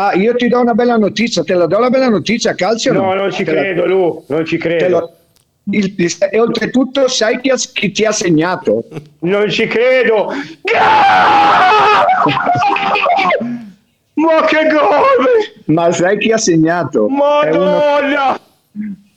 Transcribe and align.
Ah, 0.00 0.14
io 0.14 0.32
ti 0.36 0.46
do 0.46 0.60
una 0.60 0.74
bella 0.74 0.96
notizia, 0.96 1.42
te 1.42 1.54
la 1.54 1.66
do 1.66 1.76
la 1.80 1.90
bella 1.90 2.08
notizia, 2.08 2.54
calcio? 2.54 2.92
No, 2.92 3.14
non 3.14 3.32
ci 3.32 3.42
Te 3.42 3.52
la- 3.52 3.60
credo, 3.62 3.84
Lu, 3.86 4.24
non 4.28 4.44
ci 4.44 4.56
credo. 4.56 5.12
il- 5.70 5.92
e 6.30 6.38
oltretutto 6.38 7.08
sai 7.08 7.40
chi, 7.40 7.50
ha- 7.50 7.56
chi 7.56 7.90
ti 7.90 8.04
ha 8.04 8.12
segnato? 8.12 8.84
Non 9.20 9.50
ci 9.50 9.66
credo. 9.66 10.30
Ma 14.14 14.44
che 14.46 14.66
gol! 14.68 15.26
Ma 15.74 15.90
sai 15.92 16.18
chi 16.18 16.30
ha 16.30 16.38
segnato? 16.38 17.06
È 17.06 17.50
uno, 17.50 17.64
Madonna! 17.64 18.40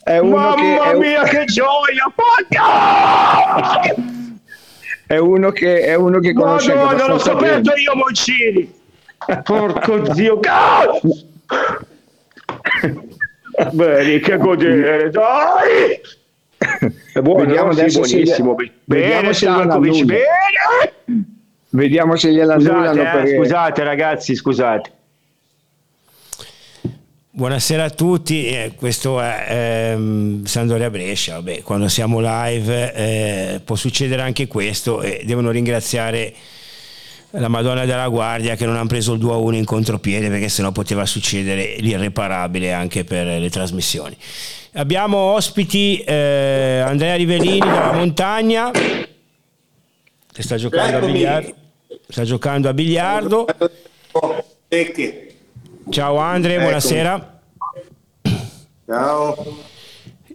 è 0.04 0.18
uno 0.18 0.54
che, 0.56 0.62
Mamma 0.64 0.84
è, 0.90 0.94
un- 0.94 1.00
mia, 1.00 1.22
che 1.24 1.46
gioia! 1.46 2.12
Porca! 2.16 3.82
è 5.06 5.18
uno 5.18 5.52
che, 5.52 5.82
è 5.82 5.94
uno 5.94 6.20
che 6.20 6.34
conosce 6.34 6.74
Madonna, 6.74 7.06
l'ho 7.08 7.20
scoperto 7.20 7.74
io, 7.76 7.96
Moncini! 7.96 8.80
Porco 9.44 10.14
zio! 10.14 10.40
Gol! 10.40 11.00
Bene, 13.72 14.20
che 14.20 14.38
godere, 14.38 15.10
dai! 15.10 16.02
È 17.14 17.20
buono, 17.20 17.46
Vediamo 17.46 17.68
no? 17.68 17.74
Sì, 17.74 17.80
adesso 17.82 18.04
se 18.04 18.18
gli- 18.18 18.22
buonissimo. 18.24 18.56
vediamo 18.86 19.22
Bene, 19.22 19.34
se 19.34 19.46
gliela 19.46 19.64
Stankovic, 19.64 20.04
bene! 20.06 21.26
Vediamo 21.70 22.16
se 22.16 22.32
gliela 22.32 22.54
annullano 22.56 22.94
Scusate, 22.94 23.02
eh, 23.02 23.12
perché- 23.22 23.36
scusate 23.38 23.84
ragazzi, 23.84 24.36
scusate. 24.36 24.92
Buonasera 27.34 27.84
a 27.86 27.90
tutti, 27.90 28.48
eh, 28.48 28.74
questo 28.76 29.22
è 29.22 29.92
ehm, 29.94 30.44
Sandoria 30.44 30.90
Brescia, 30.90 31.36
vabbè, 31.36 31.62
quando 31.62 31.88
siamo 31.88 32.20
live 32.20 32.94
eh, 32.94 33.62
può 33.64 33.76
succedere 33.76 34.22
anche 34.22 34.48
questo 34.48 35.02
e 35.02 35.22
devono 35.26 35.50
ringraziare 35.50 36.34
la 37.32 37.48
Madonna 37.48 37.86
della 37.86 38.08
Guardia 38.08 38.56
che 38.56 38.66
non 38.66 38.76
hanno 38.76 38.88
preso 38.88 39.14
il 39.14 39.24
2-1 39.24 39.54
in 39.54 39.66
contropiede 39.66 40.30
perché 40.30 40.50
sennò 40.50 40.72
poteva 40.72 41.06
succedere 41.06 41.76
l'irreparabile 41.80 42.74
anche 42.74 43.04
per 43.04 43.26
le 43.40 43.50
trasmissioni. 43.50 44.16
Abbiamo 44.74 45.18
ospiti 45.18 46.00
eh, 46.00 46.82
Andrea 46.86 47.16
Rivellini 47.16 47.60
dalla 47.60 47.94
Montagna 47.94 48.72
che 48.72 50.44
sta 50.44 50.56
giocando 50.56 50.98
a 50.98 51.00
biliardo. 51.02 51.54
Sta 52.08 52.24
giocando 52.24 52.70
a 52.70 52.74
biliardo. 52.74 53.46
Ciao 55.90 56.18
Andre, 56.18 56.52
Eccomi. 56.52 56.66
buonasera. 56.66 57.40
Ciao. 58.86 59.58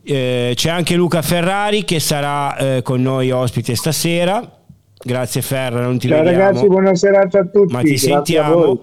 Eh, 0.02 0.52
c'è 0.55 0.70
anche 0.70 0.94
Luca 0.94 1.20
Ferrari 1.22 1.84
che 1.84 1.98
sarà 1.98 2.56
eh, 2.56 2.83
con 2.83 3.02
noi 3.02 3.30
ospite 3.30 3.74
stasera. 3.74 4.50
Grazie 5.02 5.42
Ferra, 5.42 5.80
non 5.80 5.98
ti 5.98 6.08
Ciao 6.08 6.22
vediamo, 6.22 6.44
ragazzi, 6.44 6.66
buona 6.66 6.94
serata 6.94 7.41
a 7.41 7.44
tutti. 7.44 7.72
ma 7.72 7.80
ti 7.80 7.89
grazie 7.91 8.08
sentiamo. 8.08 8.80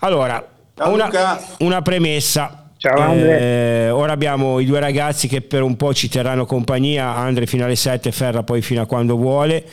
Allora, 0.00 0.46
Ciao, 0.74 0.92
una, 0.92 1.10
una 1.58 1.82
premessa. 1.82 2.60
Ciao, 2.78 3.00
Andre. 3.00 3.40
Eh, 3.40 3.90
ora 3.90 4.12
abbiamo 4.12 4.60
i 4.60 4.66
due 4.66 4.78
ragazzi 4.78 5.28
che 5.28 5.40
per 5.40 5.62
un 5.62 5.76
po' 5.76 5.94
ci 5.94 6.10
terranno 6.10 6.44
compagnia, 6.44 7.14
Andre 7.16 7.46
fino 7.46 7.64
alle 7.64 7.74
7, 7.74 8.12
Ferra 8.12 8.42
poi 8.42 8.60
fino 8.60 8.82
a 8.82 8.86
quando 8.86 9.16
vuole. 9.16 9.64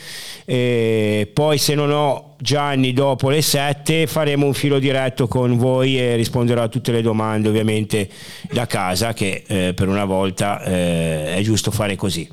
Eh, 0.46 1.30
poi 1.32 1.58
se 1.58 1.74
non 1.74 1.90
ho 1.92 2.34
Gianni 2.38 2.92
dopo 2.94 3.28
le 3.28 3.42
7 3.42 4.06
faremo 4.06 4.46
un 4.46 4.54
filo 4.54 4.78
diretto 4.78 5.28
con 5.28 5.56
voi 5.58 5.98
e 6.00 6.16
risponderò 6.16 6.62
a 6.62 6.68
tutte 6.68 6.92
le 6.92 7.02
domande 7.02 7.48
ovviamente 7.48 8.08
da 8.50 8.66
casa 8.66 9.12
che 9.12 9.44
eh, 9.46 9.74
per 9.74 9.88
una 9.88 10.06
volta 10.06 10.62
eh, 10.64 11.36
è 11.36 11.40
giusto 11.42 11.70
fare 11.70 11.96
così. 11.96 12.28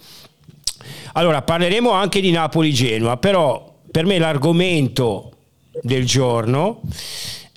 Allora, 1.13 1.41
parleremo 1.41 1.91
anche 1.91 2.21
di 2.21 2.31
Napoli-Genoa, 2.31 3.17
però 3.17 3.79
per 3.91 4.05
me 4.05 4.17
l'argomento 4.17 5.31
del 5.81 6.05
giorno 6.05 6.81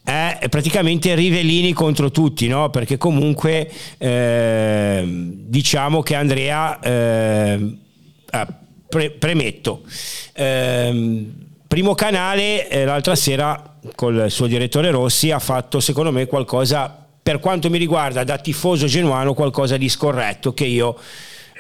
è 0.05 0.47
praticamente 0.50 1.14
Rivellini 1.14 1.72
contro 1.72 2.10
tutti, 2.10 2.47
no? 2.47 2.69
perché 2.69 2.98
comunque 2.98 3.70
ehm, 3.97 5.32
diciamo 5.47 6.02
che 6.02 6.14
Andrea, 6.14 6.78
ah, 8.30 8.48
pre- 8.88 9.10
premetto, 9.12 9.82
ehm, 10.34 11.32
primo 11.66 11.94
canale 11.94 12.69
eh, 12.69 12.84
l'altra 12.84 13.14
sera 13.14 13.78
col 13.94 14.31
suo 14.31 14.47
direttore 14.47 14.91
Rossi 14.91 15.31
ha 15.31 15.38
fatto 15.38 15.81
secondo 15.81 16.12
me 16.12 16.26
qualcosa, 16.26 17.06
per 17.22 17.41
quanto 17.41 17.70
mi 17.70 17.78
riguarda 17.78 18.25
da 18.25 18.37
tifoso 18.37 18.87
genuano, 18.87 19.32
qualcosa 19.32 19.78
di 19.78 19.88
scorretto 19.88 20.53
che 20.53 20.64
io 20.66 20.97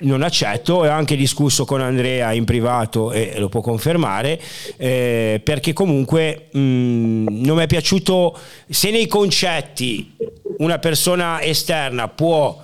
non 0.00 0.22
accetto 0.22 0.74
ho 0.74 0.88
anche 0.88 1.16
discusso 1.16 1.64
con 1.64 1.80
Andrea 1.80 2.32
in 2.32 2.44
privato 2.44 3.12
e 3.12 3.34
lo 3.38 3.48
può 3.48 3.60
confermare 3.60 4.40
eh, 4.76 5.40
perché 5.42 5.72
comunque 5.72 6.48
mh, 6.50 6.58
non 6.58 7.56
mi 7.56 7.62
è 7.62 7.66
piaciuto 7.66 8.36
se 8.68 8.90
nei 8.90 9.06
concetti 9.06 10.14
una 10.58 10.78
persona 10.78 11.42
esterna 11.42 12.08
può 12.08 12.60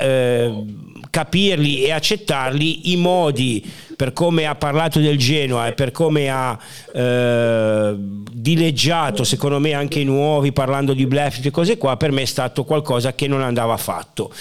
eh, 0.00 0.64
capirli 1.10 1.84
e 1.84 1.92
accettarli 1.92 2.92
i 2.92 2.96
modi 2.96 3.72
per 3.98 4.12
come 4.12 4.46
ha 4.46 4.54
parlato 4.54 5.00
del 5.00 5.18
Genoa 5.18 5.66
e 5.66 5.72
per 5.72 5.90
come 5.90 6.30
ha 6.30 6.56
eh, 6.94 7.96
dileggiato 7.98 9.24
secondo 9.24 9.58
me 9.58 9.72
anche 9.72 9.98
i 9.98 10.04
nuovi 10.04 10.52
parlando 10.52 10.94
di 10.94 11.04
bluff 11.04 11.44
e 11.44 11.50
cose 11.50 11.76
qua 11.78 11.96
per 11.96 12.12
me 12.12 12.22
è 12.22 12.24
stato 12.24 12.62
qualcosa 12.62 13.14
che 13.14 13.26
non 13.26 13.42
andava 13.42 13.76
fatto. 13.76 14.32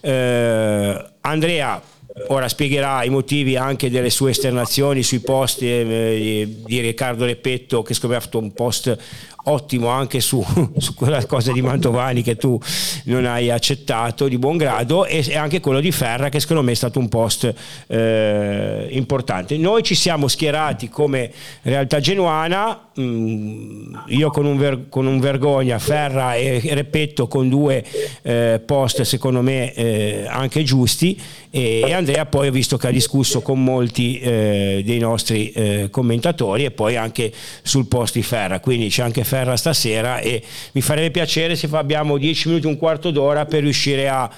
Eh, 0.00 1.04
Andrea 1.20 1.82
ora 2.28 2.48
spiegherà 2.48 3.04
i 3.04 3.10
motivi 3.10 3.54
anche 3.54 3.90
delle 3.90 4.08
sue 4.08 4.30
esternazioni 4.30 5.02
sui 5.02 5.20
post 5.20 5.60
eh, 5.60 6.48
di 6.64 6.80
Riccardo 6.80 7.26
Repetto 7.26 7.82
che 7.82 7.92
secondo 7.92 8.16
me 8.16 8.22
ha 8.22 8.24
fatto 8.24 8.38
un 8.38 8.54
post 8.54 8.96
ottimo 9.44 9.88
anche 9.88 10.20
su, 10.20 10.44
su 10.76 10.94
quella 10.94 11.24
cosa 11.26 11.52
di 11.52 11.62
Mantovani 11.62 12.22
che 12.22 12.36
tu 12.36 12.60
non 13.04 13.24
hai 13.24 13.50
accettato 13.50 14.28
di 14.28 14.38
buon 14.38 14.56
grado 14.56 15.04
e, 15.04 15.36
anche 15.36 15.60
quello 15.60 15.80
di 15.80 15.90
Ferra 15.90 16.28
che 16.28 16.40
secondo 16.40 16.62
me 16.62 16.72
è 16.72 16.74
stato 16.74 16.98
un 16.98 17.08
post 17.08 17.52
eh, 17.86 18.88
importante. 18.90 19.56
Noi 19.56 19.82
ci 19.82 19.94
siamo 19.94 20.28
schierati 20.28 20.88
come 20.88 21.30
realtà 21.62 22.00
genuana, 22.00 22.88
mh, 22.94 24.04
io 24.08 24.30
con 24.30 24.46
un, 24.46 24.56
ver- 24.56 24.88
con 24.88 25.06
un 25.06 25.18
vergogna, 25.20 25.78
Ferra 25.78 26.34
e 26.34 26.60
Repetto 26.72 27.26
con 27.26 27.48
due 27.48 27.84
eh, 28.22 28.60
post 28.64 29.02
secondo 29.02 29.42
me 29.42 29.72
eh, 29.74 30.26
anche 30.28 30.62
giusti 30.62 31.20
e 31.54 31.92
Andrea 31.92 32.24
poi 32.24 32.48
ho 32.48 32.50
visto 32.50 32.78
che 32.78 32.86
ha 32.86 32.90
discusso 32.90 33.42
con 33.42 33.62
molti 33.62 34.18
eh, 34.18 34.80
dei 34.86 34.98
nostri 34.98 35.50
eh, 35.50 35.88
commentatori 35.90 36.64
e 36.64 36.70
poi 36.70 36.96
anche 36.96 37.30
sul 37.60 37.86
post 37.88 38.14
di 38.14 38.22
Ferra, 38.22 38.58
quindi 38.58 38.88
c'è 38.88 39.02
anche 39.02 39.22
Ferra 39.22 39.54
stasera 39.54 40.20
e 40.20 40.42
mi 40.72 40.80
farebbe 40.80 41.10
piacere 41.10 41.54
se 41.54 41.68
abbiamo 41.72 42.16
10 42.16 42.48
minuti, 42.48 42.66
un 42.66 42.78
quarto 42.78 43.10
d'ora 43.10 43.44
per 43.44 43.60
riuscire 43.64 44.08
a, 44.08 44.30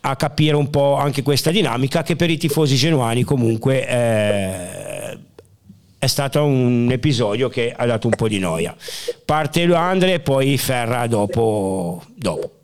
a 0.00 0.16
capire 0.16 0.56
un 0.56 0.70
po' 0.70 0.96
anche 0.96 1.22
questa 1.22 1.52
dinamica 1.52 2.02
che 2.02 2.16
per 2.16 2.30
i 2.30 2.36
tifosi 2.36 2.74
genuani 2.74 3.22
comunque 3.22 3.86
eh, 3.86 5.18
è 6.00 6.06
stato 6.08 6.42
un 6.42 6.88
episodio 6.90 7.48
che 7.48 7.72
ha 7.76 7.86
dato 7.86 8.08
un 8.08 8.14
po' 8.16 8.26
di 8.26 8.40
noia. 8.40 8.74
Parte 9.24 9.62
Andre 9.72 10.14
e 10.14 10.20
poi 10.20 10.58
Ferra 10.58 11.06
dopo. 11.06 12.02
dopo. 12.16 12.59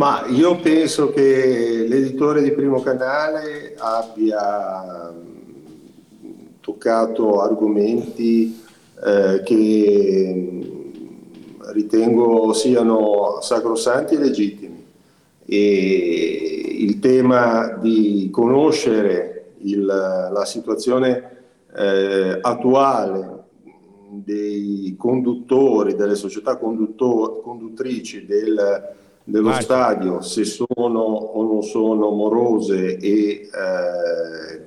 Ma 0.00 0.24
io 0.28 0.56
penso 0.56 1.10
che 1.10 1.84
l'editore 1.86 2.40
di 2.40 2.52
Primo 2.52 2.80
Canale 2.80 3.74
abbia 3.76 5.10
mh, 5.10 6.60
toccato 6.60 7.42
argomenti 7.42 8.62
eh, 9.04 9.42
che 9.44 10.32
mh, 10.34 11.72
ritengo 11.72 12.54
siano 12.54 13.40
sacrosanti 13.42 14.14
e 14.14 14.18
legittimi. 14.18 14.86
E 15.44 16.76
il 16.78 16.98
tema 16.98 17.76
di 17.78 18.30
conoscere 18.32 19.50
il- 19.58 19.84
la 19.84 20.44
situazione 20.46 21.42
eh, 21.76 22.38
attuale 22.40 23.42
dei 24.08 24.94
conduttori, 24.96 25.94
delle 25.94 26.14
società 26.14 26.56
conduttrici 26.56 28.24
del, 28.24 28.96
dello 29.24 29.48
Marco. 29.48 29.62
stadio, 29.62 30.20
se 30.20 30.44
sono 30.44 31.00
o 31.00 31.42
non 31.42 31.62
sono 31.62 32.10
morose 32.10 32.96
e 32.96 33.48
eh, 33.52 34.60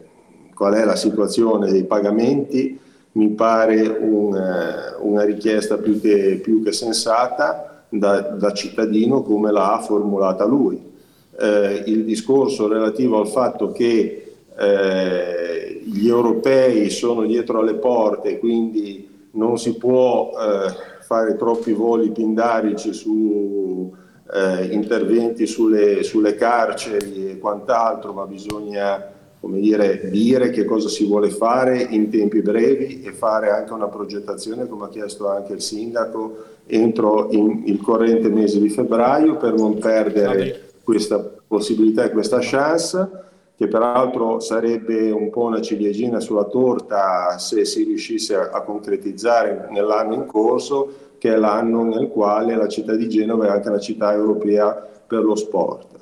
qual 0.53 0.73
è 0.75 0.83
la 0.85 0.95
situazione 0.95 1.71
dei 1.71 1.83
pagamenti, 1.83 2.79
mi 3.13 3.29
pare 3.29 3.87
un, 3.87 4.35
eh, 4.35 4.95
una 5.01 5.23
richiesta 5.23 5.77
più 5.77 5.99
che, 5.99 6.39
più 6.41 6.63
che 6.63 6.71
sensata 6.71 7.85
da, 7.89 8.21
da 8.21 8.53
cittadino 8.53 9.21
come 9.21 9.51
l'ha 9.51 9.81
formulata 9.83 10.45
lui. 10.45 10.91
Eh, 11.37 11.83
il 11.87 12.05
discorso 12.05 12.67
relativo 12.67 13.19
al 13.19 13.27
fatto 13.27 13.71
che 13.71 14.33
eh, 14.55 15.81
gli 15.83 16.07
europei 16.07 16.89
sono 16.89 17.25
dietro 17.25 17.59
alle 17.59 17.75
porte, 17.75 18.39
quindi 18.39 19.09
non 19.31 19.57
si 19.57 19.75
può 19.75 20.31
eh, 20.31 21.01
fare 21.01 21.35
troppi 21.35 21.73
voli 21.73 22.11
pindarici 22.11 22.93
su 22.93 23.91
eh, 24.33 24.65
interventi 24.71 25.45
sulle, 25.45 26.01
sulle 26.01 26.35
carceri 26.35 27.29
e 27.29 27.37
quant'altro, 27.37 28.13
ma 28.13 28.25
bisogna 28.25 29.11
come 29.39 29.59
dire, 29.59 30.09
dire 30.09 30.49
che 30.51 30.63
cosa 30.63 30.87
si 30.87 31.05
vuole 31.05 31.29
fare 31.29 31.81
in 31.81 32.09
tempi 32.09 32.41
brevi 32.41 33.03
e 33.03 33.11
fare 33.11 33.49
anche 33.49 33.73
una 33.73 33.89
progettazione, 33.89 34.67
come 34.67 34.85
ha 34.85 34.89
chiesto 34.89 35.27
anche 35.27 35.51
il 35.51 35.61
sindaco, 35.61 36.45
entro 36.65 37.27
in, 37.31 37.63
il 37.65 37.81
corrente 37.81 38.29
mese 38.29 38.61
di 38.61 38.69
febbraio 38.69 39.35
per 39.35 39.53
non 39.53 39.77
perdere 39.79 40.71
questa 40.81 41.19
possibilità 41.45 42.05
e 42.05 42.11
questa 42.11 42.37
chance, 42.39 43.09
che 43.55 43.67
peraltro 43.67 44.39
sarebbe 44.39 45.11
un 45.11 45.29
po' 45.29 45.43
una 45.43 45.61
ciliegina 45.61 46.21
sulla 46.21 46.45
torta 46.45 47.37
se 47.37 47.65
si 47.65 47.83
riuscisse 47.83 48.35
a, 48.35 48.49
a 48.51 48.61
concretizzare 48.61 49.67
nell'anno 49.71 50.13
in 50.13 50.25
corso, 50.25 51.02
che 51.23 51.33
è 51.33 51.37
l'anno 51.37 51.85
nel 51.85 52.09
quale 52.09 52.53
la 52.53 52.67
città 52.67 52.97
di 52.97 53.07
Genova 53.07 53.45
è 53.45 53.49
anche 53.49 53.69
la 53.69 53.79
città 53.79 54.11
europea 54.11 54.73
per 55.07 55.23
lo 55.23 55.37
sport. 55.37 55.95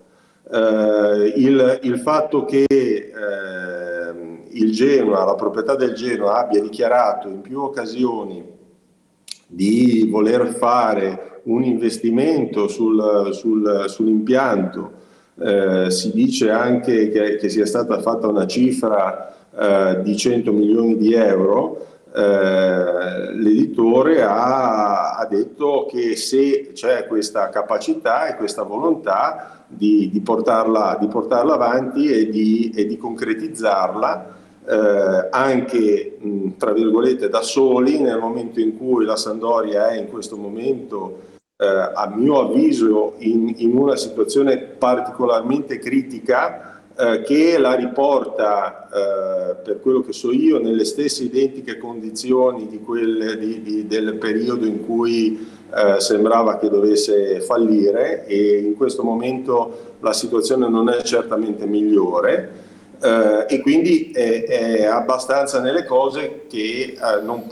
Eh, 0.52 1.34
il, 1.36 1.80
il, 1.84 2.00
fatto 2.00 2.44
che 2.44 2.66
eh, 2.68 3.10
il 4.50 4.72
Genoa, 4.72 5.24
la 5.24 5.36
proprietà 5.36 5.76
del 5.76 5.94
Genoa 5.94 6.40
abbia 6.40 6.60
dichiarato 6.60 7.28
in 7.28 7.42
più 7.42 7.62
occasioni 7.62 8.44
di 9.46 10.08
voler 10.10 10.56
fare 10.56 11.42
un 11.44 11.66
investimento 11.66 12.68
sul, 12.68 13.30
sul, 13.32 13.84
sull'impianto, 13.90 14.92
eh, 15.40 15.92
si 15.92 16.12
dice 16.14 16.50
anche 16.50 17.10
che, 17.10 17.36
che, 17.36 17.48
sia 17.48 17.68
stata 17.68 18.02
fatta 18.02 18.26
una 18.26 18.48
cifra 18.48 19.36
eh, 19.56 20.02
di 20.02 20.18
100 20.18 20.52
milioni 20.52 20.98
di 20.98 21.14
euro, 21.14 21.90
eh, 22.14 23.34
l'editore 23.34 24.22
ha, 24.22 25.16
ha, 25.16 25.26
detto 25.28 25.88
che 25.90 26.16
se 26.18 26.72
c'è 26.74 27.08
questa 27.08 27.50
capacità 27.50 28.28
e 28.28 28.36
questa 28.36 28.64
volontà 28.64 29.64
di, 29.68 30.10
di, 30.12 30.20
portarla, 30.20 30.98
di 31.00 31.08
portarla, 31.08 31.54
avanti 31.54 32.12
e 32.12 32.30
di, 32.30 32.72
e 32.76 32.86
di 32.86 32.98
concretizzarla, 32.98 34.36
eh, 34.68 35.28
anche 35.32 36.18
mh, 36.20 36.50
tra 36.58 36.74
virgolette 36.74 37.30
da 37.30 37.42
soli 37.42 38.00
nel 38.00 38.20
momento 38.20 38.60
in 38.60 38.78
cui 38.78 39.06
la 39.06 39.16
Sandoria 39.16 39.90
è 39.90 39.98
in 39.98 40.10
questo 40.10 40.36
momento 40.36 41.30
eh, 41.58 41.66
a 41.66 42.12
mio 42.14 42.40
avviso 42.40 43.14
in, 43.20 43.54
in, 43.58 43.78
una 43.78 43.96
situazione 43.96 44.58
particolarmente 44.58 45.80
critica 45.80 46.71
eh, 47.02 47.24
che 47.24 47.58
la 47.58 47.74
riporta, 47.74 48.88
eh, 48.94 49.56
per 49.56 49.80
quello 49.82 50.02
che 50.02 50.14
so 50.14 50.32
io, 50.32 50.60
nelle 50.60 50.86
stesse 50.86 51.24
identiche 51.24 51.80
condizioni 51.80 52.68
di 52.68 52.80
quelle, 52.80 53.40
di, 53.40 53.64
di, 53.64 53.88
del 53.88 54.18
periodo 54.18 54.68
in 54.68 54.86
cui 54.86 55.48
eh, 55.74 56.00
sembrava 56.00 56.60
che 56.60 56.70
dovesse 56.70 57.42
fallire 57.42 58.28
e 58.28 58.60
in 58.60 58.76
questo 58.76 59.02
momento 59.02 59.96
la 60.02 60.14
situazione 60.14 60.70
non 60.70 60.90
è 60.90 61.02
certamente 61.02 61.66
migliore. 61.66 62.60
Uh, 63.02 63.46
e 63.48 63.62
quindi 63.62 64.12
è, 64.14 64.44
è, 64.44 64.86
abbastanza 64.86 65.60
nelle 65.60 65.86
cose 65.86 66.44
che 66.48 66.96
uh, 67.02 67.26
non, 67.26 67.48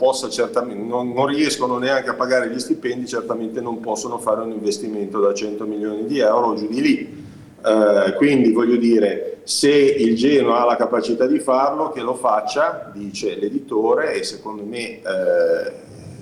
non, 0.86 1.12
non, 1.12 1.26
riescono 1.26 1.78
neanche 1.78 2.10
a 2.10 2.14
pagare 2.14 2.50
gli 2.50 2.58
stipendi, 2.60 3.08
certamente 3.08 3.60
non 3.60 3.80
possono 3.80 4.18
fare 4.18 4.42
un 4.42 4.52
investimento 4.52 5.18
da 5.18 5.34
100 5.34 5.64
milioni 5.64 6.06
di 6.06 6.20
euro 6.20 6.54
giù 6.54 6.68
di 6.68 6.80
lì. 6.80 7.28
Uh, 7.62 8.14
quindi 8.16 8.52
voglio 8.52 8.76
dire, 8.76 9.40
se 9.44 9.70
il 9.70 10.16
Genoa 10.16 10.62
ha 10.62 10.64
la 10.64 10.76
capacità 10.76 11.26
di 11.26 11.38
farlo, 11.38 11.90
che 11.90 12.00
lo 12.00 12.14
faccia, 12.14 12.90
dice 12.94 13.36
l'editore, 13.36 14.14
e 14.14 14.22
secondo 14.22 14.64
me 14.64 15.00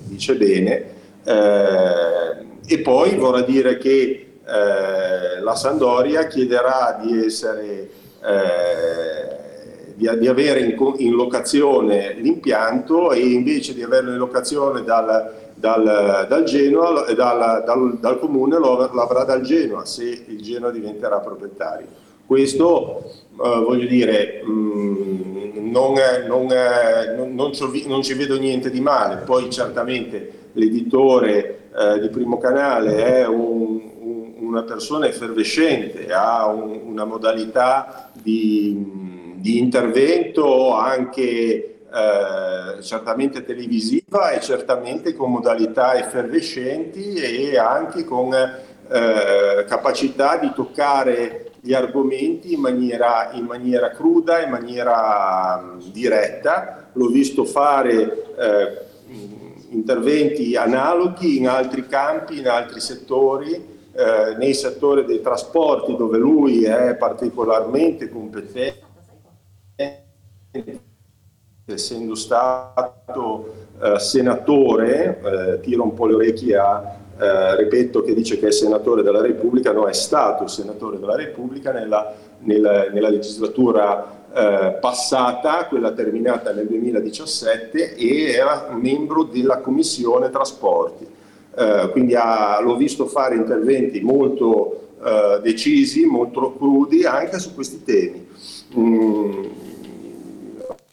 dice 0.05 0.35
bene. 0.35 0.97
e 1.23 2.79
poi 2.79 3.15
vorrà 3.15 3.41
dire 3.41 3.77
che 3.77 4.25
la 5.41 5.55
Sandoria 5.55 6.27
chiederà 6.27 6.99
di 7.01 7.25
essere 7.25 7.89
eh, 8.21 9.37
di, 9.95 10.09
di, 10.17 10.27
avere 10.27 10.61
in, 10.61 11.13
locazione 11.13 12.13
l'impianto 12.13 13.11
e 13.11 13.19
invece 13.19 13.73
di 13.73 13.83
averlo 13.83 14.11
in 14.11 14.17
locazione 14.17 14.83
dal, 14.83 15.48
dal, 15.59 16.25
dal 16.29 16.43
Genoa, 16.45 17.13
dal, 17.13 17.63
dal, 17.65 17.97
dal 17.99 18.19
comune 18.19 18.57
lo, 18.57 18.89
lo, 18.91 19.01
avrà 19.01 19.25
dal 19.25 19.41
Genoa 19.41 19.85
se 19.85 20.23
il 20.27 20.41
Genoa 20.41 20.71
diventerà 20.71 21.19
proprietario. 21.19 21.87
Questo 22.25 23.03
eh, 23.03 23.59
voglio 23.59 23.87
dire, 23.87 24.41
mh, 24.43 24.51
mm, 24.51 25.71
non, 25.71 25.93
non, 26.27 27.33
non, 27.33 27.53
ci, 27.53 27.87
non, 27.87 28.03
ci, 28.03 28.13
vedo 28.13 28.37
niente 28.37 28.69
di 28.69 28.79
male, 28.79 29.17
poi 29.17 29.49
certamente 29.49 30.47
l'editore 30.53 31.69
eh, 31.75 31.99
di 31.99 32.09
primo 32.09 32.37
canale 32.37 33.03
è 33.03 33.27
un, 33.27 33.81
una 34.39 34.63
persona 34.63 35.07
effervescente, 35.07 36.11
ha 36.13 36.47
un, 36.47 36.79
una 36.85 37.03
modalità 37.03 38.11
di, 38.13 39.35
di 39.35 39.57
intervento 39.57 40.73
anche 40.73 41.78
eh, 41.91 42.81
certamente 42.81 43.43
televisiva 43.43 44.31
e 44.31 44.39
certamente 44.41 45.13
con 45.15 45.31
modalità 45.31 45.95
effervescenti 45.95 47.15
e 47.15 47.57
anche 47.57 48.05
con 48.05 48.33
eh, 48.33 49.65
capacità 49.67 50.37
di 50.37 50.51
toccare 50.53 51.51
gli 51.61 51.73
argomenti 51.73 52.53
in 52.53 52.61
maniera, 52.61 53.31
in 53.33 53.45
maniera 53.45 53.89
cruda, 53.89 54.41
in 54.41 54.49
maniera 54.49 55.57
mh, 55.57 55.91
diretta. 55.91 56.89
L'ho 56.93 57.07
visto 57.07 57.45
fare 57.45 58.35
eh, 58.37 58.87
interventi 59.69 60.55
analoghi 60.55 61.37
in 61.37 61.47
altri 61.47 61.87
campi, 61.87 62.39
in 62.39 62.47
altri 62.47 62.79
settori 62.79 63.77
eh, 63.91 64.35
nei 64.37 64.53
settori 64.53 65.03
dei 65.05 65.21
trasporti 65.21 65.95
dove 65.95 66.17
lui 66.17 66.63
è 66.63 66.95
particolarmente 66.95 68.09
competente, 68.09 68.87
essendo 71.73 72.15
stato 72.15 73.53
eh, 73.81 73.99
senatore, 73.99 75.21
eh, 75.23 75.59
tiro 75.61 75.83
un 75.83 75.93
po' 75.93 76.05
le 76.05 76.13
orecchie 76.15 76.57
a 76.57 76.97
eh, 77.19 77.57
ripeto 77.57 78.01
che 78.01 78.13
dice 78.13 78.39
che 78.39 78.47
è 78.47 78.51
senatore 78.51 79.03
della 79.03 79.21
Repubblica, 79.21 79.73
no, 79.73 79.87
è 79.87 79.93
stato 79.93 80.47
senatore 80.47 80.99
della 80.99 81.17
Repubblica 81.17 81.73
nella, 81.73 82.13
nella, 82.39 82.89
nella 82.89 83.09
legislatura 83.09 84.25
eh, 84.33 84.77
passata, 84.79 85.65
quella 85.67 85.91
terminata 85.91 86.53
nel 86.53 86.67
2017, 86.67 87.95
e 87.95 88.31
era 88.31 88.69
membro 88.71 89.23
della 89.23 89.57
Commissione 89.57 90.29
Trasporti. 90.29 91.05
Eh, 91.55 91.89
quindi 91.91 92.15
ha, 92.15 92.61
l'ho 92.61 92.77
visto 92.77 93.05
fare 93.05 93.35
interventi 93.35 93.99
molto 93.99 94.91
eh, 95.03 95.39
decisi, 95.41 96.05
molto 96.05 96.53
crudi 96.55 97.03
anche 97.03 97.37
su 97.39 97.53
questi 97.53 97.83
temi. 97.83 98.27
Mm, 98.77 99.43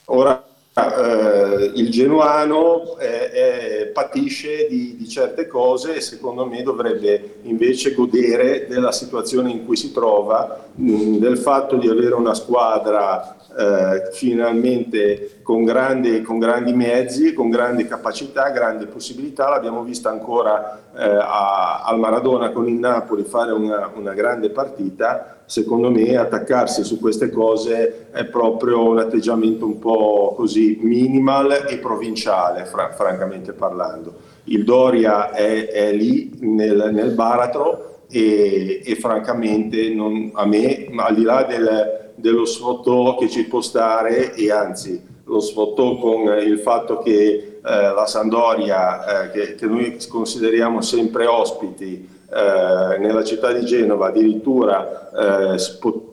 ora 0.06 0.46
eh, 0.78 1.73
il 1.75 1.90
genuano 1.90 2.99
è, 2.99 3.31
è, 3.31 3.87
patisce 3.87 4.67
di, 4.69 4.94
di, 4.96 5.08
certe 5.08 5.46
cose 5.46 5.94
e 5.96 6.00
secondo 6.02 6.44
me 6.44 6.62
dovrebbe 6.62 7.38
invece 7.44 7.94
godere 7.94 8.66
della 8.68 8.92
situazione 8.92 9.50
in 9.50 9.64
cui 9.64 9.76
si 9.76 9.90
trova, 9.90 10.66
mh, 10.75 10.90
mm, 10.90 11.16
del 11.16 11.38
fatto 11.38 11.76
di 11.76 11.88
avere 11.88 12.14
una 12.14 12.35
squadra 12.35 13.37
eh, 13.56 14.11
finalmente 14.12 15.38
con 15.42 15.64
grandi, 15.64 16.21
con 16.21 16.38
grandi, 16.38 16.75
mezzi, 16.75 17.33
con 17.33 17.49
grandi 17.49 17.87
capacità, 17.87 18.50
grandi 18.50 18.85
possibilità. 18.85 19.49
L'abbiamo 19.49 19.83
vista 19.83 20.11
ancora 20.11 20.78
eh, 20.95 21.02
a, 21.02 21.85
al 21.85 21.99
Maradona 21.99 22.50
con 22.50 22.68
il 22.68 22.75
Napoli 22.75 23.25
fare 23.25 23.52
una, 23.52 23.90
una, 23.95 24.12
grande 24.12 24.50
partita. 24.50 25.36
Secondo 25.47 25.91
me 25.91 26.17
attaccarsi 26.17 26.85
su 26.85 26.99
queste 26.99 27.31
cose 27.31 28.09
è 28.11 28.25
proprio 28.25 28.83
un 28.83 28.99
atteggiamento 28.99 29.65
un 29.65 29.79
po' 29.79 30.35
così 30.37 30.79
minimal 30.83 31.67
e 31.69 31.79
provinciale, 31.79 32.65
fra, 32.65 32.93
francamente 32.93 33.53
parlando. 33.53 34.15
Il 34.45 34.65
Doria 34.65 35.31
è, 35.31 35.69
è 35.69 35.93
lì 35.93 36.37
nel, 36.41 36.91
nel 36.93 37.12
baratro 37.12 38.03
e, 38.11 38.83
e 38.85 38.95
francamente 38.97 39.88
non, 39.91 40.31
a 40.35 40.45
me, 40.47 40.88
al 40.97 41.15
di 41.15 41.23
là 41.23 41.43
del 41.45 42.05
dello 42.17 42.47
sfottò 42.47 43.17
che 43.17 43.29
ci 43.29 43.45
può 43.45 43.61
stare 43.61 44.35
e 44.35 44.50
anzi 44.50 45.00
lo 45.25 45.41
sfottò 45.41 45.99
con 45.99 46.38
il 46.38 46.59
fatto 46.59 46.99
che 46.99 47.11
eh, 47.12 47.61
la 47.62 48.07
Sandoria, 48.07 49.25
eh, 49.25 49.31
che, 49.33 49.55
che, 49.55 49.67
noi 49.67 49.97
consideriamo 50.09 50.81
sempre 50.81 51.26
ospiti 51.26 52.09
eh, 52.28 52.99
nella 52.99 53.25
città 53.25 53.52
di 53.52 53.64
Genova, 53.64 54.09
addirittura 54.09 55.54
eh, 55.54 55.59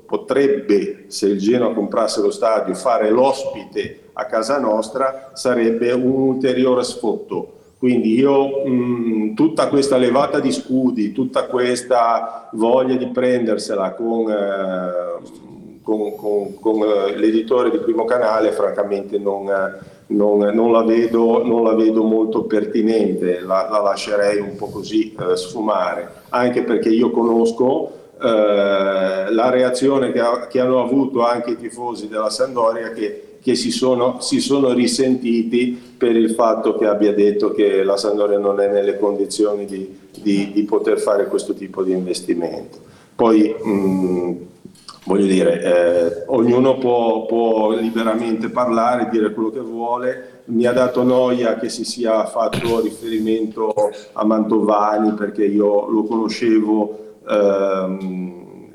potrebbe, 0.06 1.06
se 1.08 1.28
il 1.28 1.40
Genova 1.40 1.74
comprasse 1.74 2.22
lo 2.22 2.32
stadio, 2.32 2.74
fare 2.76 3.10
l'ospite 3.10 4.10
a 4.14 4.26
casa 4.26 4.60
nostra, 4.60 5.32
sarebbe 5.34 5.92
un 5.92 6.12
ulteriore 6.12 6.84
sfotto. 6.84 7.54
Quindi 7.78 8.18
io 8.18 8.64
mh, 8.66 9.34
tutta 9.34 9.68
questa 9.68 9.98
levata 9.98 10.40
di 10.40 10.52
scudi, 10.52 11.12
tutta 11.12 11.48
questa 11.48 12.48
voglia 12.54 12.96
di 12.96 13.08
prendersela 13.08 13.92
con 13.92 14.30
eh, 14.30 15.33
con, 15.84 16.16
con, 16.16 16.60
con 16.60 16.82
eh, 16.82 17.16
l'editore 17.18 17.70
di 17.70 17.78
primo 17.78 18.06
canale 18.06 18.52
francamente 18.52 19.20
non, 19.20 19.46
non, 20.08 20.40
non, 20.40 20.72
la, 20.72 20.84
vedo, 20.84 21.44
non 21.46 21.64
la, 21.64 21.76
vedo, 21.76 22.04
molto 22.04 22.46
pertinente, 22.46 23.42
la, 23.42 23.68
la 23.70 23.82
lascerei 23.82 24.40
un 24.40 24.56
po' 24.56 24.70
così 24.70 25.14
eh, 25.14 25.36
sfumare, 25.36 26.24
anche 26.30 26.64
perché 26.64 26.90
io 26.90 27.12
conosco 27.12 27.92
eh, 28.22 29.32
la 29.32 29.50
reazione 29.50 30.12
che, 30.12 30.20
ha, 30.20 30.48
che, 30.48 30.60
hanno 30.60 30.82
avuto 30.82 31.26
anche 31.26 31.52
i 31.52 31.58
tifosi 31.58 32.08
della 32.08 32.30
Sandoria 32.30 32.92
che, 32.92 33.38
che 33.42 33.56
si, 33.56 33.72
sono, 33.72 34.22
si, 34.22 34.40
sono, 34.40 34.72
risentiti 34.72 35.96
per 35.98 36.16
il 36.16 36.32
fatto 36.32 36.78
che 36.78 36.86
abbia 36.86 37.14
detto 37.14 37.52
che 37.52 37.84
la 37.84 37.98
Sandoria 37.98 38.38
non 38.38 38.62
è 38.62 38.70
nelle 38.70 38.98
condizioni 38.98 39.66
di, 39.66 40.00
di, 40.22 40.52
di 40.54 40.64
poter 40.64 41.00
fare 41.00 41.28
questo 41.28 41.54
tipo 41.54 41.84
di 41.84 41.92
investimento. 41.92 42.78
Poi 43.16 43.54
mh, 43.62 44.36
voglio 45.06 45.26
dire, 45.26 45.62
eh, 45.62 46.24
ognuno 46.28 46.78
può, 46.78 47.26
può 47.26 47.72
liberamente 47.72 48.50
parlare, 48.50 49.10
dire 49.10 49.34
quello 49.34 49.50
che 49.50 49.60
vuole, 49.60 50.42
mi 50.46 50.66
ha 50.66 50.74
dato 50.74 51.04
noia 51.04 51.56
che 51.56 51.70
si 51.70 51.84
sia 51.84 52.26
fatto 52.26 52.82
riferimento 52.82 53.74
a 54.14 54.26
Mantovani 54.26 55.14
perché 55.14 55.46
io 55.46 55.88
lo 55.90 56.04
conoscevo 56.04 57.16
ehm, 57.28 58.72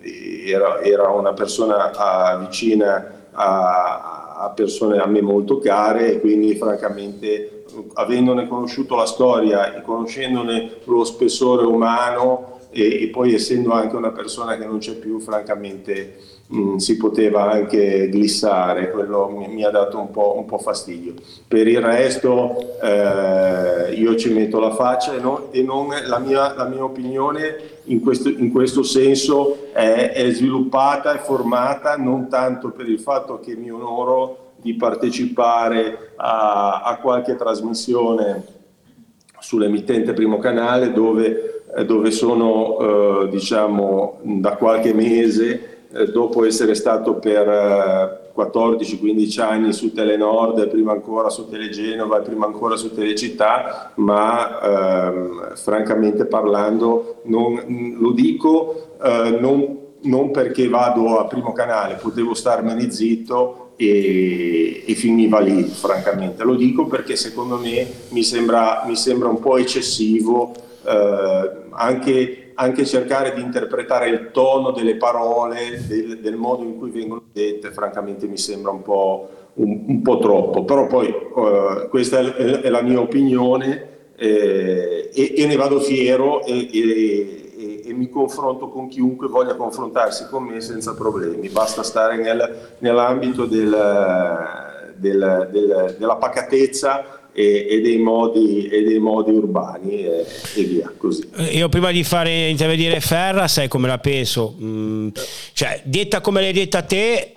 era, 0.47 0.81
era, 0.81 1.11
una 1.11 1.35
persona 1.35 1.93
a, 1.93 2.37
vicina 2.37 3.29
a, 3.33 4.37
a, 4.39 4.51
persone 4.51 4.99
a 4.99 5.07
me 5.07 5.21
molto 5.21 5.59
care 5.59 6.13
e 6.13 6.21
quindi 6.21 6.55
francamente 6.57 7.65
avendone 7.95 8.49
conosciuto 8.49 8.97
la 8.97 9.05
storia 9.05 9.75
e 9.75 9.83
conoscendone 9.83 10.79
lo 10.85 11.05
spessore 11.05 11.67
umano 11.67 12.58
e, 12.71 13.03
e 13.03 13.09
poi 13.09 13.35
essendo 13.35 13.73
anche 13.73 13.97
una 13.97 14.13
persona 14.13 14.57
che 14.57 14.67
non 14.67 14.79
c'è 14.79 14.95
più 14.95 15.19
francamente 15.21 16.17
mh, 16.49 16.77
si 16.77 16.97
poteva 16.97 17.51
anche 17.51 18.09
glissare, 18.09 18.91
quello 18.91 19.29
mi, 19.29 19.49
mi 19.49 19.65
ha 19.65 19.71
dato 19.71 19.99
un 19.99 20.11
po', 20.11 20.37
un 20.37 20.45
po', 20.45 20.59
fastidio. 20.59 21.15
Per 21.47 21.67
il 21.67 21.81
resto 21.81 22.81
eh, 22.81 23.95
io 23.95 24.17
ci 24.17 24.33
metto 24.33 24.59
la 24.59 24.75
faccia 24.75 25.15
e, 25.15 25.59
e 25.59 25.63
non 25.63 25.89
la, 26.07 26.19
mia, 26.19 26.55
la, 26.55 26.65
mia, 26.65 26.85
opinione 26.85 27.57
in 27.85 28.01
questo, 28.01 28.29
in 28.29 28.51
questo 28.51 28.83
senso 28.83 29.73
è, 29.73 30.13
è 30.13 30.31
sviluppata 30.31 31.15
e 31.15 31.19
formata 31.19 31.97
non 31.97 32.29
tanto 32.29 32.71
per 32.71 32.89
il 32.89 33.01
fatto 33.01 33.41
che 33.41 33.55
mi 33.57 33.71
onoro 33.71 34.47
di 34.61 34.75
partecipare 34.75 36.13
a, 36.17 36.83
a 36.83 36.97
qualche 36.99 37.37
trasmissione 37.37 38.57
sull'emittente 39.39 40.13
primo 40.15 40.39
canale 40.39 40.93
dove, 40.93 41.58
dove 41.85 42.11
sono 42.11 42.79
eh, 42.79 43.29
diciamo 43.29 44.19
da 44.23 44.57
qualche 44.57 44.93
mese 44.93 45.79
eh, 45.93 46.07
dopo 46.11 46.45
essere 46.45 46.75
stato 46.75 47.15
per 47.15 48.33
14-15 48.37 49.39
eh, 49.39 49.43
anni 49.43 49.73
su 49.73 49.93
Telenord, 49.93 50.69
prima 50.69 50.93
ancora 50.93 51.31
su 51.31 51.49
Telegenova 51.49 52.19
e 52.19 52.23
prima 52.23 52.47
ancora 52.47 52.77
su 52.77 52.95
Telecittà, 52.95 53.93
ma 53.97 54.61
ehm, 55.09 55.55
francamente 55.55 56.27
parlando 56.27 57.23
non, 57.25 57.97
lo 57.99 58.13
dico 58.13 58.97
eh, 59.03 59.39
non, 59.41 59.79
non, 60.03 60.31
perché 60.31 60.69
vado 60.69 61.19
a 61.19 61.27
primo 61.27 61.53
canale, 61.53 61.95
potevo 61.95 62.35
starmene 62.35 62.91
zitto 62.91 63.71
e, 63.77 64.85
e 64.87 64.95
finiva 64.95 65.41
lì, 65.41 65.63
francamente. 65.63 66.45
Lo 66.45 66.55
dico 66.55 66.87
perché 66.87 67.17
secondo 67.17 67.57
me 67.57 67.87
mi 68.11 68.23
sembra, 68.23 68.85
mi 68.87 68.95
sembra 68.95 69.29
un 69.29 69.39
po' 69.39 69.57
eccessivo 69.57 70.53
eh, 70.85 71.58
anche 71.79 72.49
anche 72.61 72.85
cercare 72.85 73.35
di 73.35 73.41
interpretare 73.41 74.09
il 74.09 74.31
tono 74.33 74.73
delle 74.73 74.97
parole, 74.97 75.81
del, 75.87 76.19
del 76.19 76.35
modo 76.35 76.65
in 76.65 76.77
cui 76.77 76.91
vengono 76.91 77.23
dette, 77.33 77.71
francamente 77.71 78.27
mi 78.27 78.37
sembra 78.37 78.73
un 78.73 78.83
po', 78.83 79.29
un, 79.55 79.85
un 79.87 80.03
po 80.03 80.19
troppo, 80.19 80.65
però 80.65 80.89
poi 80.89 81.09
uh, 81.09 81.89
questa 81.89 82.19
è, 82.19 82.61
è, 82.63 82.69
la 82.69 82.83
mia 82.83 83.01
opinione 83.01 84.11
eh, 84.17 85.09
e, 85.15 85.35
e, 85.37 85.47
ne 85.47 85.55
vado 85.55 85.79
fiero 85.79 86.45
e, 86.45 86.69
e, 86.73 87.83
e, 87.87 87.93
mi 87.93 88.09
confronto 88.09 88.69
con 88.71 88.89
chiunque 88.89 89.29
voglia 89.29 89.55
confrontarsi 89.55 90.27
con 90.29 90.43
me 90.43 90.61
senza 90.61 90.95
problemi, 90.95 91.49
basta 91.51 91.85
stare 91.85 92.17
nel, 92.17 92.75
nell'ambito 92.79 93.47
del, 93.47 93.71
del, 94.97 95.95
della 95.97 96.17
pacatezza 96.17 97.18
e, 97.39 97.69
e, 97.71 97.81
dei, 97.81 97.99
modi, 97.99 98.67
e 98.67 98.83
dei 98.83 98.99
modi 98.99 99.31
urbani 99.31 100.03
e, 100.03 100.27
e, 100.57 100.63
via 100.65 100.93
così. 100.97 101.29
Io 101.53 101.69
prima 101.69 101.93
di 101.93 102.03
fare 102.03 102.49
intervenire 102.49 102.99
Ferra, 102.99 103.47
sai 103.47 103.69
come 103.69 103.87
la 103.87 103.99
penso? 103.99 104.57
Mm, 104.61 105.11
cioè, 105.53 105.81
detta 105.85 106.21
come 106.21 106.41
l'hai 106.41 106.53
detta 106.53 106.83
te, 106.83 107.37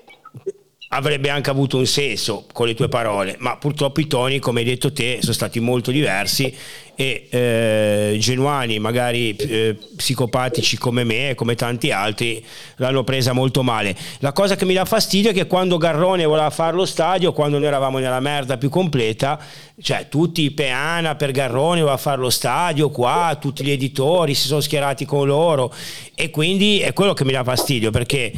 avrebbe 0.93 1.29
anche 1.29 1.49
avuto 1.49 1.77
un 1.77 1.85
senso 1.85 2.45
con 2.51 2.67
le 2.67 2.73
tue 2.73 2.89
parole, 2.89 3.35
ma 3.39 3.55
purtroppo 3.55 4.01
i 4.01 4.07
toni, 4.07 4.39
come 4.39 4.59
hai 4.59 4.65
detto 4.65 4.91
te, 4.91 5.19
sono 5.21 5.33
stati 5.33 5.59
molto 5.61 5.89
diversi 5.89 6.53
e 6.95 7.27
eh, 7.29 8.17
genuani, 8.19 8.77
magari 8.77 9.33
eh, 9.35 9.77
psicopatici 9.95 10.77
come 10.77 11.05
me 11.05 11.29
e 11.29 11.35
come 11.35 11.55
tanti 11.55 11.91
altri, 11.91 12.43
l'hanno 12.75 13.05
presa 13.05 13.31
molto 13.31 13.63
male. 13.63 13.95
La 14.19 14.33
cosa 14.33 14.57
che 14.57 14.65
mi 14.65 14.73
dà 14.73 14.83
fastidio 14.83 15.31
è 15.31 15.33
che 15.33 15.47
quando 15.47 15.77
Garrone 15.77 16.25
voleva 16.25 16.49
fare 16.49 16.75
lo 16.75 16.85
stadio, 16.85 17.31
quando 17.31 17.57
noi 17.57 17.67
eravamo 17.67 17.97
nella 17.97 18.19
merda 18.19 18.57
più 18.57 18.67
completa, 18.67 19.39
cioè 19.81 20.07
tutti 20.09 20.41
i 20.41 20.51
Peana 20.51 21.15
per 21.15 21.31
Garrone 21.31 21.79
voleva 21.79 21.97
fare 21.97 22.19
lo 22.19 22.29
stadio 22.29 22.89
qua, 22.89 23.37
tutti 23.39 23.63
gli 23.63 23.71
editori 23.71 24.33
si 24.33 24.47
sono 24.47 24.59
schierati 24.59 25.05
con 25.05 25.25
loro 25.25 25.73
e 26.13 26.29
quindi 26.29 26.81
è 26.81 26.91
quello 26.91 27.13
che 27.13 27.23
mi 27.23 27.31
dà 27.31 27.43
fastidio 27.45 27.91
perché 27.91 28.31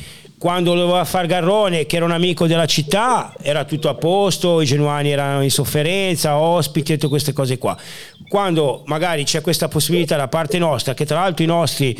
quando 0.43 0.73
doveva 0.73 1.05
far 1.05 1.25
Garrone, 1.25 1.85
che 1.85 1.95
era 1.95 2.03
un 2.03 2.11
amico 2.11 2.47
della 2.47 2.65
città, 2.65 3.33
era 3.41 3.63
tutto 3.63 3.87
a 3.87 3.93
posto, 3.93 4.59
i 4.59 4.65
genuani 4.65 5.09
erano 5.09 5.41
in 5.41 5.49
sofferenza, 5.49 6.37
ospiti 6.37 6.91
e 6.91 6.95
tutte 6.97 7.07
queste 7.07 7.31
cose 7.31 7.57
qua. 7.57 7.77
Quando 8.27 8.83
magari 8.87 9.23
c'è 9.23 9.39
questa 9.39 9.69
possibilità 9.69 10.17
da 10.17 10.27
parte 10.27 10.57
nostra, 10.57 10.93
che 10.93 11.05
tra 11.05 11.21
l'altro 11.21 11.45
i 11.45 11.47
nostri 11.47 11.95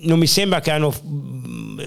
non 0.00 0.18
mi 0.18 0.26
sembra 0.26 0.58
che 0.58 0.72
hanno 0.72 0.92
mm, 0.92 1.78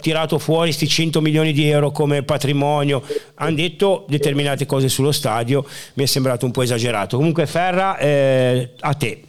tirato 0.00 0.38
fuori 0.38 0.68
questi 0.68 0.88
100 0.88 1.20
milioni 1.20 1.52
di 1.52 1.68
euro 1.68 1.90
come 1.90 2.22
patrimonio, 2.22 3.02
hanno 3.34 3.54
detto 3.54 4.06
determinate 4.08 4.64
cose 4.64 4.88
sullo 4.88 5.12
stadio, 5.12 5.66
mi 5.96 6.04
è 6.04 6.06
sembrato 6.06 6.46
un 6.46 6.52
po' 6.52 6.62
esagerato. 6.62 7.18
Comunque 7.18 7.44
Ferra, 7.44 7.98
eh, 7.98 8.70
a 8.80 8.94
te. 8.94 9.22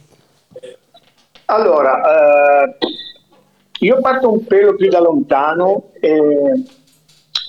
Allora, 1.44 2.70
eh 2.70 3.02
io 3.80 4.00
parto 4.00 4.30
un 4.30 4.44
pelo 4.44 4.74
più 4.74 4.88
da 4.88 5.00
lontano 5.00 5.90
e, 6.00 6.12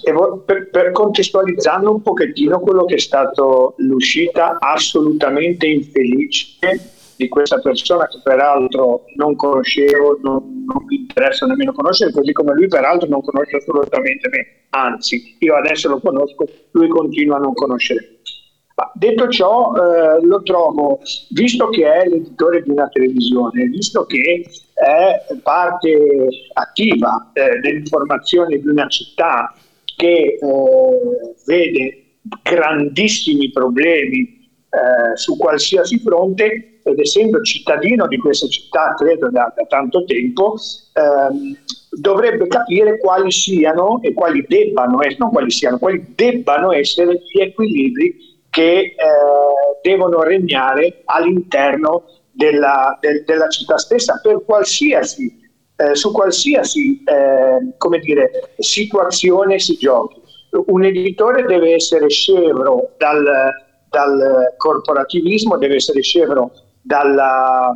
e 0.03 0.13
per, 0.45 0.69
per, 0.69 0.91
contestualizzando 0.91 1.91
un 1.91 2.01
pochettino 2.01 2.59
quello 2.59 2.85
che 2.85 2.95
è 2.95 2.99
stato 2.99 3.75
l'uscita 3.77 4.57
assolutamente 4.59 5.67
infelice 5.67 6.93
di 7.15 7.29
questa 7.29 7.59
persona 7.59 8.07
che 8.07 8.19
peraltro 8.21 9.05
non 9.15 9.35
conoscevo, 9.35 10.19
non, 10.21 10.65
non, 10.65 10.83
mi 10.85 10.97
interessa 10.97 11.45
nemmeno 11.45 11.71
conoscere, 11.71 12.11
così 12.11 12.33
come 12.33 12.53
lui 12.53 12.67
peraltro 12.67 13.07
non 13.07 13.21
conosce 13.21 13.57
assolutamente 13.57 14.27
me, 14.29 14.47
anzi 14.71 15.35
io 15.39 15.55
adesso 15.55 15.87
lo 15.87 15.99
conosco, 15.99 16.45
lui 16.71 16.89
continua 16.89 17.37
a 17.37 17.39
non 17.39 17.53
conoscere 17.53 18.07
me. 18.09 18.14
Ma 18.75 18.91
detto 18.93 19.29
ciò, 19.29 19.73
eh, 19.73 20.25
lo 20.25 20.41
trovo, 20.43 20.99
visto 21.29 21.69
che 21.69 21.89
è 21.89 22.09
l'editore 22.09 22.61
di 22.61 22.71
una 22.71 22.89
televisione, 22.89 23.65
visto 23.67 24.05
che 24.05 24.45
è 24.73 25.39
parte 25.41 26.27
attiva 26.53 27.31
eh, 27.33 27.59
dell'informazione 27.59 28.59
di 28.59 28.67
una 28.67 28.87
città 28.87 29.55
che 29.95 30.37
eh, 30.37 30.39
vede 31.45 32.03
grandissimi 32.43 33.49
problemi 33.51 34.49
eh, 34.69 35.15
su 35.15 35.37
qualsiasi 35.37 35.99
fronte, 35.99 36.79
ed 36.83 36.99
essendo 36.99 37.41
cittadino 37.41 38.07
di 38.07 38.17
questa 38.17 38.47
città, 38.47 38.93
credo 38.95 39.29
da, 39.31 39.51
da 39.55 39.65
tanto 39.67 40.03
tempo, 40.03 40.55
ehm, 40.93 41.57
dovrebbe 41.91 42.47
capire 42.47 42.99
quali 42.99 43.31
siano 43.31 44.01
e 44.01 44.13
quali 44.13 44.45
debbano 44.47 45.01
essere, 45.01 45.17
non 45.19 45.31
quali 45.31 45.49
siano, 45.49 45.79
quali 45.79 46.05
debbano 46.13 46.73
essere 46.73 47.21
gli 47.31 47.39
equilibri 47.39 48.34
che 48.55 48.79
eh, 48.79 48.95
devono 49.81 50.21
regnare 50.21 51.01
all'interno 51.03 52.05
della, 52.31 52.97
de, 53.01 53.25
della, 53.25 53.49
città 53.49 53.77
stessa 53.77 54.21
per 54.23 54.45
qualsiasi, 54.45 55.41
eh, 55.75 55.93
su 55.93 56.13
qualsiasi 56.13 57.03
eh, 57.03 57.99
dire, 57.99 58.53
situazione 58.57 59.59
si 59.59 59.75
giochi. 59.75 60.21
Un 60.67 60.85
editore 60.85 61.43
deve 61.43 61.73
essere 61.73 62.07
scevro 62.07 62.93
dal, 62.97 63.51
dal 63.89 64.53
corporativismo, 64.55 65.57
deve 65.57 65.75
essere 65.75 66.01
scevro 66.01 66.53
dalla, 66.81 67.73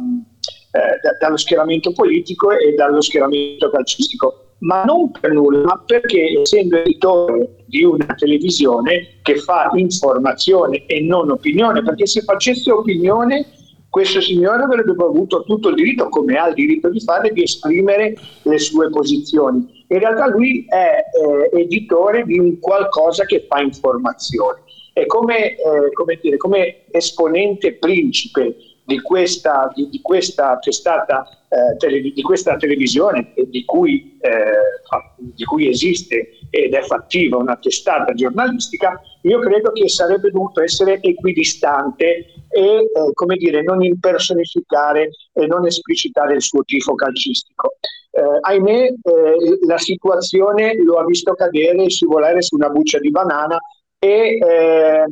eh, 0.71 0.99
da, 1.01 1.17
dallo 1.19 1.35
schieramento 1.35 1.91
politico 1.91 2.51
e 2.51 2.73
dallo 2.75 3.01
schieramento 3.01 3.69
calcistico 3.69 4.48
ma 4.59 4.83
non 4.83 5.11
per 5.11 5.31
nulla, 5.31 5.81
perché 5.85 6.39
essendo 6.41 6.77
editore 6.77 7.63
di 7.65 7.83
una 7.83 8.13
televisione 8.17 9.19
che 9.21 9.37
fa 9.37 9.69
informazione 9.73 10.85
e 10.85 11.01
non 11.01 11.31
opinione, 11.31 11.83
perché 11.83 12.07
se 12.07 12.21
facesse 12.21 12.71
opinione 12.71 13.45
questo 13.89 14.21
signore 14.21 14.63
avrebbe 14.63 14.91
avuto 14.91 15.43
tutto 15.43 15.69
il 15.69 15.75
diritto, 15.75 16.09
come 16.09 16.37
ha 16.37 16.47
il 16.47 16.53
diritto 16.53 16.89
di 16.89 16.99
fare, 16.99 17.31
di 17.31 17.41
esprimere 17.41 18.15
le 18.43 18.59
sue 18.59 18.89
posizioni. 18.89 19.85
In 19.87 19.99
realtà 19.99 20.27
lui 20.27 20.65
è 20.67 21.03
eh, 21.53 21.59
editore 21.59 22.23
di 22.23 22.37
un 22.37 22.59
qualcosa 22.59 23.25
che 23.25 23.45
fa 23.47 23.61
informazione 23.61 24.61
e 24.93 25.07
come, 25.07 25.55
eh, 25.55 25.91
come, 25.93 26.19
dire, 26.21 26.37
come 26.37 26.85
esponente 26.91 27.73
principe 27.73 28.55
di 28.85 28.99
questa, 29.01 29.71
di, 29.73 29.89
di 29.89 30.01
questa 30.01 30.59
testata, 30.59 31.27
eh, 31.49 31.77
tele, 31.77 32.01
di 32.01 32.21
questa 32.21 32.57
televisione 32.57 33.33
di 33.47 33.65
cui, 33.65 34.17
eh, 34.21 35.31
di 35.33 35.43
cui, 35.43 35.67
esiste 35.67 36.29
ed 36.51 36.73
è 36.73 36.81
fattiva 36.81 37.37
una 37.37 37.57
testata 37.57 38.13
giornalistica, 38.13 39.01
io 39.23 39.39
credo 39.39 39.71
che 39.71 39.89
sarebbe 39.89 40.29
dovuto 40.31 40.61
essere 40.61 40.99
equidistante 41.01 42.05
e 42.49 42.61
eh, 42.61 42.87
come 43.13 43.35
dire, 43.35 43.63
non 43.63 43.83
impersonificare 43.83 45.09
e 45.33 45.47
non 45.47 45.65
esplicitare 45.65 46.35
il 46.35 46.41
suo 46.41 46.63
tifo 46.63 46.95
calcistico. 46.95 47.77
Eh, 48.11 48.21
ahimè, 48.41 48.85
eh, 48.85 48.95
la 49.67 49.77
situazione 49.77 50.75
lo 50.83 50.95
ha 50.95 51.05
visto 51.05 51.33
cadere 51.33 51.83
e 51.83 51.89
scivolare 51.89 52.41
su 52.41 52.55
una 52.55 52.69
buccia 52.69 52.99
di 52.99 53.11
banana 53.11 53.57
e 53.99 54.37
eh, 54.37 55.05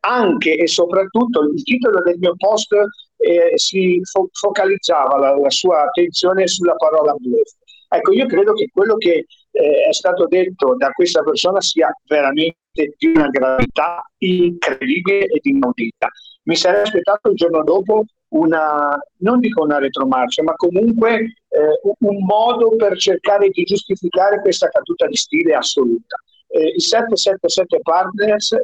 anche 0.00 0.56
e 0.56 0.66
soprattutto 0.66 1.42
il 1.44 1.62
titolo 1.62 2.02
del 2.02 2.18
mio 2.18 2.34
post 2.36 2.74
eh, 3.16 3.52
si 3.54 4.00
fo- 4.02 4.28
focalizzava 4.32 5.18
la, 5.18 5.36
la, 5.36 5.50
sua 5.50 5.82
attenzione 5.82 6.46
sulla 6.46 6.74
parola 6.74 7.14
bluff. 7.14 7.52
Ecco, 7.88 8.12
io 8.12 8.26
credo 8.26 8.52
che 8.52 8.68
quello 8.72 8.96
che 8.96 9.26
eh, 9.50 9.86
è 9.88 9.92
stato 9.92 10.26
detto 10.26 10.74
da 10.76 10.90
questa 10.90 11.22
persona 11.22 11.60
sia 11.60 11.88
veramente 12.08 12.56
di 12.72 13.06
una 13.14 13.28
gravità 13.28 14.02
incredibile 14.18 15.26
ed 15.26 15.44
inaudita. 15.44 16.08
Mi 16.44 16.56
sarei 16.56 16.82
aspettato 16.82 17.30
il 17.30 17.36
giorno 17.36 17.62
dopo 17.62 18.04
una, 18.34 18.98
non 19.18 19.38
dico 19.38 19.62
una 19.62 19.78
retromarcia, 19.78 20.42
ma 20.42 20.54
comunque 20.54 21.14
eh, 21.14 21.80
un 22.00 22.24
modo 22.24 22.74
per 22.76 22.96
cercare 22.98 23.48
di 23.48 23.62
giustificare 23.62 24.40
questa 24.40 24.68
caduta 24.68 25.06
di 25.06 25.16
stile 25.16 25.54
assoluta. 25.54 26.16
Eh, 26.48 26.74
I 26.76 26.80
777 26.80 27.80
partners 27.82 28.52
eh, 28.52 28.60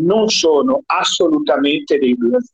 non 0.00 0.28
sono 0.28 0.82
assolutamente 0.86 1.98
dei 1.98 2.16
bluff, 2.16 2.52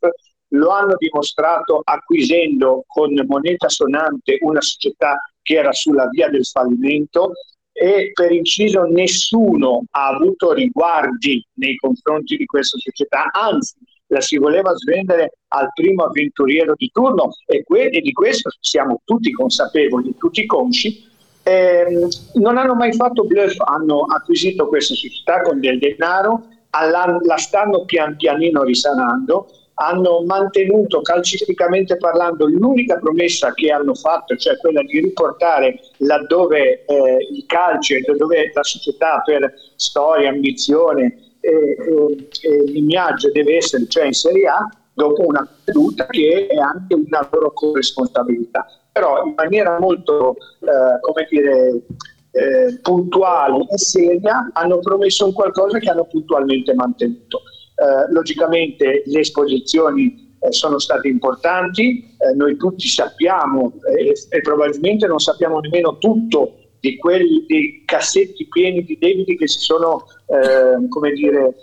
lo 0.51 0.71
hanno 0.71 0.95
dimostrato 0.99 1.81
acquisendo 1.83 2.85
con 2.87 3.13
moneta 3.27 3.69
sonante 3.69 4.39
una 4.41 4.61
società 4.61 5.17
che 5.43 5.55
era 5.57 5.73
sulla 5.73 6.09
via 6.09 6.29
del 6.29 6.45
fallimento 6.45 7.33
e 7.73 8.11
per 8.15 8.33
inciso 8.33 8.83
nessuno 8.85 9.85
ha 9.91 10.09
avuto 10.09 10.53
riguardi 10.53 11.45
nei 11.55 11.77
confronti 11.77 12.37
di 12.37 12.47
questa 12.47 12.79
società, 12.79 13.31
anzi 13.33 13.75
la 14.09 14.21
si 14.21 14.39
voleva 14.39 14.73
svendere 14.75 15.39
al 15.49 15.69
primo 15.75 16.05
avventuriero 16.05 16.75
di 16.77 16.89
turno 16.93 17.31
e, 17.45 17.65
que- 17.65 17.91
e 17.91 18.01
di 18.01 18.13
questo 18.13 18.51
siamo 18.61 19.03
tutti 19.05 19.31
consapevoli, 19.33 20.15
tutti 20.17 20.47
consci. 20.47 21.05
Eh, 21.43 22.09
non 22.35 22.57
hanno 22.57 22.75
mai 22.75 22.93
fatto 22.93 23.25
bluff, 23.25 23.57
hanno 23.59 24.01
acquisito 24.03 24.69
questa 24.69 24.95
società 24.95 25.43
con 25.43 25.61
del 25.61 25.79
denaro, 25.79 26.47
alla- 26.71 27.19
la 27.21 27.37
stanno 27.37 27.85
pian 27.85 28.17
pianino 28.17 28.63
risanando 28.63 29.49
hanno 29.79 30.23
mantenuto 30.25 31.03
calcisticamente 31.03 31.97
parlando 31.97 32.47
l'unica 32.47 32.99
promessa 32.99 33.53
che 33.53 33.71
hanno 33.71 33.95
fatto, 33.95 34.37
cioè 34.37 34.57
quella 34.59 34.83
di 34.83 35.01
riportare 35.01 35.81
laddove 35.99 36.85
eh, 36.85 37.17
il 37.33 37.45
calcio 37.47 37.95
e 37.95 38.03
dove 38.17 38.51
la 38.55 38.63
società 38.63 39.21
per 39.25 39.53
storia, 39.77 40.31
ambizione 40.31 41.35
e, 41.41 41.51
e, 41.51 42.29
e 42.41 42.65
lignaggio 42.71 43.31
deve 43.33 43.57
essere, 43.57 43.87
cioè 43.89 44.07
in 44.07 44.15
Serie 44.15 44.49
A, 44.49 44.69
dopo 44.95 45.27
una 45.27 45.47
caduta 45.65 46.07
che 46.07 46.47
è 46.47 46.57
anche 46.57 46.95
una 46.95 47.29
loro 47.31 47.53
corresponsabilità. 47.53 48.67
Però 48.91 49.25
in 49.27 49.35
maniera 49.37 49.79
molto, 49.79 50.37
eh, 50.61 51.01
come 51.01 51.27
dire, 51.29 51.83
eh, 52.31 52.79
puntuale 52.81 53.67
e 53.71 53.79
seria 53.79 54.51
hanno 54.55 54.79
promesso 54.79 55.27
un 55.27 55.35
qualcosa 55.35 55.79
che 55.79 55.91
hanno 55.91 56.05
puntualmente 56.05 56.73
mantenuto. 56.73 57.43
Eh, 57.77 58.11
logicamente 58.11 59.03
le 59.05 59.21
esposizioni 59.21 60.35
eh, 60.41 60.51
sono 60.51 60.79
state 60.79 61.09
importanti, 61.09 62.17
eh, 62.17 62.35
noi 62.35 62.57
tutti 62.57 62.89
sappiamo 62.89 63.75
eh, 63.99 64.15
e 64.31 64.41
probabilmente 64.41 65.07
non 65.07 65.19
sappiamo 65.19 65.61
nemmeno 65.61 65.99
tutto 65.99 66.57
di 66.81 66.97
quelli 66.97 67.45
dei 67.47 67.83
cassetti 67.85 68.49
pieni 68.49 68.83
di 68.83 68.97
debiti 68.99 69.37
che 69.37 69.47
si 69.47 69.59
sono 69.59 70.05
eh, 70.27 70.89
come 70.89 71.13
dire, 71.13 71.55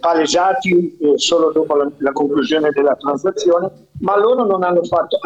palesati 0.00 0.96
solo 1.14 1.50
dopo 1.50 1.76
la, 1.76 1.90
la, 1.98 2.12
conclusione 2.12 2.70
della 2.70 2.96
transazione, 2.96 3.70
ma 4.00 4.18
loro 4.18 4.44
non 4.44 4.62
hanno 4.62 4.84
fatto, 4.84 5.18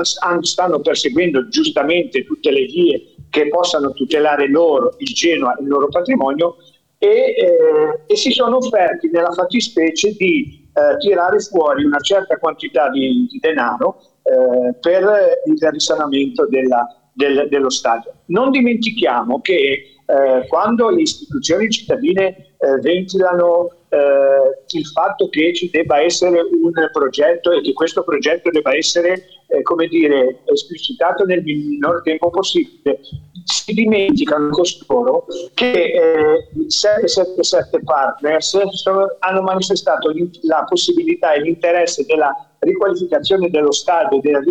stanno 0.42 0.80
perseguendo 0.80 1.48
giustamente 1.48 2.24
tutte 2.24 2.50
le 2.50 2.64
vie 2.66 3.14
che 3.30 3.48
possano 3.48 3.92
tutelare 3.92 4.48
loro, 4.48 4.94
il 4.98 5.12
Genoa 5.14 5.56
e 5.56 5.62
il 5.62 5.68
loro 5.68 5.88
patrimonio 5.88 6.56
e, 7.02 7.34
eh, 7.36 8.00
e 8.06 8.16
si 8.16 8.30
sono 8.30 8.58
offerti 8.58 9.10
nella 9.10 9.32
fattispecie 9.32 10.12
di 10.12 10.70
eh, 10.72 10.96
tirare 10.98 11.40
fuori 11.40 11.84
una 11.84 11.98
certa 11.98 12.38
quantità 12.38 12.90
di, 12.90 13.26
di 13.28 13.38
denaro 13.40 14.00
eh, 14.22 14.72
per 14.78 15.40
il 15.46 15.68
risanamento 15.72 16.46
della, 16.46 16.86
del, 17.12 17.48
dello 17.50 17.70
stadio. 17.70 18.12
Non 18.26 18.52
dimentichiamo 18.52 19.40
che 19.40 19.96
eh, 20.06 20.46
quando 20.46 20.90
le 20.90 21.00
istituzioni 21.00 21.68
cittadine 21.70 22.54
eh, 22.56 22.78
ventilano 22.80 23.78
eh, 23.88 24.78
il 24.78 24.86
fatto 24.86 25.28
che 25.28 25.52
ci 25.54 25.70
debba 25.70 26.00
essere 26.00 26.40
un 26.40 26.72
progetto 26.92 27.50
e 27.50 27.62
che 27.62 27.72
questo 27.72 28.04
progetto 28.04 28.48
debba 28.50 28.76
essere, 28.76 29.24
come 29.64 29.88
dire, 29.88 30.42
esplicitato 30.44 31.24
nel 31.24 31.42
minor 31.42 32.00
tempo 32.02 32.30
possibile, 32.30 33.00
si 33.44 33.72
dimenticano 33.72 34.50
costoro 34.50 35.26
che 35.55 35.72
eh, 35.72 36.48
i 36.55 36.70
777 36.70 37.83
partners 37.85 38.61
sono, 38.70 39.16
hanno 39.20 39.42
manifestato 39.42 40.12
la 40.42 40.64
possibilità 40.68 41.33
e 41.33 41.40
l'interesse 41.42 42.05
della 42.07 42.35
riqualificazione 42.62 43.50
dello 43.50 43.72
stadio, 43.72 44.20
del 44.20 44.42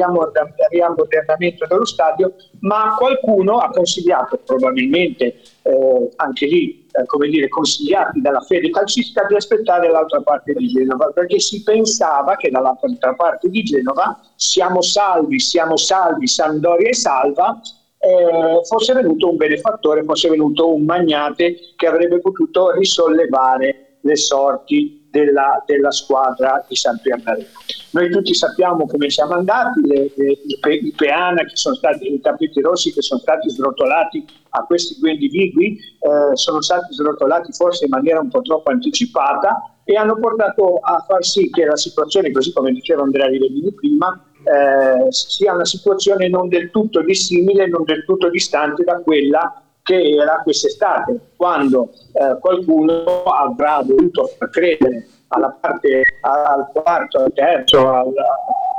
riammodernamento 0.69 1.65
dello 1.67 1.85
stadio, 1.85 2.33
ma 2.59 2.95
qualcuno 2.97 3.57
ha 3.57 3.69
consigliato, 3.69 4.37
probabilmente 4.45 5.41
eh, 5.61 6.09
anche 6.17 6.45
lì, 6.45 6.87
eh, 6.91 7.05
come 7.05 7.29
dire, 7.29 7.47
consigliati 7.47 8.19
dalla 8.19 8.41
fede 8.41 8.69
calcistica, 8.69 9.25
di 9.27 9.35
aspettare 9.35 9.89
l'altra 9.89 10.21
parte 10.21 10.53
di 10.53 10.67
Genova, 10.67 11.11
perché 11.11 11.39
si 11.39 11.63
pensava 11.63 12.35
che 12.35 12.49
dall'altra 12.49 13.13
parte 13.15 13.49
di 13.49 13.63
Genova 13.63 14.19
siamo 14.35 14.81
salvi, 14.81 15.39
siamo 15.39 15.77
salvi, 15.77 16.27
Sandoria 16.27 16.89
è 16.89 16.93
salva, 16.93 17.61
eh, 18.01 18.61
fosse 18.63 18.93
venuto 18.93 19.29
un 19.29 19.37
benefattore, 19.37 20.03
fosse 20.03 20.27
venuto 20.27 20.73
un 20.73 20.83
magnate 20.83 21.55
che 21.75 21.87
avrebbe 21.87 22.19
potuto 22.19 22.71
risollevare 22.71 23.97
le 24.01 24.15
sorti 24.15 25.07
della, 25.11 25.61
della 25.67 25.91
squadra 25.91 26.65
di 26.67 26.75
San 26.75 26.99
Pierre 27.03 27.45
Noi 27.91 28.09
tutti 28.09 28.33
sappiamo 28.33 28.87
come 28.87 29.09
siamo 29.09 29.33
andati, 29.33 29.85
le, 29.85 30.11
le, 30.15 30.31
i, 30.31 30.87
i 30.87 30.93
peana 30.95 31.43
che 31.43 31.55
sono 31.55 31.75
stati, 31.75 32.11
i 32.11 32.19
tappeti 32.21 32.61
rossi 32.61 32.91
che 32.91 33.01
sono 33.01 33.19
stati 33.19 33.49
srotolati 33.49 34.25
a 34.49 34.63
questi 34.63 34.97
due 34.99 35.11
individui, 35.11 35.77
eh, 35.77 36.35
sono 36.35 36.61
stati 36.61 36.93
srotolati 36.93 37.51
forse 37.51 37.85
in 37.85 37.91
maniera 37.91 38.19
un 38.19 38.29
po' 38.29 38.41
troppo 38.41 38.71
anticipata 38.71 39.75
e 39.83 39.95
hanno 39.95 40.17
portato 40.17 40.79
a 40.81 41.03
far 41.07 41.23
sì 41.23 41.49
che 41.51 41.65
la 41.65 41.77
situazione, 41.77 42.31
così 42.31 42.51
come 42.53 42.71
diceva 42.71 43.03
Andrea 43.03 43.27
Rivellini 43.27 43.73
prima, 43.73 44.25
eh, 44.43 45.11
sia 45.11 45.53
una 45.53 45.65
situazione 45.65 46.27
non 46.29 46.47
del 46.47 46.71
tutto 46.71 47.01
dissimile, 47.01 47.67
non 47.67 47.83
del 47.83 48.03
tutto 48.05 48.29
distante 48.29 48.83
da 48.83 48.99
quella 48.99 49.61
che 49.83 50.15
era 50.15 50.41
quest'estate, 50.43 51.19
quando 51.35 51.91
eh, 52.13 52.39
qualcuno 52.39 53.23
avrà 53.23 53.81
voluto 53.83 54.29
credere 54.51 55.07
alla 55.29 55.55
parte, 55.59 56.03
al 56.21 56.69
quarto, 56.73 57.19
al 57.19 57.33
terzo, 57.33 57.89
a 57.89 58.03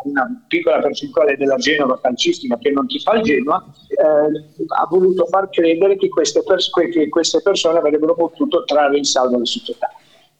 una 0.05 0.45
piccola 0.49 0.81
percentuale 0.81 1.37
della 1.37 1.57
Genova 1.57 1.99
calcistica 2.01 2.59
che 2.59 2.71
non 2.71 2.87
ti 2.87 2.99
fa 3.01 3.15
il 3.15 3.23
Genoa, 3.23 3.65
eh, 3.89 4.75
ha 4.77 4.87
voluto 4.91 5.27
far 5.27 5.49
credere 5.49 5.97
che 5.97 6.09
queste, 6.09 6.43
pers- 6.43 6.71
che 6.93 7.09
queste 7.09 7.41
persone 7.43 7.79
avrebbero 7.79 8.15
potuto 8.15 8.65
trarre 8.65 8.99
in 8.99 9.05
salvo 9.05 9.39
la 9.39 9.45
società. 9.45 9.89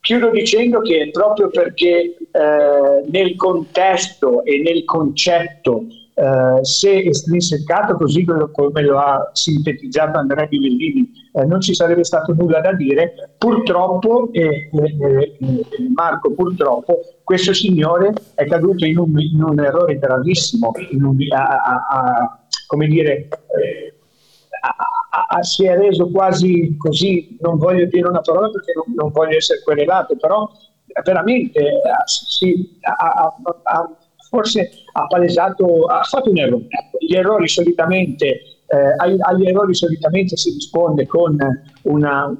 Chiudo 0.03 0.31
dicendo 0.31 0.81
che 0.81 1.11
proprio 1.13 1.49
perché 1.49 2.17
eh, 2.33 3.09
nel 3.09 3.37
contesto 3.37 4.43
e 4.43 4.61
nel 4.61 4.85
concetto, 4.85 5.85
eh, 6.15 6.65
se 6.65 7.05
estrinsecato 7.05 7.95
così 7.95 8.25
come 8.25 8.83
lo 8.83 8.99
ha 8.99 9.31
sintetizzato 9.33 10.19
Andrea 10.19 10.47
Bivellini, 10.47 11.09
eh, 11.35 11.45
non 11.45 11.61
ci 11.61 11.73
sarebbe 11.73 12.03
stato 12.03 12.35
nulla 12.35 12.61
da 12.61 12.73
dire, 12.73 13.33
purtroppo, 13.39 14.31
e 14.33 14.69
Marco 15.95 16.33
purtroppo, 16.33 16.99
questo 17.23 17.53
signore 17.53 18.13
è 18.35 18.45
caduto 18.47 18.85
in 18.85 18.99
un, 18.99 19.17
in 19.21 19.41
un 19.41 19.61
errore 19.61 20.01
gravissimo, 20.01 20.73
un, 20.95 21.17
a, 21.33 21.47
a, 21.47 21.87
a, 21.89 22.41
come 22.67 22.89
dire, 22.89 23.29
eh, 23.29 23.95
ha, 25.15 25.43
si 25.43 25.65
è 25.67 25.77
reso 25.77 26.11
quasi 26.11 26.75
così, 26.79 27.37
non 27.41 27.59
voglio 27.59 27.85
dire 27.87 28.09
una 28.09 28.21
parola 28.21 28.49
perché 28.51 28.73
non, 28.75 28.95
non 28.95 29.11
voglio 29.11 29.37
essere 29.37 29.63
querelato, 29.63 30.17
però 30.17 30.51
veramente 31.05 31.81
sì, 32.07 32.79
ha, 32.81 33.35
ha, 33.63 33.91
forse 34.31 34.71
ha 34.93 35.07
palesato, 35.07 35.85
ha 35.85 36.03
fatto 36.03 36.31
un 36.31 36.39
errore. 36.39 36.67
Gli 36.99 37.15
errori 37.15 37.47
solitamente, 37.47 38.27
eh, 38.67 38.95
agli 38.97 39.47
errori 39.47 39.75
solitamente 39.75 40.37
si 40.37 40.51
risponde 40.53 41.07
con 41.07 41.37
una, 41.83 42.35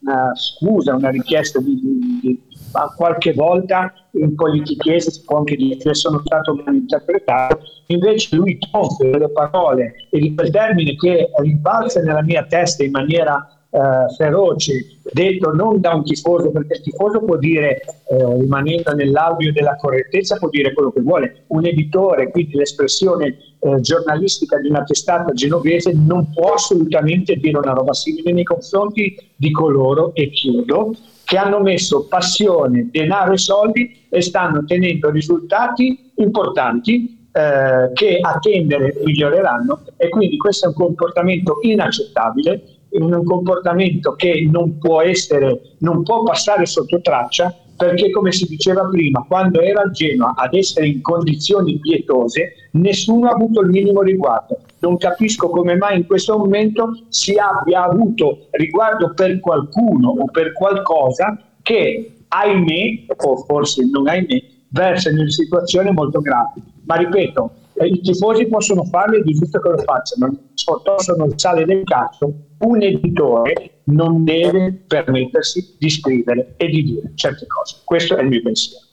una 0.00 0.34
scusa, 0.34 0.94
una 0.94 1.08
richiesta 1.08 1.60
di, 1.60 1.80
di, 2.20 2.42
ma 2.72 2.92
qualche 2.96 3.32
volta 3.32 3.92
in 4.12 4.34
politichese 4.34 5.10
si 5.10 5.22
può 5.24 5.38
anche 5.38 5.56
dire 5.56 5.76
che 5.76 5.94
sono 5.94 6.20
stato 6.24 6.54
ben 6.54 6.74
interpretato, 6.74 7.60
invece 7.86 8.36
lui 8.36 8.58
tolse 8.70 9.10
delle 9.10 9.30
parole 9.30 9.94
e 10.10 10.34
quel 10.34 10.50
termine 10.50 10.94
che 10.96 11.30
rimbalza 11.40 12.00
nella 12.02 12.22
mia 12.22 12.44
testa 12.44 12.84
in 12.84 12.90
maniera 12.90 13.58
eh, 13.70 14.14
feroce, 14.16 14.98
detto 15.12 15.52
non 15.52 15.80
da 15.80 15.94
un 15.94 16.04
tifoso, 16.04 16.50
perché 16.50 16.74
il 16.74 16.82
tifoso 16.82 17.20
può 17.20 17.36
dire, 17.36 17.80
eh, 18.08 18.36
rimanendo 18.38 18.94
nell'alveo 18.94 19.52
della 19.52 19.76
correttezza, 19.76 20.36
può 20.36 20.48
dire 20.48 20.72
quello 20.72 20.90
che 20.90 21.00
vuole. 21.00 21.44
Un 21.48 21.66
editore, 21.66 22.30
quindi 22.30 22.56
l'espressione 22.56 23.36
eh, 23.58 23.80
giornalistica 23.80 24.58
di 24.58 24.68
una 24.68 24.84
testata 24.84 25.32
genovese, 25.32 25.92
non 25.92 26.30
può 26.32 26.54
assolutamente 26.54 27.36
dire 27.36 27.58
una 27.58 27.72
roba 27.72 27.92
simile 27.92 28.32
nei 28.32 28.44
confronti 28.44 29.16
di 29.36 29.50
coloro, 29.50 30.14
e 30.14 30.30
chiudo, 30.30 30.94
che 31.28 31.36
hanno 31.36 31.60
messo 31.60 32.08
passione, 32.08 32.88
denaro 32.90 33.34
e 33.34 33.36
soldi 33.36 34.06
e 34.08 34.22
stanno 34.22 34.60
ottenendo 34.60 35.10
risultati 35.10 36.12
importanti 36.16 37.28
eh, 37.30 37.90
che 37.92 38.18
a 38.18 38.38
tendere 38.38 38.94
miglioreranno 39.04 39.82
e 39.98 40.08
quindi 40.08 40.38
questo 40.38 40.64
è 40.64 40.68
un 40.68 40.74
comportamento 40.74 41.58
inaccettabile 41.60 42.62
un 42.92 43.22
comportamento 43.24 44.14
che 44.14 44.48
non 44.50 44.78
può 44.78 45.02
essere, 45.02 45.60
non 45.80 46.02
può 46.02 46.22
passare 46.22 46.64
sotto 46.64 47.02
traccia 47.02 47.54
perché 47.76 48.08
come 48.10 48.32
si 48.32 48.46
diceva 48.46 48.88
prima, 48.88 49.22
quando 49.28 49.60
era 49.60 49.82
al 49.82 49.90
Genoa 49.90 50.32
ad 50.34 50.54
essere 50.54 50.86
in 50.86 51.02
condizioni 51.02 51.78
pietose, 51.78 52.70
nessuno 52.72 53.28
ha 53.28 53.34
avuto 53.34 53.60
il 53.60 53.68
minimo 53.68 54.00
riguardo. 54.00 54.58
Non 54.80 54.96
capisco 54.96 55.48
come 55.50 55.76
mai 55.76 55.98
in 55.98 56.06
questo 56.06 56.38
momento 56.38 57.06
si 57.08 57.34
abbia 57.36 57.84
avuto 57.84 58.48
riguardo 58.52 59.12
per 59.14 59.40
qualcuno 59.40 60.10
o 60.10 60.24
per 60.26 60.52
qualcosa 60.52 61.36
che, 61.62 62.24
ahimè, 62.28 63.06
o 63.16 63.36
forse 63.44 63.88
non 63.90 64.08
ahimè, 64.08 64.42
versa 64.68 65.10
in 65.10 65.18
una 65.18 65.30
situazione 65.30 65.90
molto 65.90 66.20
grave. 66.20 66.62
Ma 66.84 66.96
ripeto, 66.96 67.50
eh, 67.74 67.86
i 67.86 68.00
tifosi 68.00 68.46
possono 68.46 68.84
farlo 68.84 69.16
ed 69.16 69.28
è 69.28 69.32
giusto 69.32 69.60
che 69.60 69.68
lo 69.68 69.78
facciano, 69.78 70.32
sono 70.54 71.24
il 71.26 71.32
sale 71.36 71.64
del 71.64 71.84
cazzo, 71.84 72.32
un 72.58 72.82
editore 72.82 73.82
non 73.84 74.24
deve 74.24 74.72
permettersi 74.86 75.76
di 75.78 75.88
scrivere 75.88 76.54
e 76.56 76.66
di 76.68 76.82
dire 76.82 77.12
certe 77.14 77.46
cose. 77.46 77.76
Questo 77.84 78.16
è 78.16 78.22
il 78.22 78.28
mio 78.28 78.42
pensiero. 78.42 78.84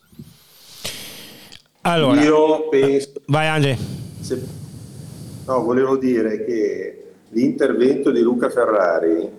Allora, 1.82 2.22
io 2.22 2.70
penso... 2.70 3.12
Vai 3.28 3.48
Andre. 3.48 3.78
Se, 4.20 4.42
no, 5.46 5.64
volevo 5.64 5.98
dire 5.98 6.44
che 6.44 7.04
l'intervento 7.30 8.12
di 8.12 8.22
Luca 8.22 8.50
Ferrari, 8.50 9.30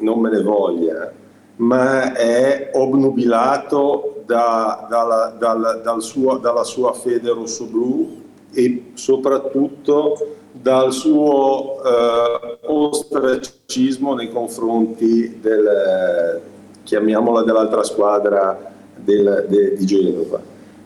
non 0.00 0.20
me 0.20 0.30
ne 0.30 0.42
voglia, 0.42 1.12
ma 1.56 2.12
è 2.14 2.70
obnubilato 2.74 4.22
da, 4.26 4.86
dalla, 4.88 5.34
dalla, 5.38 5.74
dal 5.74 6.02
suo, 6.02 6.38
dalla 6.38 6.64
sua 6.64 6.92
fede 6.92 7.30
rosso-blu 7.30 8.22
e 8.52 8.90
soprattutto 8.94 10.36
dal 10.50 10.92
suo 10.92 11.82
eh, 11.82 12.58
ostracismo 12.62 14.14
nei 14.14 14.30
confronti 14.30 15.38
del, 15.40 16.40
chiamiamola 16.82 17.42
dell'altra 17.42 17.82
squadra 17.82 18.72
del, 18.96 19.46
de, 19.48 19.76
di 19.76 19.84
Genova. 19.84 20.40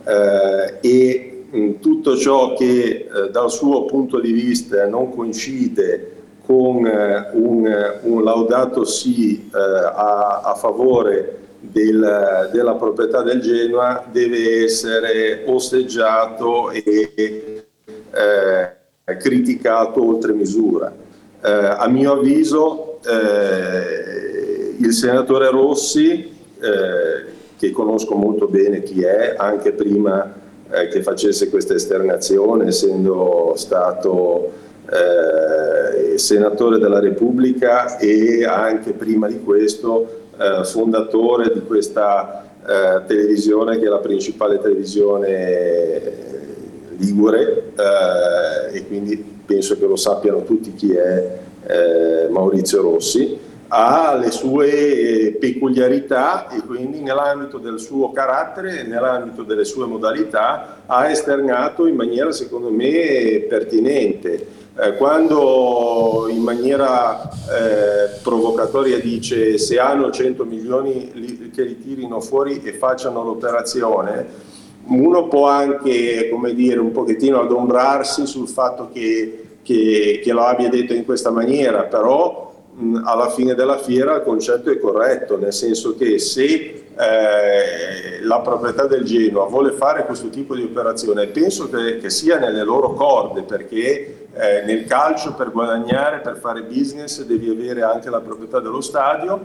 Eh, 0.04 0.78
e 0.80 1.37
tutto 1.80 2.16
ciò 2.16 2.54
che 2.54 3.08
eh, 3.10 3.30
dal 3.30 3.50
suo 3.50 3.84
punto 3.86 4.20
di 4.20 4.32
vista 4.32 4.86
non 4.86 5.14
coincide 5.14 6.12
con 6.44 6.86
eh, 6.86 7.30
un, 7.32 8.00
un, 8.02 8.22
laudato 8.22 8.84
sì 8.84 9.48
eh, 9.52 9.58
a, 9.58 10.40
a, 10.44 10.54
favore 10.54 11.36
del, 11.60 12.50
della 12.52 12.74
proprietà 12.74 13.22
del 13.22 13.40
Genoa 13.40 14.04
deve 14.10 14.64
essere 14.64 15.44
osteggiato 15.46 16.70
e 16.70 17.64
eh, 18.10 19.16
criticato 19.16 20.06
oltre 20.06 20.32
misura. 20.32 20.94
Eh, 21.42 21.50
a 21.50 21.88
mio 21.88 22.12
avviso 22.12 23.00
eh, 23.06 24.74
il 24.78 24.92
senatore 24.92 25.50
Rossi, 25.50 26.36
eh, 26.60 27.36
che 27.56 27.70
conosco 27.70 28.14
molto 28.14 28.46
bene 28.46 28.82
chi 28.82 29.02
è, 29.02 29.34
anche 29.36 29.72
prima 29.72 30.46
eh, 30.70 30.88
che 30.88 31.02
facesse 31.02 31.48
questa 31.48 31.74
esternazione, 31.74 32.68
essendo 32.68 33.54
stato 33.56 34.52
eh, 34.90 36.18
senatore 36.18 36.78
della 36.78 37.00
Repubblica 37.00 37.98
e 37.98 38.44
anche 38.44 38.92
prima 38.92 39.28
di 39.28 39.42
questo 39.42 40.26
eh, 40.38 40.64
fondatore 40.64 41.52
di 41.52 41.62
questa 41.62 42.44
televisione 43.06 43.78
che 43.78 43.86
è 43.86 43.88
la 43.88 43.96
principale 43.96 44.60
televisione 44.60 46.28
ligure 46.98 47.72
eh, 47.74 48.76
e 48.76 48.86
quindi 48.86 49.16
penso 49.46 49.78
che 49.78 49.86
lo 49.86 49.96
sappiano 49.96 50.42
tutti 50.42 50.74
chi 50.74 50.92
è 50.94 51.38
eh, 51.66 52.28
Maurizio 52.28 52.82
Rossi, 52.82 53.38
ha 53.68 54.14
le 54.14 54.30
sue 54.30 55.36
peculiarità 55.38 56.48
e 56.48 56.60
quindi 56.60 57.00
nell'ambito 57.00 57.58
del 57.58 57.78
suo 57.78 58.10
carattere, 58.12 58.82
nell'ambito 58.84 59.42
delle 59.42 59.64
sue 59.64 59.86
modalità, 59.86 60.82
ha 60.86 61.10
esternato 61.10 61.86
in 61.86 61.94
maniera 61.94 62.32
secondo 62.32 62.70
me 62.70 63.44
pertinente. 63.48 64.56
Eh, 64.80 64.94
quando 64.96 66.28
in 66.30 66.40
maniera 66.40 67.28
eh, 67.28 68.18
provocatoria 68.22 68.98
dice 69.00 69.58
se 69.58 69.78
hanno 69.78 70.10
100 70.10 70.44
milioni 70.44 71.10
li, 71.14 71.50
che 71.50 71.64
li 71.64 71.80
tirino 71.80 72.20
fuori 72.20 72.62
e 72.62 72.74
facciano 72.74 73.22
l'operazione, 73.24 74.46
uno 74.84 75.28
può 75.28 75.48
anche, 75.48 76.30
come 76.30 76.54
dire, 76.54 76.78
un 76.78 76.92
pochettino 76.92 77.40
adombrarsi 77.40 78.26
sul 78.26 78.48
fatto 78.48 78.88
che, 78.90 79.58
che, 79.62 80.20
che 80.22 80.32
lo 80.32 80.44
abbia 80.44 80.70
detto 80.70 80.94
in 80.94 81.04
questa 81.04 81.30
maniera, 81.30 81.82
però 81.82 82.47
mh, 82.78 83.02
alla 83.04 83.28
fine 83.30 83.54
della 83.54 83.78
fiera 83.78 84.16
il 84.16 84.22
concetto 84.22 84.70
è 84.70 84.78
corretto, 84.78 85.36
nel 85.38 85.52
senso 85.52 85.96
che 85.96 86.18
se 86.18 86.84
eh, 86.96 88.22
la 88.22 88.40
proprietà 88.40 88.86
del 88.86 89.04
Genoa 89.04 89.46
vuole 89.46 89.72
fare 89.72 90.04
questo 90.04 90.28
tipo 90.28 90.54
di 90.54 90.62
operazione, 90.62 91.26
penso 91.26 91.68
che, 91.68 91.98
che 91.98 92.10
sia 92.10 92.38
nelle 92.38 92.62
loro 92.62 92.92
corde, 92.92 93.42
perché 93.42 94.28
eh, 94.32 94.62
nel 94.64 94.84
calcio 94.84 95.34
per 95.34 95.50
guadagnare, 95.50 96.20
per 96.20 96.36
fare 96.36 96.62
business, 96.62 97.22
devi 97.22 97.50
avere 97.50 97.82
anche 97.82 98.10
la 98.10 98.20
proprietà 98.20 98.60
dello 98.60 98.80
stadio. 98.80 99.40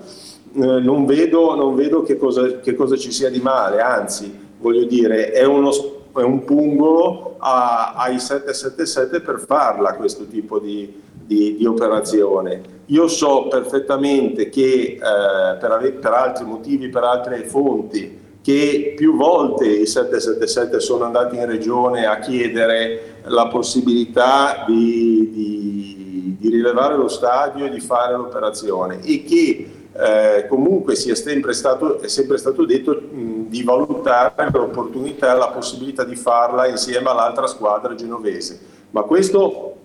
Eh, 0.56 0.80
non 0.80 1.06
vedo, 1.06 1.56
non 1.56 1.76
vedo 1.76 2.04
che, 2.04 2.18
cosa, 2.18 2.60
che 2.60 2.76
cosa 2.76 2.96
ci 2.96 3.12
sia 3.12 3.30
di 3.30 3.40
male, 3.40 3.82
anzi 3.82 4.42
voglio 4.60 4.86
dire, 4.86 5.32
è, 5.32 5.44
uno, 5.44 5.72
è 6.16 6.22
un 6.22 6.44
pungolo 6.46 7.36
a, 7.40 7.94
ai 7.96 8.20
777 8.20 9.20
per 9.20 9.40
farla 9.40 9.96
questo 9.96 10.26
tipo 10.26 10.60
di, 10.60 11.02
di, 11.26 11.56
di 11.56 11.66
operazione. 11.66 12.72
Io 12.88 13.08
so 13.08 13.48
perfettamente 13.48 14.50
che 14.50 14.98
eh, 14.98 15.00
per, 15.00 15.98
per, 16.00 16.12
altri 16.12 16.46
motivi, 16.46 16.90
per 16.90 17.04
altre 17.04 17.46
fonti, 17.46 18.22
che 18.42 18.94
più 18.98 19.16
volte 19.16 19.66
i 19.68 19.86
777 19.86 20.82
sono 20.82 21.06
andati 21.06 21.38
in 21.38 21.46
regione 21.46 22.06
a 22.06 22.20
chiedere 22.20 23.22
la 23.26 23.48
possibilità 23.48 24.66
di, 24.68 25.30
di, 25.32 26.36
di 26.38 26.50
rilevare 26.50 26.98
lo 26.98 27.08
stadio 27.08 27.66
e 27.66 27.70
di 27.70 27.80
fare 27.80 28.18
l'operazione 28.18 29.00
e 29.02 29.24
che 29.24 29.68
eh, 29.96 30.48
comunque 30.50 30.96
sia 30.96 31.16
sempre 31.16 31.54
stato, 31.54 32.02
è 32.02 32.08
sempre 32.08 32.38
stato 32.38 32.66
detto 32.66 32.92
mh, 32.92 33.48
di 33.48 33.64
valutare 33.64 34.50
l'opportunità 34.52 35.34
e 35.34 35.38
la 35.38 35.50
possibilità 35.50 36.04
di 36.04 36.16
farla 36.16 36.68
insieme 36.68 37.10
all'altra 37.10 37.48
squadra 37.48 37.96
genovese. 37.96 38.60
Ma 38.90 39.04
questo 39.04 39.76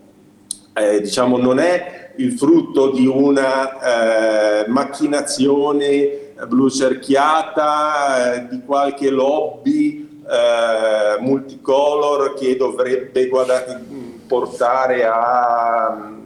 eh, 0.78 1.00
diciamo, 1.00 1.36
non 1.36 1.58
è 1.58 2.12
il 2.16 2.32
frutto 2.32 2.90
di 2.90 3.06
una 3.06 4.62
eh, 4.62 4.68
macchinazione 4.68 6.26
blu 6.46 6.68
cerchiata 6.70 8.34
eh, 8.34 8.48
di 8.48 8.62
qualche 8.64 9.10
lobby 9.10 10.22
eh, 10.28 11.20
multicolor 11.20 12.34
che 12.34 12.56
dovrebbe 12.56 13.28
guada- 13.28 13.80
portare 14.26 15.04
a 15.04 16.17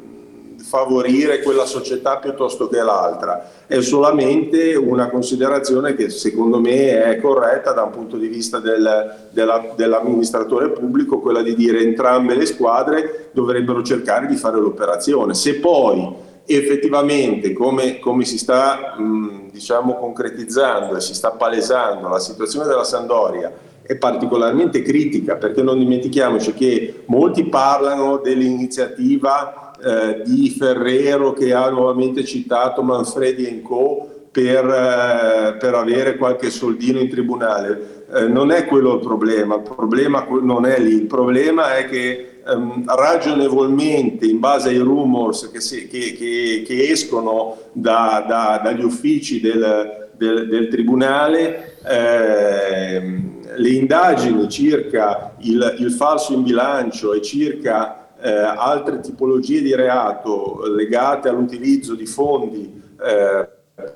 favorire 0.72 1.42
quella 1.42 1.66
società 1.66 2.16
piuttosto 2.16 2.66
che 2.66 2.80
l'altra. 2.80 3.46
È 3.66 3.82
solamente 3.82 4.74
una 4.74 5.10
considerazione 5.10 5.94
che 5.94 6.08
secondo 6.08 6.60
me 6.60 7.02
è 7.02 7.20
corretta 7.20 7.72
da 7.72 7.82
un 7.82 7.90
punto 7.90 8.16
di 8.16 8.26
vista 8.26 8.58
del, 8.58 9.28
della, 9.32 9.74
dell'amministratore 9.76 10.70
pubblico, 10.70 11.20
quella 11.20 11.42
di 11.42 11.54
dire 11.54 11.80
entrambe 11.80 12.34
le 12.34 12.46
squadre 12.46 13.28
dovrebbero 13.32 13.82
cercare 13.82 14.26
di 14.26 14.36
fare 14.36 14.58
l'operazione. 14.58 15.34
Se 15.34 15.56
poi 15.56 16.10
effettivamente 16.46 17.52
come, 17.52 17.98
come 17.98 18.24
si 18.24 18.38
sta 18.38 18.94
mh, 18.96 19.50
diciamo, 19.52 19.98
concretizzando 19.98 20.96
e 20.96 21.02
si 21.02 21.12
sta 21.12 21.32
palesando 21.32 22.08
la 22.08 22.18
situazione 22.18 22.66
della 22.66 22.84
Sandoria 22.84 23.52
è 23.82 23.96
particolarmente 23.96 24.80
critica 24.80 25.36
perché 25.36 25.60
non 25.60 25.78
dimentichiamoci 25.78 26.54
che 26.54 27.02
molti 27.06 27.44
parlano 27.44 28.16
dell'iniziativa 28.16 29.61
eh, 29.82 30.22
di 30.24 30.50
Ferrero 30.50 31.32
che 31.32 31.52
ha 31.52 31.68
nuovamente 31.70 32.24
citato 32.24 32.82
Manfredi 32.82 33.60
Co. 33.62 34.28
per, 34.30 34.64
eh, 34.64 35.56
per 35.58 35.74
avere 35.74 36.16
qualche 36.16 36.50
soldino 36.50 37.00
in 37.00 37.08
tribunale. 37.08 38.04
Eh, 38.14 38.28
non 38.28 38.50
è 38.50 38.66
quello 38.66 38.94
il 38.94 39.00
problema, 39.00 39.56
il 39.56 39.62
problema 39.62 40.26
non 40.40 40.66
è 40.66 40.78
lì, 40.78 40.94
il 40.94 41.06
problema 41.06 41.76
è 41.76 41.86
che 41.86 42.42
ehm, 42.46 42.84
ragionevolmente 42.86 44.26
in 44.26 44.38
base 44.38 44.68
ai 44.68 44.78
rumors 44.78 45.50
che, 45.50 45.60
si, 45.60 45.88
che, 45.88 46.12
che, 46.12 46.62
che 46.66 46.90
escono 46.90 47.56
da, 47.72 48.24
da, 48.26 48.60
dagli 48.62 48.84
uffici 48.84 49.40
del, 49.40 50.10
del, 50.16 50.46
del 50.48 50.68
Tribunale, 50.68 51.78
eh, 51.84 53.30
le 53.56 53.68
indagini 53.68 54.48
circa 54.48 55.34
il, 55.40 55.76
il, 55.78 55.90
falso 55.90 56.32
in 56.32 56.42
bilancio 56.42 57.12
e 57.12 57.20
circa 57.20 58.01
eh, 58.22 58.30
altre 58.30 59.00
tipologie 59.00 59.60
di 59.60 59.74
reato 59.74 60.62
legate 60.66 61.28
all'utilizzo 61.28 61.94
di 61.94 62.06
fondi 62.06 62.82
eh, 63.04 63.48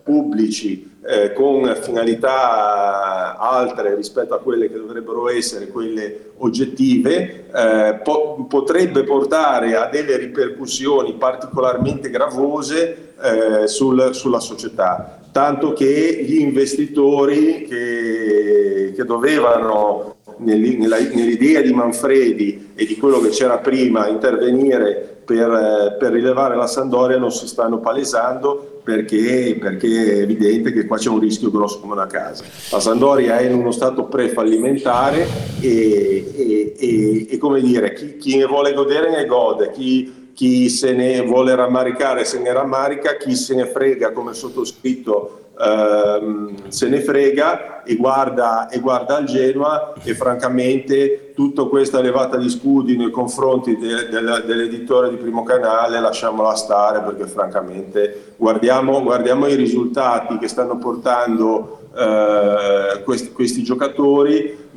pubblici 0.03 0.95
eh, 1.07 1.33
con 1.33 1.73
finalità 1.81 3.39
altre 3.39 3.95
rispetto 3.95 4.35
a 4.35 4.41
quelle 4.41 4.69
che 4.69 4.77
dovrebbero 4.77 5.29
essere 5.29 5.69
quelle 5.69 6.33
oggettive, 6.39 7.47
eh, 7.55 8.01
po- 8.03 8.47
potrebbe 8.49 9.05
portare 9.05 9.77
a 9.77 9.87
delle 9.87 10.17
ripercussioni 10.17 11.15
particolarmente 11.15 12.11
gravose 12.11 13.13
eh, 13.23 13.67
sul, 13.69 14.11
sulla 14.13 14.41
società. 14.41 15.21
Tanto 15.31 15.73
che 15.75 16.25
gli 16.27 16.41
investitori 16.41 17.67
che, 17.69 18.93
che 18.97 19.05
dovevano 19.05 20.17
nell'idea 20.39 21.61
di 21.61 21.73
Manfredi 21.73 22.56
e 22.77 22.85
di 22.85 22.97
quello 22.99 23.21
che 23.21 23.31
c'era 23.31 23.59
prima 23.59 24.07
intervenire 24.07 25.17
per, 25.25 25.97
per 25.99 26.13
rilevare 26.13 26.55
la 26.55 26.67
Sandoria 26.67 27.19
non 27.19 27.33
si 27.33 27.49
stanno 27.49 27.81
palesando 27.81 28.81
perché, 28.85 29.57
perché, 29.59 29.89
è 29.89 30.21
evidente 30.21 30.73
che 30.73 30.87
qua 30.87 30.99
c'è 30.99 31.09
un 31.09 31.19
rischio 31.19 31.51
grosso 31.51 31.81
come 31.81 31.95
una 31.95 32.07
casa. 32.07 32.45
La 32.71 32.79
Sandoria 32.79 33.39
è 33.39 33.47
in 33.47 33.55
uno 33.55 33.73
stato 33.73 34.05
prefallimentare 34.05 35.27
e, 35.61 36.33
e, 36.37 36.75
e, 36.79 37.27
e 37.31 37.39
come 37.39 37.61
dire, 37.61 37.95
chi, 37.95 38.19
chi, 38.19 38.37
ne 38.37 38.45
vuole 38.45 38.75
godere 38.75 39.11
ne 39.11 39.27
gode, 39.27 39.73
chi, 39.73 40.31
chi 40.35 40.69
se 40.69 40.93
ne 40.93 41.23
vuole 41.23 41.57
rammaricare 41.57 42.25
se 42.25 42.39
ne 42.39 42.53
rammarica, 42.53 43.17
chi 43.17 43.35
se 43.35 43.55
ne 43.57 43.67
frega 43.67 44.13
come 44.13 44.35
sottoscritto 44.35 45.46
ehm, 45.59 46.69
se 46.69 46.89
ne 46.89 47.01
frega 47.01 47.83
e 47.83 47.97
guarda, 47.97 48.69
e 48.69 48.81
guarda 48.81 49.17
al 49.17 49.25
Genoa 49.25 49.95
e 50.03 50.15
francamente 50.15 51.33
tutta 51.35 51.65
questa 51.65 52.01
levata 52.01 52.37
di 52.37 52.49
scudi 52.49 52.97
nei 52.97 53.11
confronti 53.11 53.77
de, 53.77 54.09
de, 54.09 54.45
dell'editore 54.45 55.11
di 55.11 55.17
primo 55.17 55.45
canale 55.45 56.01
lasciamola 56.01 56.55
stare 56.55 57.01
perché 57.03 57.27
francamente 57.27 58.35
guardiamo, 58.37 59.03
guardiamo 59.03 59.47
i 59.47 59.55
risultati 59.55 60.39
che 60.39 60.49
stanno 60.49 60.79
portando 60.79 61.91
eh, 61.97 63.03
questi, 63.05 63.33
questi, 63.33 63.63
giocatori, 63.63 64.71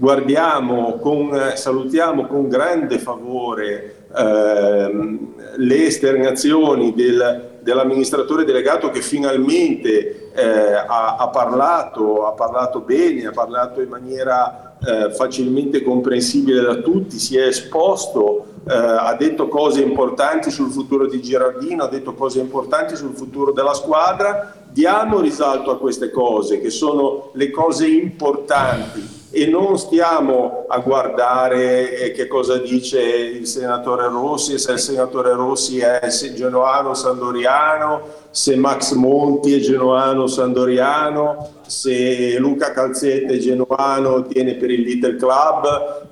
con, 1.02 1.52
salutiamo 1.56 2.28
con 2.28 2.48
grande 2.48 2.98
favore 2.98 4.06
eh, 4.16 5.20
le 5.58 5.86
esternazioni 5.86 6.94
del, 6.94 7.60
dell'amministratore 7.62 8.46
delegato 8.46 8.90
che 8.90 9.02
finalmente 9.02 10.29
eh, 10.40 10.74
ha, 10.74 11.16
ha, 11.18 11.28
parlato, 11.30 12.26
ha 12.26 12.32
parlato 12.32 12.80
bene, 12.80 13.26
ha 13.26 13.32
parlato 13.32 13.82
in 13.82 13.90
maniera 13.90 14.76
eh, 14.86 15.12
facilmente 15.12 15.84
comprensibile 15.84 16.62
da 16.62 16.76
tutti, 16.76 17.20
si 17.20 17.38
è 17.38 17.48
esposto, 17.48 18.46
eh, 18.68 18.74
ha 18.74 19.14
detto 19.16 19.48
cose 19.48 19.82
importanti 19.82 20.50
sul 20.50 20.72
futuro 20.72 21.08
di 21.08 21.22
Girardino, 21.22 21.84
ha 21.84 21.90
detto 21.90 22.14
cose 22.14 22.40
importanti 22.40 22.96
sul 22.96 23.16
futuro 23.16 23.52
della 23.52 23.74
squadra. 23.74 24.54
Diamo 24.72 25.20
risalto 25.20 25.72
a 25.72 25.78
queste 25.78 26.12
cose 26.12 26.62
che 26.62 26.70
sono 26.70 27.32
le 27.34 27.50
cose 27.50 27.88
importanti 27.88 29.19
e 29.32 29.46
non 29.46 29.78
stiamo 29.78 30.66
a 30.68 30.80
guardare 30.80 32.00
eh, 32.00 32.12
che 32.12 32.28
cosa 32.28 32.58
dice 32.58 33.00
il 33.00 33.46
senatore 33.46 34.08
Rossi, 34.08 34.58
se 34.58 34.72
il 34.74 34.80
senatore 34.80 35.34
Rossi 35.34 35.80
è 35.80 36.08
genoano 36.34 36.96
sandoriano, 36.96 38.02
se 38.32 38.56
Max 38.56 38.94
Monti 38.94 39.56
è 39.56 39.60
genoano 39.60 40.26
sandoriano, 40.26 41.62
se 41.68 42.38
Luca 42.40 42.72
Calzette 42.72 43.36
è 43.36 43.38
genoano, 43.38 44.26
tiene 44.26 44.56
per 44.56 44.72
il 44.72 44.82
Little 44.82 45.16
Club, 45.16 46.08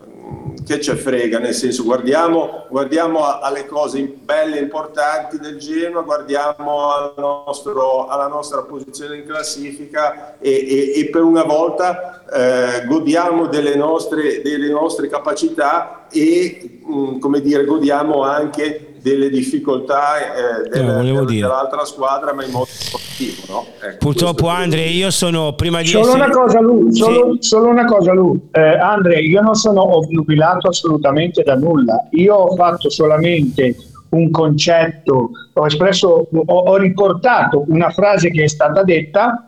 che 0.68 0.82
ce 0.82 0.98
frega, 0.98 1.40
nel 1.40 1.54
senso 1.54 1.84
guardiamo, 1.84 2.66
guardiamo 2.68 3.24
alle 3.40 3.66
cose 3.66 4.04
belle 4.04 4.58
e 4.58 4.64
importanti 4.64 5.40
del 5.40 5.58
Genoa, 5.58 6.02
guardiamo 6.02 6.92
al 6.92 7.14
nostro, 7.16 8.08
alla 8.08 8.28
nostra 8.28 8.64
posizione 8.64 9.20
in 9.20 9.26
classifica 9.26 10.38
e, 10.38 10.52
e, 10.52 11.00
e 11.00 11.10
per 11.10 11.24
una 11.24 11.44
volta 11.44 12.26
eh, 12.30 12.86
godiamo 12.86 13.48
delle 13.48 13.76
nostre, 13.76 14.42
delle 14.42 14.70
nostre 14.70 15.08
capacità 15.08 16.08
e 16.12 16.82
mh, 16.84 17.20
come 17.20 17.40
dire, 17.40 17.64
godiamo 17.64 18.24
anche 18.24 18.87
delle 19.02 19.30
difficoltà 19.30 20.18
eh, 20.64 20.70
del, 20.70 20.86
del, 20.86 21.26
dell'altra 21.26 21.86
squadra, 21.86 22.34
ma 22.34 22.44
in 22.44 22.52
modo 22.52 22.68
sportivo. 22.68 23.44
No? 23.48 23.66
Ecco, 23.80 23.98
Purtroppo, 23.98 24.48
Andre, 24.48 24.82
io 24.82 25.12
sono 25.12 25.54
prima 25.54 25.82
di 25.82 25.88
solo 25.88 26.08
essere... 26.08 26.24
una 26.24 26.30
cosa, 26.30 26.60
Lu, 26.60 26.92
solo, 26.92 27.34
sì. 27.34 27.48
solo 27.48 27.70
una 27.70 27.86
cosa, 27.86 28.14
Lu. 28.14 28.50
Eh, 28.52 28.78
Andre, 28.78 29.20
io 29.20 29.42
non 29.42 29.56
sono 29.56 29.96
obnubilato 29.98 30.70
assolutamente 30.70 31.44
da 31.44 31.56
nulla. 31.56 32.08
Io 32.12 32.36
ho 32.36 32.56
fatto 32.56 32.90
solamente 32.90 33.76
un 34.10 34.30
concetto, 34.32 35.32
ho 35.54 35.66
espresso, 35.66 36.28
ho, 36.32 36.54
ho 36.54 36.78
riportato 36.78 37.66
una 37.68 37.90
frase 37.90 38.30
che 38.30 38.44
è 38.44 38.48
stata 38.48 38.84
detta. 38.84 39.42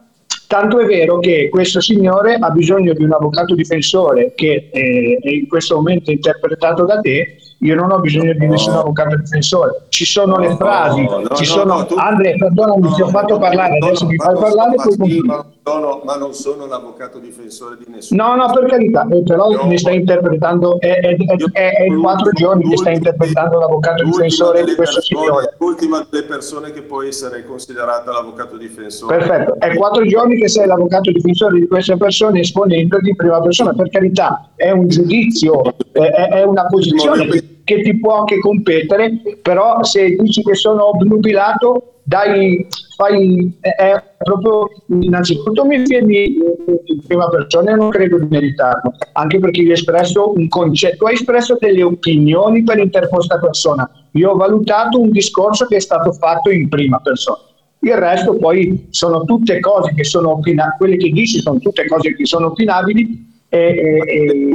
Tanto 0.47 0.79
è 0.79 0.85
vero 0.85 1.19
che 1.19 1.47
questo 1.51 1.79
signore 1.79 2.35
ha 2.35 2.49
bisogno 2.49 2.93
di 2.93 3.03
un 3.03 3.13
avvocato 3.13 3.53
difensore 3.53 4.33
che 4.33 4.69
eh, 4.71 5.19
è 5.21 5.29
in 5.29 5.47
questo 5.47 5.75
momento 5.75 6.09
interpretato 6.09 6.85
da 6.85 6.99
te 6.99 7.35
io 7.61 7.75
non 7.75 7.91
ho 7.91 7.99
bisogno 7.99 8.33
di 8.33 8.47
nessun 8.47 8.73
avvocato 8.73 9.17
difensore. 9.17 9.85
Ci 9.89 10.05
sono 10.05 10.37
le 10.37 10.55
frasi, 10.55 11.07
ci 11.35 11.45
sono... 11.45 11.85
Andrea, 11.95 12.35
perdonami, 12.37 12.93
ti 12.93 13.01
ho 13.01 13.07
fatto 13.07 13.37
parlare, 13.37 13.77
adesso 13.77 14.05
mi 14.05 14.15
fai 14.15 14.35
parlare, 14.35 14.75
poi 14.75 14.97
continui 14.97 15.57
sono, 15.69 16.01
ma 16.03 16.15
non 16.15 16.33
sono 16.33 16.65
l'avvocato 16.65 17.19
difensore 17.19 17.77
di 17.77 17.85
nessuno. 17.91 18.23
No, 18.23 18.35
no, 18.35 18.51
per 18.51 18.65
carità, 18.65 19.07
eh, 19.07 19.23
però 19.23 19.51
io, 19.51 19.65
mi 19.65 19.77
stai 19.77 19.97
interpretando, 19.97 20.79
è, 20.79 20.99
è, 20.99 21.15
è, 21.51 21.75
è 21.77 21.83
in 21.83 21.99
quattro 22.01 22.31
giorni 22.31 22.67
che 22.67 22.77
stai 22.77 22.95
interpretando 22.95 23.59
l'avvocato 23.59 24.03
difensore 24.03 24.63
di 24.63 24.75
questo 24.75 25.01
signore. 25.01 25.55
L'ultima 25.59 26.05
delle 26.09 26.23
persone 26.23 26.71
che 26.71 26.81
può 26.81 27.03
essere 27.03 27.45
considerata 27.45 28.11
l'avvocato 28.11 28.57
difensore. 28.57 29.17
Perfetto, 29.17 29.59
è 29.59 29.75
quattro 29.75 30.05
giorni 30.05 30.37
che 30.37 30.49
sei 30.49 30.65
l'avvocato 30.65 31.11
difensore 31.11 31.59
di 31.59 31.67
queste 31.67 31.97
persone 31.97 32.39
esponendo 32.39 32.99
di 32.99 33.15
prima 33.15 33.39
persona, 33.41 33.73
per 33.73 33.89
carità, 33.89 34.49
è 34.55 34.71
un 34.71 34.87
giudizio, 34.87 35.61
è, 35.91 36.43
una 36.43 36.65
posizione 36.65 37.27
che, 37.27 37.48
che 37.69 37.83
ti 37.83 37.99
può 37.99 38.21
anche 38.21 38.39
competere, 38.39 39.21
però 39.43 39.83
se 39.83 40.15
dici 40.15 40.41
che 40.41 40.55
sono 40.55 40.89
obnubilato 40.89 41.99
dai, 42.01 42.65
fai, 42.95 43.55
è 43.59 44.03
proprio 44.17 44.67
innanzitutto 44.87 45.63
mi 45.65 45.85
firmi 45.85 46.37
in 46.85 47.05
prima 47.05 47.29
persona 47.29 47.71
e 47.71 47.75
non 47.75 47.89
credo 47.89 48.17
di 48.17 48.25
meritarlo, 48.27 48.95
anche 49.13 49.37
perché 49.37 49.61
ho 49.67 49.71
espresso 49.71 50.33
un 50.33 50.47
concetto, 50.47 51.05
hai 51.05 51.13
espresso 51.13 51.57
delle 51.59 51.83
opinioni 51.83 52.63
per 52.63 52.79
interposta 52.79 53.37
persona, 53.37 53.87
io 54.13 54.31
ho 54.31 54.35
valutato 54.35 54.99
un 54.99 55.11
discorso 55.11 55.67
che 55.67 55.75
è 55.75 55.79
stato 55.79 56.11
fatto 56.13 56.49
in 56.49 56.67
prima 56.69 56.99
persona. 56.99 57.37
Il 57.81 57.95
resto 57.95 58.35
poi 58.35 58.87
sono 58.89 59.23
tutte 59.25 59.59
cose 59.59 59.93
che 59.93 60.03
sono 60.03 60.31
opinabili, 60.31 60.77
quelle 60.77 60.97
che 60.97 61.09
dici 61.11 61.39
sono 61.39 61.59
tutte 61.59 61.85
cose 61.85 62.15
che 62.15 62.25
sono 62.25 62.47
opinabili 62.47 63.43
e, 63.47 63.59
e, 63.59 64.03
e, 64.05 64.49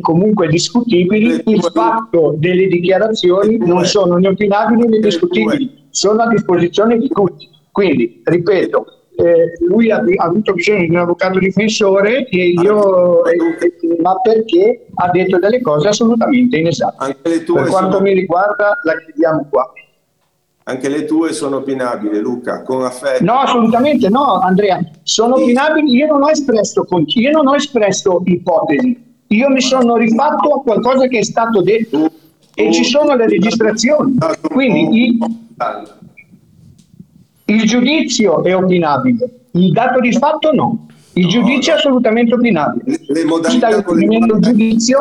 comunque 0.00 0.48
discutibili. 0.48 1.42
Il 1.46 1.62
fatto 1.72 2.34
delle 2.38 2.66
dichiarazioni 2.66 3.56
non 3.58 3.84
sono 3.84 4.16
né 4.16 4.28
opinabili 4.28 4.88
né 4.88 4.98
discutibili 4.98 5.82
sono 5.90 6.22
a 6.22 6.28
disposizione 6.28 6.98
di 6.98 7.08
tutti. 7.08 7.48
Quindi, 7.70 8.20
ripeto, 8.24 8.86
eh, 9.16 9.52
lui 9.66 9.90
ha, 9.90 9.98
ha, 9.98 10.24
avuto 10.24 10.52
bisogno 10.54 10.86
di 10.86 10.90
un 10.90 10.96
avvocato 10.96 11.38
difensore 11.38 12.26
e 12.26 12.48
io, 12.48 13.24
eh, 13.24 13.36
ma 14.00 14.20
perché 14.20 14.86
ha 14.94 15.10
detto 15.10 15.38
delle 15.38 15.60
cose 15.60 15.88
assolutamente 15.88 16.56
inesatte. 16.56 17.16
Per 17.22 17.44
quanto 17.44 17.70
sono... 17.70 18.00
mi 18.00 18.12
riguarda 18.12 18.78
la 18.82 18.98
chiudiamo 19.04 19.46
qua. 19.50 19.72
Anche 20.66 20.88
le 20.88 21.04
tue 21.04 21.32
sono 21.32 21.56
opinabili, 21.56 22.18
Luca, 22.20 22.62
con 22.62 22.84
affetto. 22.84 23.22
No, 23.22 23.34
assolutamente 23.40 24.08
no, 24.08 24.40
Andrea. 24.40 24.80
Sono 25.02 25.34
opinabili, 25.34 25.94
io 25.94 26.06
non 26.06 26.22
ho 26.22 26.30
espresso, 26.30 26.86
io 27.04 27.30
non 27.30 27.46
ho 27.46 27.54
espresso 27.54 28.22
ipotesi. 28.24 29.13
Io 29.28 29.48
mi 29.48 29.60
sono 29.60 29.96
rifatto 29.96 30.48
a 30.50 30.62
qualcosa 30.62 31.06
che 31.06 31.18
è 31.18 31.24
stato 31.24 31.62
detto 31.62 32.10
e 32.54 32.72
ci 32.72 32.84
sono 32.84 33.14
le 33.14 33.26
registrazioni. 33.26 34.16
Quindi 34.42 35.06
il, 35.06 35.18
il 37.46 37.62
giudizio 37.64 38.42
è 38.44 38.54
opinabile, 38.54 39.30
il 39.52 39.72
dato 39.72 40.00
di 40.00 40.12
fatto 40.12 40.52
no. 40.52 40.86
Il 41.16 41.28
giudizio 41.28 41.74
è 41.74 41.76
assolutamente 41.76 42.34
opinabile. 42.34 42.98
Stai 43.44 43.74
opinando 43.74 44.34
il 44.34 44.40
giudizio 44.40 44.98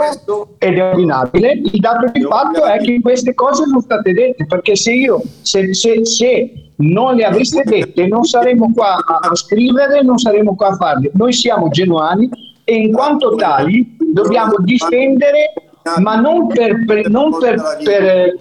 ed 0.59 0.77
è 0.77 0.91
opinabile. 0.93 1.53
Il 1.53 1.79
dato 1.79 2.11
di 2.11 2.21
fatto 2.21 2.65
è 2.65 2.77
che 2.79 2.99
queste 3.01 3.33
cose 3.33 3.63
sono 3.63 3.81
state 3.81 4.13
dette, 4.13 4.45
perché 4.45 4.75
se 4.75 4.93
io, 4.93 5.23
se, 5.41 5.73
se, 5.73 6.05
se 6.05 6.51
non 6.77 7.15
le 7.15 7.25
aveste 7.25 7.63
dette 7.65 8.05
non 8.05 8.25
saremmo 8.25 8.71
qua 8.73 8.97
a 9.21 9.35
scrivere, 9.35 10.03
non 10.03 10.19
saremmo 10.19 10.55
qua 10.55 10.67
a 10.67 10.75
farle. 10.75 11.09
Noi 11.15 11.33
siamo 11.33 11.69
genuani 11.69 12.29
e 12.63 12.75
in 12.75 12.91
quanto 12.91 13.35
tali 13.35 13.95
dobbiamo 14.13 14.55
difendere 14.59 15.53
ma 15.99 16.15
non 16.15 16.47
per, 16.47 16.85
per, 16.85 17.09
non 17.09 17.37
per, 17.37 17.61
per, 17.83 18.39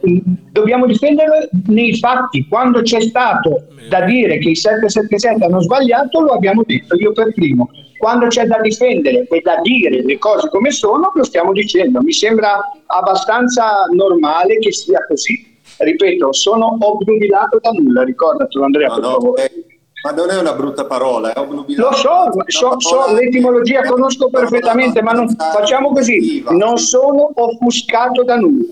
dobbiamo 0.50 0.86
difenderlo 0.86 1.48
nei 1.66 1.96
fatti. 1.98 2.46
Quando 2.48 2.82
c'è 2.82 3.00
stato 3.00 3.66
da 3.88 4.02
dire 4.02 4.38
che 4.38 4.50
i 4.50 4.54
777 4.54 5.44
hanno 5.44 5.60
sbagliato 5.60 6.20
lo 6.20 6.32
abbiamo 6.32 6.62
detto 6.64 6.94
io 6.96 7.12
per 7.12 7.32
primo. 7.32 7.68
Quando 7.98 8.28
c'è 8.28 8.46
da 8.46 8.60
difendere 8.60 9.26
e 9.28 9.40
da 9.40 9.60
dire 9.60 10.02
le 10.02 10.18
cose 10.18 10.48
come 10.50 10.70
sono 10.70 11.10
lo 11.14 11.24
stiamo 11.24 11.52
dicendo. 11.52 12.00
Mi 12.00 12.12
sembra 12.12 12.60
abbastanza 12.86 13.86
normale 13.92 14.58
che 14.58 14.72
sia 14.72 15.04
così. 15.06 15.50
Ripeto 15.78 16.32
sono 16.32 16.76
obnubilato 16.78 17.58
da 17.60 17.70
nulla 17.70 18.04
ricordatelo 18.04 18.64
Andrea 18.64 18.88
no, 18.88 18.94
per 18.94 19.04
favore. 19.04 19.52
no, 19.54 19.71
ma 20.02 20.10
non 20.10 20.30
è 20.30 20.38
una 20.38 20.52
brutta 20.52 20.84
parola, 20.84 21.32
è 21.32 21.38
obnubilato. 21.38 21.90
Lo 21.90 21.96
so, 21.96 22.30
so, 22.46 22.80
so 22.80 23.14
l'etimologia 23.14 23.82
conosco 23.82 24.28
perfettamente, 24.28 25.00
ma 25.00 25.12
non, 25.12 25.28
facciamo 25.28 25.92
così, 25.92 26.44
non 26.50 26.76
sono 26.76 27.30
offuscato 27.32 28.24
da 28.24 28.36
nulla. 28.36 28.64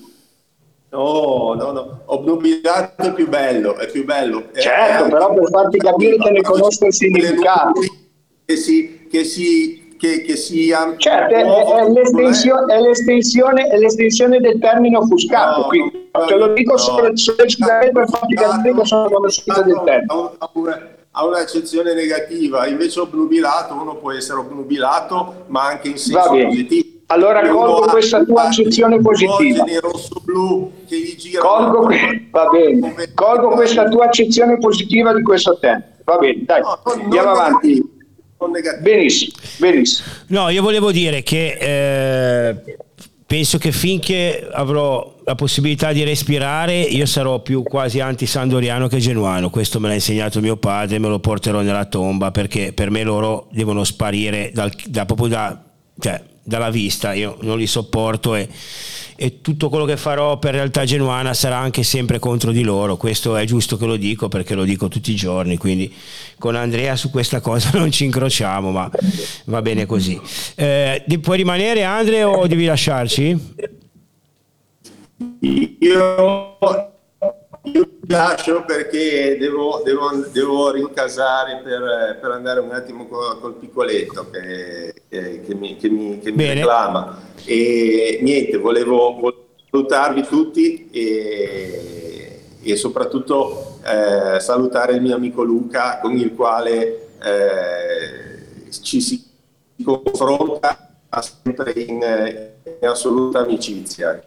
No, 0.90 1.54
no, 1.54 1.70
no, 1.70 2.00
obnubilato 2.06 3.02
è 3.02 3.12
più 3.12 3.28
bello, 3.28 3.76
è 3.76 3.88
più 3.88 4.04
bello. 4.04 4.48
Certo, 4.54 5.04
è, 5.04 5.08
però 5.08 5.32
per 5.32 5.48
farti 5.48 5.78
capire 5.78 6.16
che 6.16 6.30
ne 6.30 6.40
conosco 6.40 6.86
il 6.86 6.92
significato. 6.92 7.80
Che 8.44 8.56
si, 8.56 9.06
che 9.08 9.22
si, 9.22 9.94
che, 9.96 10.22
che 10.22 10.34
sia... 10.34 10.96
Certo, 10.96 11.32
è, 11.32 11.44
è, 11.44 11.88
l'estensione, 11.90 12.74
è, 12.74 12.80
l'estensione, 12.80 13.68
è 13.68 13.78
l'estensione 13.78 14.40
del 14.40 14.58
termine 14.58 14.96
offuscato, 14.96 15.60
no, 15.60 15.66
quindi 15.68 16.10
te 16.26 16.34
lo 16.34 16.52
dico 16.54 16.72
no, 16.72 16.78
solo, 16.78 17.16
solo 17.16 17.36
per 17.36 18.08
farti 18.08 18.34
capire 18.34 18.74
che 18.74 18.84
sono 18.84 19.08
conosciuto 19.08 19.62
del 19.62 19.80
termine 19.84 20.98
ha 21.12 21.26
un'accezione 21.26 21.92
negativa, 21.94 22.66
invece 22.66 23.00
obnubilato 23.00 23.74
uno 23.74 23.96
può 23.96 24.12
essere 24.12 24.38
obnubilato 24.38 25.44
ma 25.48 25.66
anche 25.66 25.88
in 25.88 25.98
senso 25.98 26.30
positivo. 26.30 26.88
Allora 27.06 27.46
colgo 27.48 27.86
questa 27.88 28.22
tua 28.24 28.42
accezione 28.42 29.00
positiva. 29.00 29.64
Colgo, 31.40 31.86
que- 31.86 32.28
va 32.30 32.46
bene. 32.46 33.12
colgo 33.14 33.48
questa 33.48 33.88
tua 33.88 34.04
accezione 34.04 34.58
positiva 34.58 35.12
di 35.12 35.22
questo 35.22 35.58
tempo. 35.58 35.86
Va 36.04 36.18
bene, 36.18 36.44
dai, 36.44 36.60
no, 36.60 36.80
non, 36.84 37.00
andiamo 37.00 37.28
non 37.30 37.36
avanti. 37.36 37.98
Benissimo, 38.80 39.32
benissimo. 39.58 40.08
No, 40.28 40.48
io 40.48 40.62
volevo 40.62 40.92
dire 40.92 41.22
che 41.22 41.58
eh, 41.60 42.76
penso 43.30 43.58
che 43.58 43.70
finché 43.70 44.48
avrò 44.50 45.18
la 45.24 45.36
possibilità 45.36 45.92
di 45.92 46.02
respirare 46.02 46.80
io 46.80 47.06
sarò 47.06 47.38
più 47.38 47.62
quasi 47.62 48.00
anti-sandoriano 48.00 48.88
che 48.88 48.98
genuano. 48.98 49.50
Questo 49.50 49.78
me 49.78 49.86
l'ha 49.86 49.94
insegnato 49.94 50.40
mio 50.40 50.56
padre 50.56 50.98
me 50.98 51.06
lo 51.06 51.20
porterò 51.20 51.60
nella 51.60 51.84
tomba 51.84 52.32
perché 52.32 52.72
per 52.72 52.90
me 52.90 53.04
loro 53.04 53.46
devono 53.52 53.84
sparire 53.84 54.50
dal, 54.52 54.72
da, 54.86 55.06
proprio 55.06 55.28
da, 55.28 55.62
cioè, 56.00 56.20
dalla 56.42 56.70
vista 56.70 57.12
io 57.12 57.36
non 57.42 57.58
li 57.58 57.66
sopporto 57.66 58.34
e, 58.34 58.48
e, 59.16 59.40
tutto 59.40 59.68
quello 59.68 59.84
che 59.84 59.96
farò 59.96 60.38
per 60.38 60.54
realtà 60.54 60.84
genuana 60.84 61.34
sarà 61.34 61.58
anche 61.58 61.82
sempre 61.82 62.18
contro 62.18 62.50
di 62.50 62.62
loro 62.62 62.96
questo 62.96 63.36
è 63.36 63.44
giusto 63.44 63.76
che 63.76 63.86
lo 63.86 63.96
dico 63.96 64.28
perché 64.28 64.54
lo 64.54 64.64
dico 64.64 64.88
tutti 64.88 65.12
i 65.12 65.16
giorni 65.16 65.56
quindi 65.58 65.92
con 66.38 66.56
Andrea 66.56 66.96
su 66.96 67.10
questa 67.10 67.40
cosa 67.40 67.70
non 67.78 67.90
ci 67.90 68.04
incrociamo 68.04 68.70
ma 68.70 68.90
va 69.44 69.62
bene 69.62 69.86
così 69.86 70.18
eh, 70.54 71.04
puoi 71.20 71.36
rimanere 71.36 71.84
Andrea 71.84 72.28
o 72.28 72.46
devi 72.46 72.64
lasciarci? 72.64 73.38
Io, 75.40 76.58
io 77.64 77.88
lascio 78.06 78.64
perché 78.64 79.36
devo, 79.38 79.82
devo, 79.84 80.10
devo 80.32 80.70
rincasare 80.70 81.60
per, 81.62 82.18
per, 82.20 82.30
andare 82.30 82.60
un 82.60 82.70
attimo 82.72 83.06
col, 83.06 83.38
col 83.40 83.54
piccoletto 83.54 84.30
che, 84.30 84.94
che, 85.08 85.42
che, 85.42 85.54
mi, 85.54 85.76
che 85.76 85.88
mi, 85.88 86.18
che 86.20 86.32
mi 86.32 86.46
reclama. 86.46 87.20
E 87.44 88.18
niente, 88.22 88.56
volevo, 88.56 89.12
volevo 89.12 89.48
salutarvi 89.70 90.22
tutti 90.22 90.88
e, 90.90 92.40
e 92.62 92.76
soprattutto 92.76 93.78
eh, 93.84 94.40
salutare 94.40 94.94
il 94.94 95.02
mio 95.02 95.14
amico 95.14 95.42
Luca 95.42 95.98
con 96.00 96.16
il 96.16 96.34
quale 96.34 97.08
eh, 97.22 98.70
ci 98.82 99.00
si 99.00 99.22
confronta 99.84 100.88
sempre 101.20 101.72
in, 101.72 102.02
in 102.64 102.86
assoluta 102.86 103.40
amicizia. 103.40 104.22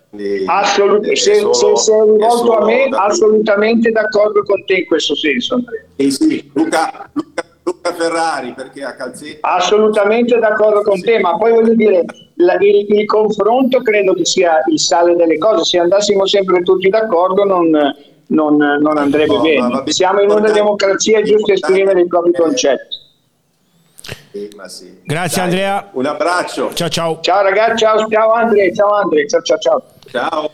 Assolut- 0.46 1.06
se, 1.14 1.16
se, 1.16 1.76
se 1.76 1.94
è 1.94 2.04
rivolto 2.04 2.58
a 2.58 2.66
me, 2.66 2.88
assolutamente 2.92 3.92
d'accordo 3.92 4.44
con 4.44 4.64
te 4.66 4.76
in 4.76 4.86
questo 4.86 5.16
senso. 5.16 5.56
Andrea. 5.56 5.84
Eh 5.96 6.12
sì, 6.12 6.52
Luca, 6.54 7.10
Luca, 7.14 7.44
Luca, 7.64 7.94
Ferrari 7.94 8.54
perché 8.54 8.84
a 8.84 8.96
calzetto. 8.96 9.40
Assolutamente 9.42 10.38
d'accordo 10.40 10.82
con 10.82 10.98
sì. 10.98 11.04
te, 11.04 11.20
ma 11.20 11.38
poi 11.38 11.52
voglio 11.52 11.76
dire, 11.76 12.06
la, 12.36 12.56
il, 12.60 12.86
il, 12.88 13.06
confronto 13.06 13.82
credo 13.82 14.14
che 14.14 14.26
sia 14.26 14.58
il 14.70 14.80
sale 14.80 15.16
delle 15.16 15.38
cose. 15.38 15.64
Se 15.64 15.80
andassimo 15.80 16.26
sempre 16.26 16.62
tutti 16.64 16.90
d'accordo 16.90 17.44
non, 17.44 17.70
non, 18.28 18.56
non 18.56 18.98
andrebbe 18.98 19.36
no, 19.36 19.42
bene. 19.42 19.84
Siamo 19.86 20.22
in 20.22 20.30
una 20.30 20.52
democrazia, 20.52 21.20
è 21.20 21.24
giusto 21.24 21.54
esprimere 21.54 22.02
i 22.02 22.08
propri 22.08 22.32
concetti. 22.34 23.02
Sì, 24.34 24.50
sì. 24.66 25.00
Grazie 25.04 25.38
Dai, 25.38 25.46
Andrea. 25.46 25.90
Un 25.94 26.08
abbraccio. 26.08 26.74
Ciao 26.74 26.90
ciao. 26.90 27.20
Ciao 27.22 27.44
ragazzi, 27.44 27.78
ciao, 27.78 28.08
ciao 28.10 28.34
Andrea, 28.34 28.74
ciao 28.74 28.94
Andrea, 28.96 29.28
ciao 29.28 29.42
ciao 29.44 29.58
ciao. 29.60 29.84
Ciao. 30.10 30.52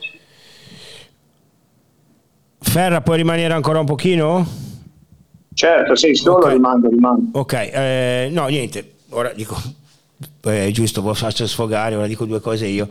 Ferra, 2.60 3.00
puoi 3.00 3.16
rimanere 3.16 3.54
ancora 3.54 3.80
un 3.80 3.86
pochino? 3.86 4.46
Certo, 5.54 5.96
sì, 5.96 6.14
solo 6.14 6.40
okay. 6.40 6.54
rimango, 6.54 6.90
rimango. 6.90 7.40
Ok, 7.40 7.54
eh, 7.54 8.28
no, 8.32 8.48
niente, 8.48 8.96
ora 9.12 9.32
dico, 9.34 9.56
eh, 10.44 10.68
è 10.68 10.72
giusto, 10.72 11.02
lo 11.02 11.14
faccio 11.14 11.48
sfogare, 11.48 11.96
ora 11.96 12.06
dico 12.06 12.26
due 12.26 12.42
cose 12.42 12.66
io. 12.66 12.90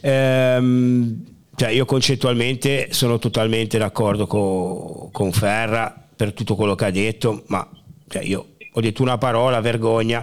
Ehm, 0.00 1.24
cioè, 1.54 1.70
io 1.70 1.84
concettualmente 1.84 2.88
sono 2.90 3.20
totalmente 3.20 3.78
d'accordo 3.78 4.26
con, 4.26 5.10
con 5.12 5.30
Ferra 5.30 5.94
per 6.16 6.32
tutto 6.32 6.56
quello 6.56 6.74
che 6.74 6.84
ha 6.84 6.90
detto, 6.90 7.44
ma 7.46 7.66
cioè, 8.08 8.22
io 8.22 8.55
ho 8.76 8.80
detto 8.82 9.00
una 9.00 9.16
parola, 9.16 9.60
vergogna. 9.60 10.22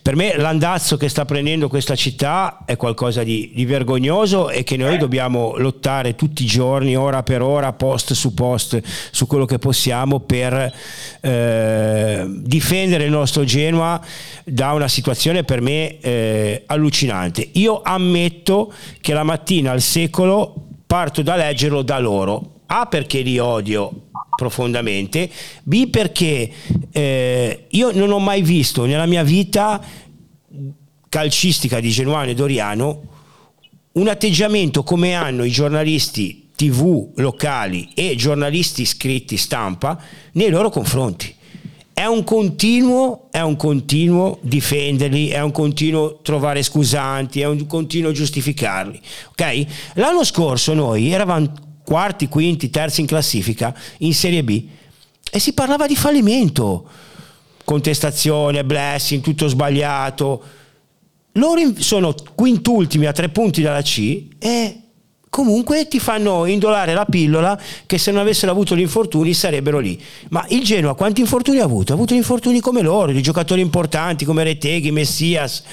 Per 0.00 0.16
me 0.16 0.34
l'andazzo 0.34 0.96
che 0.96 1.10
sta 1.10 1.26
prendendo 1.26 1.68
questa 1.68 1.94
città 1.94 2.62
è 2.64 2.76
qualcosa 2.76 3.22
di, 3.22 3.52
di, 3.54 3.66
vergognoso 3.66 4.48
e 4.48 4.64
che 4.64 4.78
noi 4.78 4.96
dobbiamo 4.96 5.54
lottare 5.58 6.14
tutti 6.14 6.44
i 6.44 6.46
giorni, 6.46 6.96
ora 6.96 7.22
per 7.22 7.42
ora, 7.42 7.74
post 7.74 8.14
su 8.14 8.32
post, 8.32 8.80
su 9.10 9.26
quello 9.26 9.44
che 9.44 9.58
possiamo 9.58 10.20
per 10.20 10.72
eh, 11.20 12.24
difendere 12.26 13.04
il 13.04 13.10
nostro 13.10 13.44
Genoa 13.44 14.00
da 14.44 14.72
una 14.72 14.88
situazione 14.88 15.44
per 15.44 15.60
me 15.60 15.98
eh, 15.98 16.62
allucinante. 16.66 17.46
Io 17.52 17.82
ammetto 17.82 18.72
che 19.02 19.12
la 19.12 19.24
mattina 19.24 19.72
al 19.72 19.82
secolo 19.82 20.54
parto 20.86 21.20
da 21.20 21.36
leggerlo 21.36 21.82
da 21.82 21.98
loro. 21.98 22.59
A 22.72 22.86
perché 22.86 23.22
li 23.22 23.38
odio 23.38 24.08
profondamente, 24.36 25.28
B 25.64 25.88
perché 25.90 26.48
eh, 26.92 27.66
io 27.68 27.90
non 27.92 28.12
ho 28.12 28.20
mai 28.20 28.42
visto 28.42 28.84
nella 28.84 29.06
mia 29.06 29.24
vita 29.24 29.82
calcistica 31.08 31.80
di 31.80 31.90
Genuano 31.90 32.30
e 32.30 32.34
Doriano 32.34 33.02
un 33.92 34.06
atteggiamento 34.06 34.84
come 34.84 35.14
hanno 35.14 35.42
i 35.42 35.50
giornalisti 35.50 36.50
tv 36.54 37.10
locali 37.16 37.88
e 37.92 38.14
giornalisti 38.14 38.84
scritti 38.84 39.36
stampa 39.36 40.00
nei 40.32 40.50
loro 40.50 40.70
confronti. 40.70 41.34
È 41.92 42.04
un 42.04 42.22
continuo, 42.22 43.26
è 43.32 43.40
un 43.40 43.56
continuo 43.56 44.38
difenderli, 44.42 45.28
è 45.28 45.42
un 45.42 45.50
continuo 45.50 46.20
trovare 46.22 46.62
scusanti, 46.62 47.40
è 47.40 47.46
un 47.46 47.66
continuo 47.66 48.12
giustificarli. 48.12 49.00
Ok? 49.30 49.66
L'anno 49.94 50.22
scorso 50.22 50.72
noi 50.72 51.10
eravamo 51.10 51.68
quarti, 51.90 52.28
quinti, 52.28 52.70
terzi 52.70 53.00
in 53.00 53.08
classifica 53.08 53.74
in 53.98 54.14
Serie 54.14 54.44
B 54.44 54.62
e 55.28 55.40
si 55.40 55.54
parlava 55.54 55.88
di 55.88 55.96
fallimento, 55.96 56.88
contestazione, 57.64 58.62
blessing, 58.62 59.20
tutto 59.20 59.48
sbagliato. 59.48 60.40
Loro 61.32 61.60
sono 61.78 62.14
quintultimi 62.36 63.06
a 63.06 63.12
tre 63.12 63.28
punti 63.30 63.60
dalla 63.60 63.82
C 63.82 64.22
e 64.38 64.80
comunque 65.28 65.88
ti 65.88 65.98
fanno 65.98 66.46
indolare 66.46 66.94
la 66.94 67.06
pillola 67.06 67.60
che 67.86 67.98
se 67.98 68.12
non 68.12 68.20
avessero 68.20 68.52
avuto 68.52 68.76
gli 68.76 68.82
infortuni 68.82 69.34
sarebbero 69.34 69.80
lì. 69.80 70.00
Ma 70.28 70.46
il 70.50 70.62
Genoa 70.62 70.94
quanti 70.94 71.20
infortuni 71.20 71.58
ha 71.58 71.64
avuto? 71.64 71.90
Ha 71.90 71.96
avuto 71.96 72.14
infortuni 72.14 72.60
come 72.60 72.82
loro, 72.82 73.10
di 73.10 73.20
giocatori 73.20 73.62
importanti 73.62 74.24
come 74.24 74.44
Reteghi, 74.44 74.92
Messias 74.92 75.64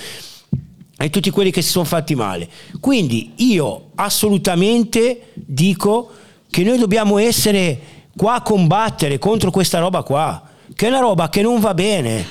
e 0.98 1.10
tutti 1.10 1.30
quelli 1.30 1.52
che 1.52 1.62
si 1.62 1.70
sono 1.70 1.86
fatti 1.86 2.16
male. 2.16 2.50
Quindi 2.80 3.34
io 3.36 3.90
assolutamente 3.96 5.32
dico 5.36 6.10
che 6.50 6.64
noi 6.64 6.78
dobbiamo 6.78 7.18
essere 7.20 7.80
qua 8.16 8.36
a 8.36 8.42
combattere 8.42 9.20
contro 9.20 9.52
questa 9.52 9.80
roba 9.80 10.02
qua, 10.02 10.42
che 10.76 10.88
è 10.88 10.90
una 10.90 11.00
roba 11.00 11.30
che 11.30 11.42
non 11.42 11.60
va 11.60 11.74
bene. 11.74 12.26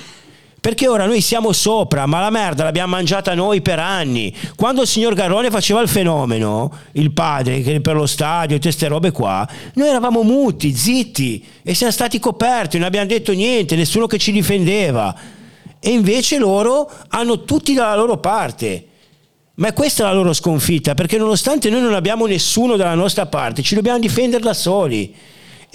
perché 0.67 0.89
ora 0.89 1.07
noi 1.07 1.21
siamo 1.21 1.53
sopra, 1.53 2.07
ma 2.07 2.19
la 2.19 2.31
merda 2.31 2.65
l'abbiamo 2.65 2.97
mangiata 2.97 3.35
noi 3.35 3.61
per 3.61 3.79
anni. 3.79 4.35
Quando 4.57 4.83
il 4.83 4.89
signor 4.89 5.15
Garrone 5.15 5.49
faceva 5.49 5.81
il 5.81 5.87
fenomeno, 5.87 6.73
il 6.95 7.13
padre, 7.13 7.61
che 7.61 7.81
per 7.81 7.95
lo 7.95 8.07
stadio, 8.07 8.57
tutte 8.57 8.71
queste 8.71 8.89
robe 8.89 9.13
qua, 9.13 9.49
noi 9.75 9.87
eravamo 9.87 10.25
muti, 10.25 10.75
zitti 10.75 11.45
e 11.63 11.73
siamo 11.73 11.93
stati 11.93 12.19
coperti, 12.19 12.79
non 12.79 12.87
abbiamo 12.89 13.07
detto 13.07 13.33
niente, 13.33 13.77
nessuno 13.77 14.09
che 14.09 14.19
ci 14.19 14.33
difendeva. 14.33 15.15
E 15.81 15.91
invece 15.91 16.39
loro 16.39 16.91
hanno 17.09 17.45
tutti 17.45 17.75
dalla 17.75 17.97
loro 17.97 18.19
parte. 18.19 18.87
Ma 19.55 19.69
è 19.69 19.73
questa 19.73 20.05
la 20.05 20.13
loro 20.13 20.33
sconfitta, 20.33 20.95
perché 20.95 21.17
nonostante 21.17 21.71
noi 21.71 21.81
non 21.81 21.95
abbiamo 21.95 22.27
nessuno 22.27 22.77
dalla 22.77 22.95
nostra 22.95 23.27
parte, 23.27 23.63
ci 23.63 23.75
dobbiamo 23.75 23.99
difendere 23.99 24.43
da 24.43 24.53
soli. 24.53 25.15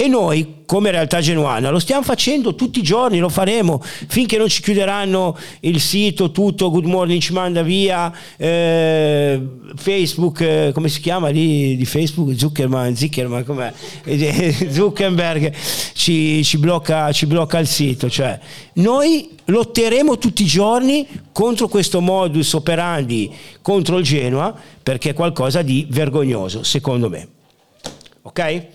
E 0.02 0.08
noi, 0.08 0.64
come 0.66 0.90
realtà 0.90 1.22
genuana, 1.22 1.70
lo 1.70 1.78
stiamo 1.78 2.02
facendo 2.02 2.56
tutti 2.56 2.80
i 2.80 2.82
giorni, 2.82 3.20
lo 3.20 3.30
faremo 3.30 3.80
finché 3.84 4.36
non 4.36 4.48
ci 4.48 4.64
chiuderanno 4.64 5.38
il 5.60 5.80
sito, 5.80 6.32
tutto, 6.32 6.72
Good 6.72 6.86
Morning 6.86 7.22
ci 7.22 7.34
manda 7.34 7.62
via, 7.62 8.12
eh, 8.36 9.40
Facebook, 9.76 10.42
eh, 10.42 10.72
come 10.74 10.90
si 10.90 11.02
chiama 11.02 11.28
lì 11.30 11.76
di 11.76 11.86
Facebook? 11.86 12.36
Zuckerman, 12.36 12.96
Zuckerman, 12.96 13.46
com'è? 13.46 13.72
Zuckerberg 14.72 15.54
ci, 15.94 16.44
ci, 16.44 16.58
blocca, 16.58 17.12
ci 17.12 17.28
blocca 17.28 17.60
il 17.60 17.68
sito. 17.68 18.10
Cioè, 18.10 18.40
noi 18.74 19.30
lotteremo 19.46 20.18
tutti 20.18 20.42
i 20.42 20.48
giorni 20.48 21.08
contro 21.32 21.68
questo 21.68 22.02
modus 22.02 22.54
operandi, 22.54 23.32
contro 23.62 24.00
il 24.00 24.04
Genoa, 24.04 24.52
perché 24.82 25.12
è 25.12 25.14
qualcosa 25.14 25.62
di 25.62 25.86
vergognoso, 25.88 26.64
secondo 26.64 27.08
me. 27.08 27.28
Ok? 28.24 28.68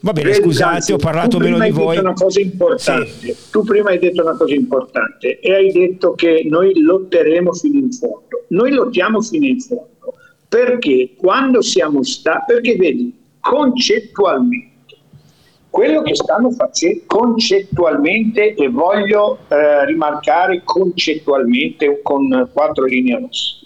Va 0.00 0.12
bene, 0.12 0.30
Vedi, 0.30 0.42
scusate, 0.42 0.74
anzi, 0.74 0.92
ho 0.92 0.96
parlato 0.96 1.38
meno 1.38 1.58
di 1.58 1.70
voi. 1.70 1.98
Una 1.98 2.12
cosa 2.12 2.40
importante. 2.40 3.06
Sì. 3.06 3.36
Tu 3.50 3.62
prima 3.64 3.90
hai 3.90 3.98
detto 3.98 4.22
una 4.22 4.36
cosa 4.36 4.54
importante 4.54 5.40
e 5.40 5.54
hai 5.54 5.72
detto 5.72 6.14
che 6.14 6.46
noi 6.48 6.80
lotteremo 6.80 7.52
fino 7.52 7.78
in 7.78 7.92
fondo. 7.92 8.44
Noi 8.48 8.72
lottiamo 8.72 9.20
fino 9.20 9.46
in 9.46 9.60
fondo 9.60 9.88
perché 10.48 11.14
quando 11.16 11.60
siamo 11.60 12.02
stati, 12.02 12.52
perché 12.54 12.76
vedi, 12.76 13.14
concettualmente, 13.40 14.76
quello 15.68 16.02
che 16.02 16.14
stanno 16.14 16.50
facendo 16.50 17.02
concettualmente, 17.06 18.54
e 18.54 18.68
voglio 18.68 19.38
eh, 19.48 19.84
rimarcare 19.84 20.62
concettualmente 20.64 22.00
con 22.02 22.48
quattro 22.52 22.84
linee 22.84 23.20
rosse, 23.20 23.57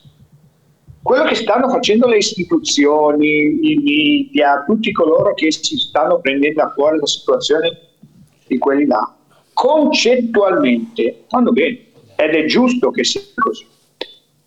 quello 1.03 1.25
che 1.25 1.35
stanno 1.35 1.69
facendo 1.69 2.07
le 2.07 2.19
istituzioni, 2.19 3.59
i 3.61 3.77
media, 3.83 4.63
tutti 4.65 4.93
coloro 4.93 5.35
che 5.35 5.51
si 5.51 5.77
stanno 5.77 6.21
prendendo 6.21 6.63
a 6.63 6.71
cuore 6.73 6.99
la 6.99 7.07
situazione 7.07 7.79
di 8.47 8.57
quelli 8.59 8.87
là, 8.87 9.13
concettualmente 9.53 11.25
fanno 11.29 11.51
bene 11.53 11.87
ed 12.17 12.35
è 12.35 12.45
giusto 12.45 12.91
che 12.91 13.03
sia 13.03 13.21
così, 13.35 13.67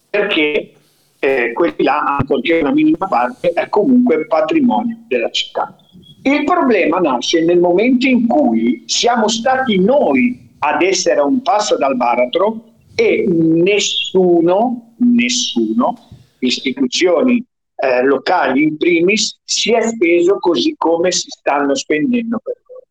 perché 0.09 0.71
eh, 1.19 1.51
quelli 1.53 1.83
là, 1.83 2.17
ancorché 2.19 2.59
una 2.59 2.71
minima 2.71 3.05
parte, 3.07 3.49
è 3.49 3.67
comunque 3.67 4.25
patrimonio 4.25 4.99
della 5.07 5.29
città. 5.31 5.75
Il 6.23 6.43
problema 6.45 6.99
nasce 6.99 7.43
nel 7.43 7.59
momento 7.59 8.07
in 8.07 8.27
cui 8.27 8.83
siamo 8.87 9.27
stati 9.27 9.77
noi 9.77 10.53
ad 10.59 10.81
essere 10.81 11.19
a 11.19 11.25
un 11.25 11.41
passo 11.41 11.77
dal 11.77 11.97
baratro 11.97 12.71
e 12.95 13.25
nessuno, 13.27 14.93
nessuno 14.97 16.14
istituzioni 16.39 17.43
eh, 17.75 18.03
locali 18.03 18.63
in 18.63 18.77
primis 18.77 19.39
si 19.43 19.73
è 19.73 19.81
speso 19.81 20.37
così 20.39 20.75
come 20.77 21.11
si 21.11 21.27
stanno 21.29 21.75
spendendo 21.75 22.39
per 22.41 22.55
loro. 22.67 22.83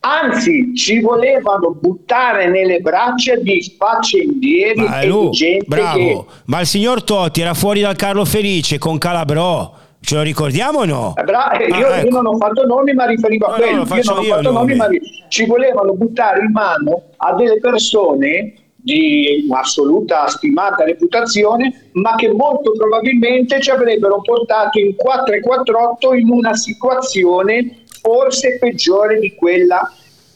Anzi, 0.00 0.74
ci 0.74 1.00
volevano 1.00 1.72
buttare 1.72 2.48
nelle 2.48 2.80
braccia 2.80 3.36
di 3.36 3.74
faccendieri 3.76 4.80
Ma 4.80 5.00
e 5.00 5.06
lui, 5.06 5.30
di 5.30 5.36
gente 5.36 5.64
bravo. 5.66 6.24
che... 6.24 6.24
Ma 6.46 6.60
il 6.60 6.66
signor 6.66 7.02
Totti 7.02 7.40
era 7.40 7.54
fuori 7.54 7.80
dal 7.80 7.96
Carlo 7.96 8.24
Felice 8.24 8.78
con 8.78 8.98
Calabrò. 8.98 9.84
Ce 9.98 10.14
lo 10.14 10.22
ricordiamo 10.22 10.80
o 10.80 10.84
no? 10.84 11.14
Eh, 11.16 11.24
bra- 11.24 11.50
eh, 11.50 11.66
io, 11.66 11.86
ah, 11.86 11.96
ecco. 11.96 12.06
io, 12.06 12.22
non 12.22 12.26
ho 12.26 12.36
fatto 12.36 12.64
nomi, 12.64 12.92
ma 12.92 13.06
riferivo 13.06 13.46
a 13.46 13.50
no, 13.50 13.56
quello. 13.56 13.84
No, 13.84 13.96
io 13.96 14.02
non 14.04 14.18
ho 14.18 14.22
fatto 14.22 14.52
nomi, 14.52 14.74
ma 14.76 14.86
ci 15.28 15.46
volevano 15.46 15.94
buttare 15.94 16.44
in 16.44 16.52
mano 16.52 17.02
a 17.16 17.34
delle 17.34 17.58
persone 17.58 18.54
di 18.86 19.44
assoluta 19.50 20.28
stimata 20.28 20.84
reputazione, 20.84 21.88
ma 21.94 22.14
che 22.14 22.30
molto 22.30 22.70
probabilmente 22.70 23.60
ci 23.60 23.70
avrebbero 23.70 24.20
portato 24.20 24.78
in 24.78 24.94
448 24.94 26.14
in 26.14 26.30
una 26.30 26.54
situazione 26.54 27.82
forse 28.00 28.58
peggiore 28.60 29.18
di 29.18 29.34
quella 29.34 29.92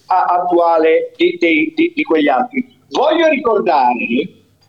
attuale 0.06 1.12
di, 1.16 1.38
di, 1.38 1.72
di, 1.76 1.92
di 1.94 2.02
quegli 2.02 2.26
altri. 2.26 2.66
Voglio 2.88 3.28
ricordare, 3.28 3.94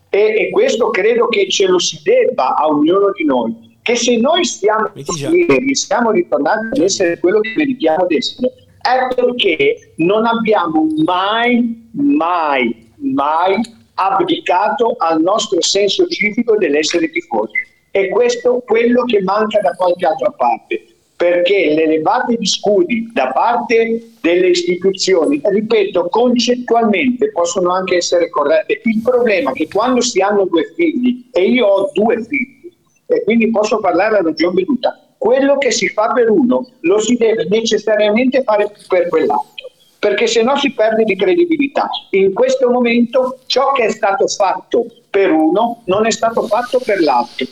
e, 0.08 0.20
e, 0.20 0.50
questo 0.52 0.90
credo 0.90 1.26
che 1.26 1.48
ce 1.48 1.66
lo 1.66 1.80
si 1.80 1.98
debba 2.04 2.54
a 2.54 2.68
ognuno 2.68 3.10
di 3.16 3.24
noi, 3.24 3.78
che 3.82 3.96
se 3.96 4.16
noi 4.16 4.44
stiamo 4.44 4.92
ieri, 4.94 5.74
stiamo 5.74 6.12
ritornando 6.12 6.76
ad 6.76 6.80
essere 6.80 7.18
quello 7.18 7.40
che 7.40 7.52
meritiamo 7.56 8.06
di 8.06 8.14
essere, 8.14 8.52
è 8.80 9.12
perché 9.12 9.94
non 9.96 10.24
abbiamo 10.24 10.86
mai, 11.04 11.88
mai 11.90 12.81
mai 13.02 13.60
abdicato 13.94 14.94
al 14.98 15.20
nostro 15.20 15.60
senso 15.60 16.06
civico 16.06 16.56
dell'essere 16.56 17.10
tifosi. 17.10 17.52
E 17.90 18.08
questo 18.08 18.58
è 18.58 18.64
quello 18.64 19.04
che 19.04 19.22
manca 19.22 19.60
da 19.60 19.74
qualche 19.74 20.06
altra 20.06 20.30
parte, 20.30 20.86
perché 21.14 21.74
le 21.74 21.86
levate 21.86 22.36
di 22.36 22.46
scudi 22.46 23.10
da 23.12 23.30
parte 23.32 24.12
delle 24.20 24.48
istituzioni, 24.48 25.40
ripeto, 25.44 26.08
concettualmente 26.08 27.30
possono 27.32 27.70
anche 27.72 27.96
essere 27.96 28.30
corrette. 28.30 28.80
Il 28.84 29.02
problema 29.02 29.50
è 29.50 29.52
che 29.52 29.68
quando 29.68 30.00
si 30.00 30.20
hanno 30.20 30.46
due 30.46 30.72
figli, 30.74 31.28
e 31.30 31.44
io 31.44 31.66
ho 31.66 31.90
due 31.92 32.24
figli, 32.24 32.72
e 33.06 33.22
quindi 33.24 33.50
posso 33.50 33.78
parlare 33.78 34.18
a 34.18 34.22
ragion 34.22 34.54
veduta, 34.54 34.98
quello 35.18 35.58
che 35.58 35.70
si 35.70 35.86
fa 35.88 36.12
per 36.12 36.30
uno 36.30 36.66
lo 36.80 36.98
si 36.98 37.16
deve 37.16 37.46
necessariamente 37.48 38.42
fare 38.42 38.72
per 38.88 39.08
quell'altro 39.08 39.61
perché 40.02 40.26
se 40.26 40.42
no 40.42 40.56
si 40.56 40.72
perde 40.72 41.04
di 41.04 41.14
credibilità. 41.14 41.88
In 42.10 42.32
questo 42.32 42.68
momento 42.68 43.38
ciò 43.46 43.70
che 43.70 43.84
è 43.84 43.90
stato 43.90 44.26
fatto 44.26 44.84
per 45.08 45.30
uno 45.30 45.82
non 45.84 46.06
è 46.06 46.10
stato 46.10 46.42
fatto 46.48 46.80
per, 46.84 46.98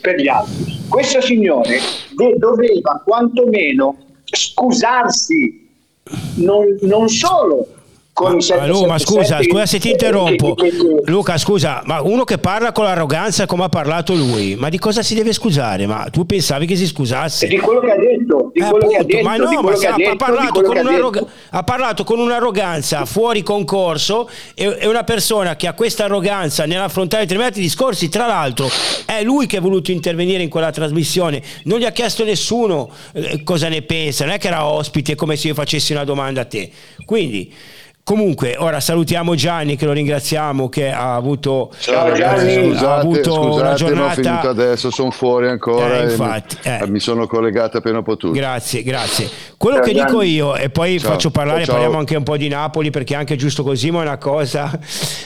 per 0.01 0.17
gli 0.21 0.27
altri. 0.27 0.81
Questo 0.89 1.21
signore 1.21 1.79
doveva 2.39 3.01
quantomeno 3.05 3.97
scusarsi 4.25 5.69
non, 6.39 6.77
non 6.81 7.09
solo 7.09 7.69
con 8.21 8.35
ma, 8.35 8.41
7, 8.41 8.67
Lu, 8.67 8.85
ma 8.85 8.99
scusa, 8.99 9.43
scusa 9.43 9.67
se 9.67 9.79
ti 9.79 9.91
interrompo. 9.91 10.55
Luca, 11.07 11.39
scusa, 11.39 11.81
ma 11.87 12.03
uno 12.03 12.25
che 12.25 12.37
parla 12.37 12.71
con 12.73 12.85
l'arroganza 12.85 13.47
come 13.47 13.65
ha 13.65 13.69
parlato 13.71 14.15
lui, 14.15 14.57
ma 14.57 14.69
di 14.69 14.79
cosa 14.79 15.03
si 15.03 15.15
deve 15.15 15.33
scusare? 15.33 15.87
Ma 15.87 16.07
tu 16.11 16.27
pensavi 16.27 16.67
che 16.67 16.77
si 16.77 16.87
scusasse? 16.87 17.47
Di 17.47 17.59
quello 17.59 17.81
che 17.81 17.91
ha 17.91 17.97
detto, 17.97 18.51
di 18.53 18.61
eh, 18.61 18.69
quello 18.69 18.77
appunto, 18.77 18.89
che 18.89 18.97
ha 18.97 19.05
detto, 19.05 19.23
ma 19.23 19.37
no, 19.37 19.63
ma 19.63 19.71
ha, 19.73 19.97
detto, 19.97 20.11
ha, 20.11 20.17
parlato 20.17 20.63
con 20.63 21.29
ha, 21.51 21.63
parlato 21.63 22.05
con 22.05 22.19
un'arroganza 22.19 23.07
fuori 23.07 23.43
concorso 23.43 24.29
e, 24.55 24.77
e, 24.81 24.87
una 24.87 25.05
persona 25.05 25.57
che 25.57 25.67
ha 25.67 25.73
questa 25.73 26.05
arroganza 26.05 26.67
nell'affrontare 26.67 27.23
determinati 27.23 27.61
discorsi, 27.61 28.11
tra 28.11 28.27
l'altro 28.27 28.69
è 29.07 29.23
lui 29.23 29.47
che 29.47 29.57
ha 29.57 29.61
voluto 29.61 29.91
intervenire 29.91 30.43
in 30.43 30.51
quella 30.51 30.71
trasmissione, 30.71 31.43
non 31.65 31.79
gli 31.79 31.85
ha 31.85 31.93
chiesto 31.93 32.25
nessuno 32.25 32.91
eh, 33.13 33.43
cosa 33.45 33.69
ne 33.69 33.81
pensa, 33.81 34.27
non 34.27 34.35
è 34.35 34.39
che 34.39 34.49
era 34.49 34.67
ospite 34.67 35.15
come 35.15 35.37
se 35.37 35.49
io 35.49 35.55
facessi 35.55 35.93
una 35.93 36.05
domanda 36.05 36.43
a 36.43 36.45
te. 36.45 36.71
Quindi 37.07 37.53
Comunque, 38.11 38.57
ora 38.59 38.81
salutiamo 38.81 39.37
Gianni 39.37 39.77
che 39.77 39.87
lo 39.87 39.93
ringraziamo 39.93 40.69
che 40.69 40.91
ha 40.91 41.15
avuto, 41.15 41.71
Ciao, 41.79 42.11
Gianni. 42.11 42.71
Scusate, 42.71 42.85
ha 42.85 42.97
avuto 42.97 43.33
scusate, 43.33 43.61
una 43.61 43.75
giornata... 43.75 44.11
ho 44.11 44.15
finito 44.15 44.49
adesso, 44.49 44.91
sono 44.91 45.11
fuori 45.13 45.47
ancora. 45.47 46.01
Eh, 46.01 46.11
infatti, 46.11 46.57
mi, 46.65 46.71
eh. 46.73 46.89
mi, 46.89 46.99
sono 46.99 47.29
collegato 47.29 47.77
appena 47.77 48.03
potuto. 48.03 48.33
Grazie, 48.33 48.83
grazie. 48.83 49.31
Quello 49.57 49.79
che 49.79 49.93
Gianni. 49.93 50.07
dico 50.07 50.23
io, 50.23 50.57
e 50.57 50.71
poi 50.71 50.99
ciao, 50.99 51.13
faccio 51.13 51.31
parlare, 51.31 51.65
ciao, 51.65 51.75
parliamo 51.75 51.99
anche 51.99 52.17
un 52.17 52.25
po' 52.25 52.37
di 52.37 52.49
Napoli 52.49 52.91
perché 52.91 53.15
anche 53.15 53.37
giusto 53.37 53.63
così, 53.63 53.93
ma 53.93 54.01
è 54.01 54.03
una 54.03 54.19
cosa 54.19 54.77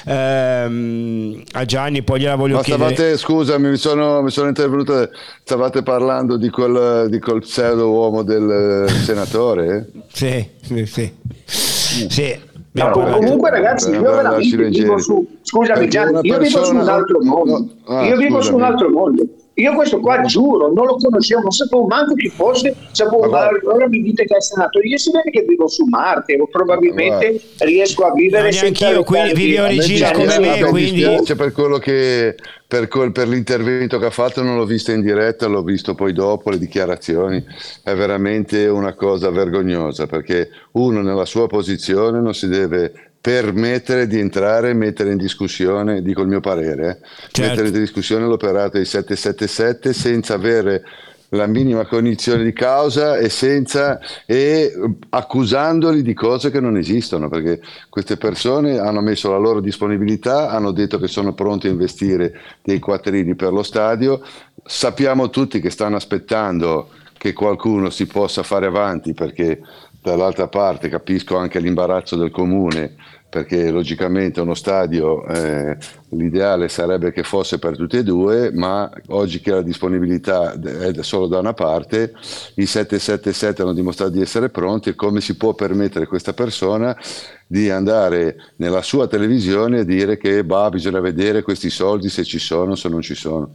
ehm, 0.05 1.43
a 1.53 1.65
Gianni, 1.65 2.03
poi 2.03 2.21
gliela 2.21 2.35
voglio 2.35 2.57
ma 2.57 2.63
stavate, 2.65 2.95
chiedere. 2.97 3.17
Scusami, 3.17 3.69
mi 3.71 3.79
sono, 3.79 4.21
mi 4.21 4.31
sono 4.31 4.49
intervenuto, 4.49 5.09
stavate 5.43 5.83
parlando 5.83 6.37
di 6.37 6.51
quel, 6.51 7.07
di 7.09 7.19
quel 7.19 7.41
pseudo 7.41 7.89
uomo 7.89 8.23
del 8.23 8.91
senatore? 8.91 9.89
sì, 10.13 10.47
sì, 10.61 10.85
sì. 10.85 12.53
No, 12.75 12.91
comunque 12.91 13.51
ragazzi, 13.51 13.91
io 13.91 14.03
veramente 14.03 14.57
vivo 14.69 14.99
su, 14.99 15.25
scusami 15.43 15.89
Gianni, 15.89 16.19
io 16.23 16.39
vivo 16.39 16.65
su 16.65 16.75
un 16.75 16.89
altro 16.89 17.23
mondo, 17.23 17.69
ah, 17.87 18.05
io 18.05 18.17
vivo 18.17 18.43
su 18.43 18.53
un 18.53 18.63
altro 18.63 18.91
mondo. 18.91 19.25
Io 19.55 19.75
questo 19.75 20.01
qua 20.01 20.21
giuro, 20.23 20.73
non 20.73 20.87
lo 20.87 20.97
conoscevo, 20.97 21.43
non 21.43 21.53
sapevo 21.53 21.87
manco 21.87 22.15
chi 22.15 22.29
fosse, 22.29 22.75
sapevo, 22.91 23.23
allora 23.23 23.89
mi 23.89 24.03
dite 24.03 24.25
che 24.25 24.37
è 24.37 24.41
senatore, 24.41 24.87
io 24.89 24.99
si 24.99 25.13
vede 25.13 25.31
che 25.31 25.45
vivo 25.47 25.69
su 25.69 25.85
Marte, 25.85 26.37
o 26.41 26.49
probabilmente 26.49 27.41
riesco 27.59 28.05
a 28.05 28.13
vivere 28.13 28.47
no, 28.47 28.53
senza... 28.53 28.91
Io, 28.91 29.05
quindi 29.05 29.33
vivi 29.33 29.59
origine 29.59 30.13
come 30.13 30.39
me, 30.41 30.61
quindi... 30.61 30.91
Mi 30.91 30.91
dispiace 30.91 31.37
per 31.37 31.53
quello 31.53 31.79
che 31.79 32.35
per, 32.67 32.89
quel, 32.89 33.13
per, 33.13 33.29
l'intervento 33.29 33.99
che 34.01 34.07
ha 34.07 34.11
fatto 34.11 34.43
non 34.43 34.57
l'ho 34.57 34.65
visto 34.65 34.91
in 34.91 35.01
diretta, 35.01 35.47
l'ho 35.47 35.63
visto 35.63 35.95
poi 35.95 36.13
dopo 36.13 36.51
le 36.51 36.59
dichiarazioni, 36.59 37.45
è 37.85 37.95
veramente 37.95 38.67
una 38.67 38.95
cosa 38.95 39.31
vergognosa 39.31 40.09
perché 40.09 40.51
uno 40.73 41.01
nella 41.01 41.27
sua 41.27 41.47
posizione 41.47 42.21
non 42.21 42.35
si 42.35 42.49
deve 42.49 43.14
permettere 43.25 44.07
di 44.07 44.19
entrare 44.19 44.69
e 44.69 44.75
mettere 44.75 45.13
in 45.13 45.17
discussione, 45.17 46.03
dico 46.03 46.21
il 46.21 46.29
mio 46.29 46.41
parere, 46.41 47.01
Certo. 47.31 47.41
mettere 47.41 47.69
in 47.69 47.73
discussione 47.83 48.27
l'operato 48.27 48.77
di 48.77 48.85
777 48.85 49.95
senza 49.95 50.35
avere 50.35 50.83
la 51.31 51.47
minima 51.47 51.87
cognizione 51.87 52.45
di 52.45 52.53
causa 52.53 53.17
e 53.17 53.31
senza 53.31 53.99
e 54.27 54.71
accusandoli 55.09 56.03
di 56.03 56.13
cose 56.13 56.51
che 56.51 56.61
non 56.61 56.77
esistono 56.77 57.31
perché 57.31 57.63
queste 57.89 58.19
persone 58.19 58.79
hanno 58.79 59.01
messo 59.01 59.31
la 59.31 59.39
loro 59.39 59.61
disponibilità 59.61 60.51
hanno 60.51 60.71
detto 60.71 60.99
che 60.99 61.09
sono 61.09 61.33
pronti 61.33 61.67
a 61.67 61.71
investire 61.71 62.39
dei 62.63 62.79
quattrini 62.79 63.35
per 63.35 63.53
lo 63.53 63.63
stadio 63.63 64.21
sappiamo 64.63 65.31
tutti 65.31 65.61
che 65.61 65.71
stanno 65.71 65.97
aspettando 65.97 66.91
che 67.17 67.33
qualcuno 67.33 67.89
si 67.89 68.07
possa 68.07 68.43
fare 68.43 68.67
avanti 68.67 69.15
perché 69.15 69.61
dall'altra 70.05 70.49
parte 70.49 70.91
capisco 70.91 71.39
anche 71.39 71.59
l'imbarazzo 71.59 72.17
del 72.17 72.31
comune 72.31 72.95
perché 73.35 73.69
logicamente 73.73 74.41
uno 74.41 74.55
stadio 74.55 75.27
eh, 75.27 75.77
l'ideale 76.11 76.69
sarebbe 76.69 77.11
che 77.11 77.25
fosse 77.25 77.59
per 77.59 77.77
tutti 77.77 77.97
e 77.97 78.05
due, 78.05 78.53
ma 78.53 78.89
oggi 79.09 79.41
che 79.41 79.51
la 79.51 79.61
disponibilità 79.61 80.53
è 80.53 80.93
solo 81.03 81.27
da 81.27 81.41
una 81.41 81.53
parte, 81.53 82.13
i 82.55 82.65
777 82.65 83.63
hanno 83.63 83.73
dimostrato 83.73 84.13
di 84.13 84.21
essere 84.21 84.51
pronti 84.51 84.91
e 84.91 84.95
come 84.95 85.21
si 85.21 85.37
può 85.37 85.53
permettere 85.53 86.05
a 86.05 86.07
questa 86.07 86.33
persona 86.33 86.97
di 87.45 87.71
andare 87.71 88.37
nella 88.59 88.83
sua 88.83 89.09
televisione 89.09 89.81
e 89.81 89.85
dire 89.85 90.17
che 90.17 90.45
bah, 90.45 90.69
bisogna 90.69 91.01
vedere 91.01 91.43
questi 91.43 91.71
soldi 91.71 92.11
se 92.11 92.23
ci 92.23 92.39
sono, 92.39 92.77
se 92.77 92.89
non 92.89 93.01
ci 93.01 93.17
sono. 93.17 93.51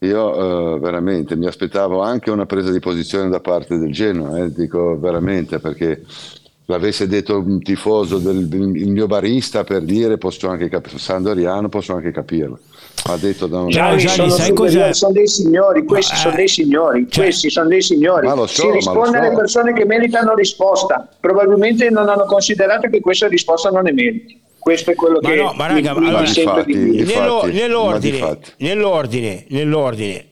Io 0.00 0.74
eh, 0.74 0.78
veramente 0.80 1.34
mi 1.34 1.46
aspettavo 1.46 2.02
anche 2.02 2.30
una 2.30 2.44
presa 2.44 2.70
di 2.70 2.78
posizione 2.78 3.30
da 3.30 3.40
parte 3.40 3.78
del 3.78 3.90
Genoa, 3.90 4.44
eh, 4.44 4.52
dico 4.52 4.98
veramente 4.98 5.60
perché 5.60 6.02
l'avesse 6.66 7.06
detto 7.06 7.38
un 7.38 7.60
tifoso 7.60 8.18
del 8.18 8.48
il 8.52 8.90
mio 8.90 9.06
barista 9.06 9.64
per 9.64 9.82
dire 9.82 10.16
posso 10.16 10.48
anche 10.48 10.68
capire 10.68 10.98
Sandoriano 10.98 11.68
posso 11.68 11.94
anche 11.94 12.10
capirlo 12.10 12.58
ha 13.06 13.16
detto 13.18 13.46
da 13.46 13.60
un 13.60 13.68
Gianni, 13.68 13.98
Gianni, 13.98 14.14
sono, 14.16 14.28
sai 14.30 14.46
superiori, 14.46 14.78
cos'è? 14.78 14.94
sono 14.94 15.12
dei 15.12 15.28
signori, 15.28 15.84
questi 15.84 16.12
Ma, 16.12 16.18
sono 16.18 16.32
eh, 16.32 16.36
dei 16.38 16.48
signori, 16.48 17.06
cioè- 17.10 17.24
questi 17.24 17.50
sono 17.50 17.68
dei 17.68 17.82
signori. 17.82 18.26
Ma 18.26 18.34
lo 18.34 18.46
so, 18.46 18.62
si 18.62 18.70
risponde 18.70 19.18
so. 19.18 19.24
alle 19.24 19.34
persone 19.36 19.72
che 19.74 19.84
meritano 19.84 20.34
risposta. 20.34 21.08
Probabilmente 21.20 21.90
non 21.90 22.08
hanno 22.08 22.24
considerato 22.24 22.88
che 22.88 23.00
questa 23.00 23.26
risposta 23.28 23.68
non 23.68 23.82
ne 23.82 23.92
meriti. 23.92 24.40
Questo 24.58 24.92
è 24.92 24.94
quello 24.94 25.18
Ma 25.20 25.28
che 25.28 25.34
no, 25.36 25.52
ma 25.54 25.66
raga, 25.66 25.92
mi, 25.92 26.00
mi 26.00 26.08
allora- 26.08 26.22
di 26.22 26.32
Difatti, 26.32 26.72
dire. 26.72 27.04
difatti, 27.04 27.52
nell'ordine, 27.52 28.46
nell'ordine, 28.56 29.44
nell'ordine, 29.50 30.26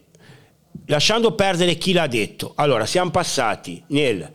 lasciando 0.87 1.35
perdere 1.35 1.75
chi 1.75 1.93
l'ha 1.93 2.07
detto. 2.07 2.53
Allora, 2.55 2.87
siamo 2.87 3.11
passati 3.11 3.83
nel 3.89 4.31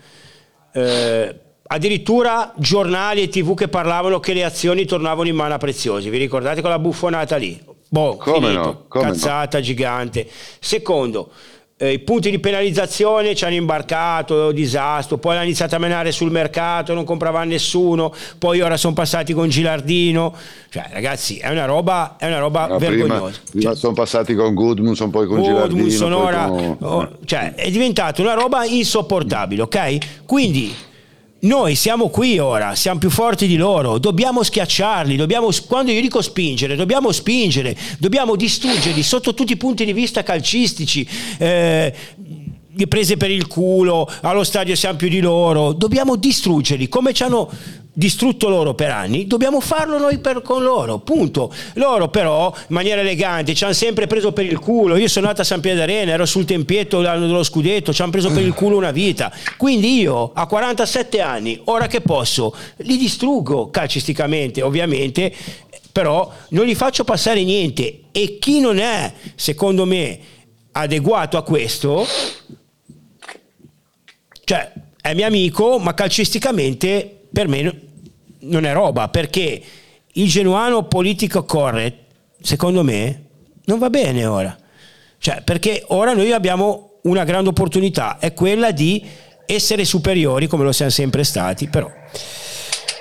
eh, 0.73 1.35
addirittura 1.68 2.53
giornali 2.57 3.22
e 3.22 3.30
tv 3.30 3.53
che 3.55 3.68
parlavano 3.68 4.20
che 4.20 4.34
le 4.34 4.43
azioni 4.43 4.86
tornavano 4.86 5.28
in 5.28 5.36
mano 5.36 5.53
a 5.53 5.57
preziosi. 5.57 6.09
Vi 6.09 6.18
ricordate 6.18 6.61
quella 6.61 6.80
buffonata 6.80 7.36
lì? 7.36 7.59
Boh, 7.89 8.15
Come 8.18 8.47
finito. 8.47 8.61
no, 8.63 8.84
come 8.88 9.05
no. 9.05 9.11
cazzata 9.11 9.59
gigante. 9.61 10.28
Secondo, 10.59 11.30
eh, 11.78 11.93
i 11.93 11.99
punti 11.99 12.30
di 12.30 12.39
penalizzazione 12.39 13.34
ci 13.36 13.45
hanno 13.45 13.53
imbarcato, 13.55 14.51
disastro, 14.51 15.18
poi 15.18 15.36
hanno 15.36 15.45
iniziato 15.45 15.76
a 15.76 15.78
menare 15.80 16.11
sul 16.11 16.32
mercato, 16.32 16.93
non 16.93 17.05
comprava 17.05 17.43
nessuno, 17.43 18.13
poi 18.39 18.59
ora 18.61 18.76
sono 18.78 18.93
passati 18.93 19.32
con 19.34 19.47
Gilardino, 19.47 20.34
cioè 20.70 20.88
ragazzi 20.91 21.38
è 21.38 21.49
una 21.49 21.65
roba, 21.65 22.15
è 22.18 22.28
una 22.28 22.39
roba 22.39 22.68
No, 22.68 22.78
prima, 22.78 22.91
vergognosa. 22.95 23.39
prima 23.51 23.74
sono 23.76 23.93
passati 23.93 24.34
con 24.36 24.53
Goodmanson 24.53 25.09
poi 25.11 25.28
con 25.28 25.41
Gilardino 25.43 25.82
Goodmanson 25.84 26.11
poi 26.11 26.22
ora, 26.24 26.45
con- 26.47 26.78
oh, 26.82 27.09
cioè 27.26 27.53
è 27.55 27.70
diventata 27.70 28.22
una 28.22 28.34
roba 28.34 28.65
insopportabile, 28.65 29.61
ok? 29.61 29.97
Quindi 30.26 30.74
noi 31.39 31.75
siamo 31.75 32.09
qui 32.09 32.39
ora, 32.39 32.73
siamo 32.73 32.97
più 32.99 33.11
forti 33.11 33.45
di 33.45 33.57
loro, 33.57 33.99
dobbiamo 33.99 34.41
schiacciarli, 34.41 35.15
dobbiamo, 35.15 35.49
quando 35.67 35.91
io 35.91 36.01
dico 36.01 36.21
spingere, 36.21 36.75
dobbiamo 36.75 37.11
spingere, 37.11 37.77
dobbiamo 37.99 38.35
distruggerli 38.35 39.03
sotto 39.03 39.33
tutti 39.35 39.51
i 39.51 39.57
punti 39.57 39.85
di 39.85 39.93
vista 39.93 40.23
calcistici. 40.23 41.07
Eh, 41.38 41.93
prese 42.88 43.17
per 43.17 43.31
il 43.31 43.47
culo, 43.47 44.07
allo 44.21 44.43
stadio 44.43 44.75
siamo 44.75 44.97
più 44.97 45.09
di 45.09 45.19
loro, 45.19 45.73
dobbiamo 45.73 46.15
distruggerli 46.15 46.88
come 46.88 47.13
ci 47.13 47.23
hanno 47.23 47.49
distrutto 47.97 48.47
loro 48.47 48.75
per 48.75 48.91
anni, 48.91 49.25
dobbiamo 49.25 49.59
farlo 49.59 49.97
noi 49.97 50.19
per- 50.19 50.43
con 50.43 50.61
loro, 50.61 50.99
punto. 50.99 51.51
Loro 51.73 52.09
però 52.09 52.53
in 52.55 52.75
maniera 52.75 53.01
elegante 53.01 53.55
ci 53.55 53.63
hanno 53.63 53.73
sempre 53.73 54.05
preso 54.05 54.31
per 54.33 54.45
il 54.45 54.59
culo, 54.59 54.97
io 54.97 55.07
sono 55.07 55.25
nato 55.25 55.41
a 55.41 55.43
San 55.43 55.61
Pietro 55.61 55.79
d'Arena, 55.79 56.11
ero 56.11 56.27
sul 56.27 56.45
tempietto 56.45 57.01
dello 57.01 57.41
scudetto, 57.41 57.91
ci 57.91 58.03
hanno 58.03 58.11
preso 58.11 58.29
per 58.29 58.43
il 58.43 58.53
culo 58.53 58.77
una 58.77 58.91
vita, 58.91 59.33
quindi 59.57 59.99
io 59.99 60.29
a 60.31 60.45
47 60.45 61.21
anni, 61.21 61.59
ora 61.63 61.87
che 61.87 62.01
posso, 62.01 62.55
li 62.77 62.97
distruggo 62.97 63.71
calcisticamente 63.71 64.61
ovviamente, 64.61 65.33
però 65.91 66.31
non 66.49 66.65
gli 66.65 66.75
faccio 66.75 67.03
passare 67.03 67.43
niente. 67.43 68.01
E 68.11 68.37
chi 68.37 68.59
non 68.59 68.77
è, 68.77 69.11
secondo 69.33 69.85
me, 69.85 70.19
adeguato 70.73 71.35
a 71.37 71.41
questo, 71.41 72.05
cioè 74.43 74.71
è 75.01 75.15
mio 75.15 75.25
amico, 75.25 75.79
ma 75.79 75.95
calcisticamente 75.95 77.21
per 77.31 77.47
me 77.47 77.86
non 78.39 78.65
è 78.65 78.73
roba, 78.73 79.07
perché 79.09 79.61
il 80.13 80.29
genuano 80.29 80.83
politico 80.83 81.43
correct, 81.43 81.97
secondo 82.41 82.83
me, 82.83 83.23
non 83.65 83.79
va 83.79 83.89
bene 83.89 84.25
ora. 84.25 84.55
Cioè, 85.19 85.41
perché 85.43 85.83
ora 85.88 86.13
noi 86.13 86.31
abbiamo 86.31 86.99
una 87.03 87.23
grande 87.23 87.49
opportunità, 87.49 88.17
è 88.19 88.33
quella 88.33 88.71
di 88.71 89.03
essere 89.45 89.85
superiori, 89.85 90.47
come 90.47 90.63
lo 90.63 90.71
siamo 90.71 90.91
sempre 90.91 91.23
stati, 91.23 91.67
però. 91.67 91.89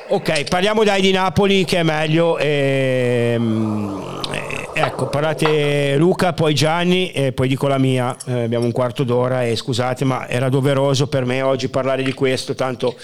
Ok, 0.08 0.44
parliamo 0.44 0.84
dai 0.84 1.00
di 1.00 1.10
Napoli 1.10 1.64
che 1.64 1.78
è 1.78 1.82
meglio. 1.82 2.38
ehm, 2.38 4.20
eh, 4.32 4.68
ecco, 4.72 5.08
parlate 5.08 5.96
Luca, 5.96 6.32
poi 6.32 6.54
Gianni 6.54 7.10
e 7.10 7.32
poi 7.32 7.48
dico 7.48 7.66
la 7.66 7.78
mia. 7.78 8.16
Eh, 8.26 8.44
abbiamo 8.44 8.66
un 8.66 8.72
quarto 8.72 9.02
d'ora 9.02 9.44
e 9.44 9.56
scusate, 9.56 10.04
ma 10.04 10.28
era 10.28 10.48
doveroso 10.48 11.08
per 11.08 11.24
me 11.24 11.42
oggi 11.42 11.68
parlare 11.68 12.04
di 12.04 12.12
questo, 12.12 12.54
tanto 12.54 12.96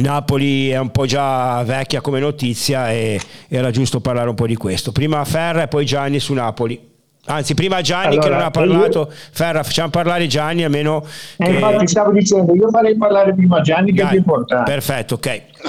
Napoli 0.00 0.70
è 0.70 0.78
un 0.78 0.90
po' 0.90 1.06
già 1.06 1.62
vecchia 1.64 2.00
come 2.00 2.20
notizia 2.20 2.90
e 2.90 3.20
era 3.48 3.70
giusto 3.70 4.00
parlare 4.00 4.28
un 4.28 4.34
po' 4.34 4.46
di 4.46 4.56
questo. 4.56 4.92
Prima 4.92 5.24
Ferra 5.24 5.62
e 5.62 5.68
poi 5.68 5.84
Gianni 5.84 6.20
su 6.20 6.32
Napoli. 6.32 6.87
Anzi, 7.28 7.54
prima 7.54 7.80
Gianni 7.80 8.16
che 8.18 8.26
Allora, 8.26 8.36
non 8.36 8.46
ha 8.46 8.50
parlato. 8.50 9.10
Ferra, 9.10 9.62
facciamo 9.62 9.90
parlare 9.90 10.26
Gianni 10.26 10.64
almeno. 10.64 11.04
Eh, 11.36 11.44
che- 11.44 11.50
infatti 11.52 11.86
stavo 11.86 12.10
dicendo, 12.12 12.54
io 12.54 12.68
farei 12.70 12.96
parlare 12.96 13.34
prima 13.34 13.60
Gianni 13.60 13.92
che 13.92 14.00
è 14.00 14.04
Dai, 14.04 14.08
più 14.10 14.18
importante. 14.18 14.70
Perfetto, 14.70 15.14
ok. 15.14 15.42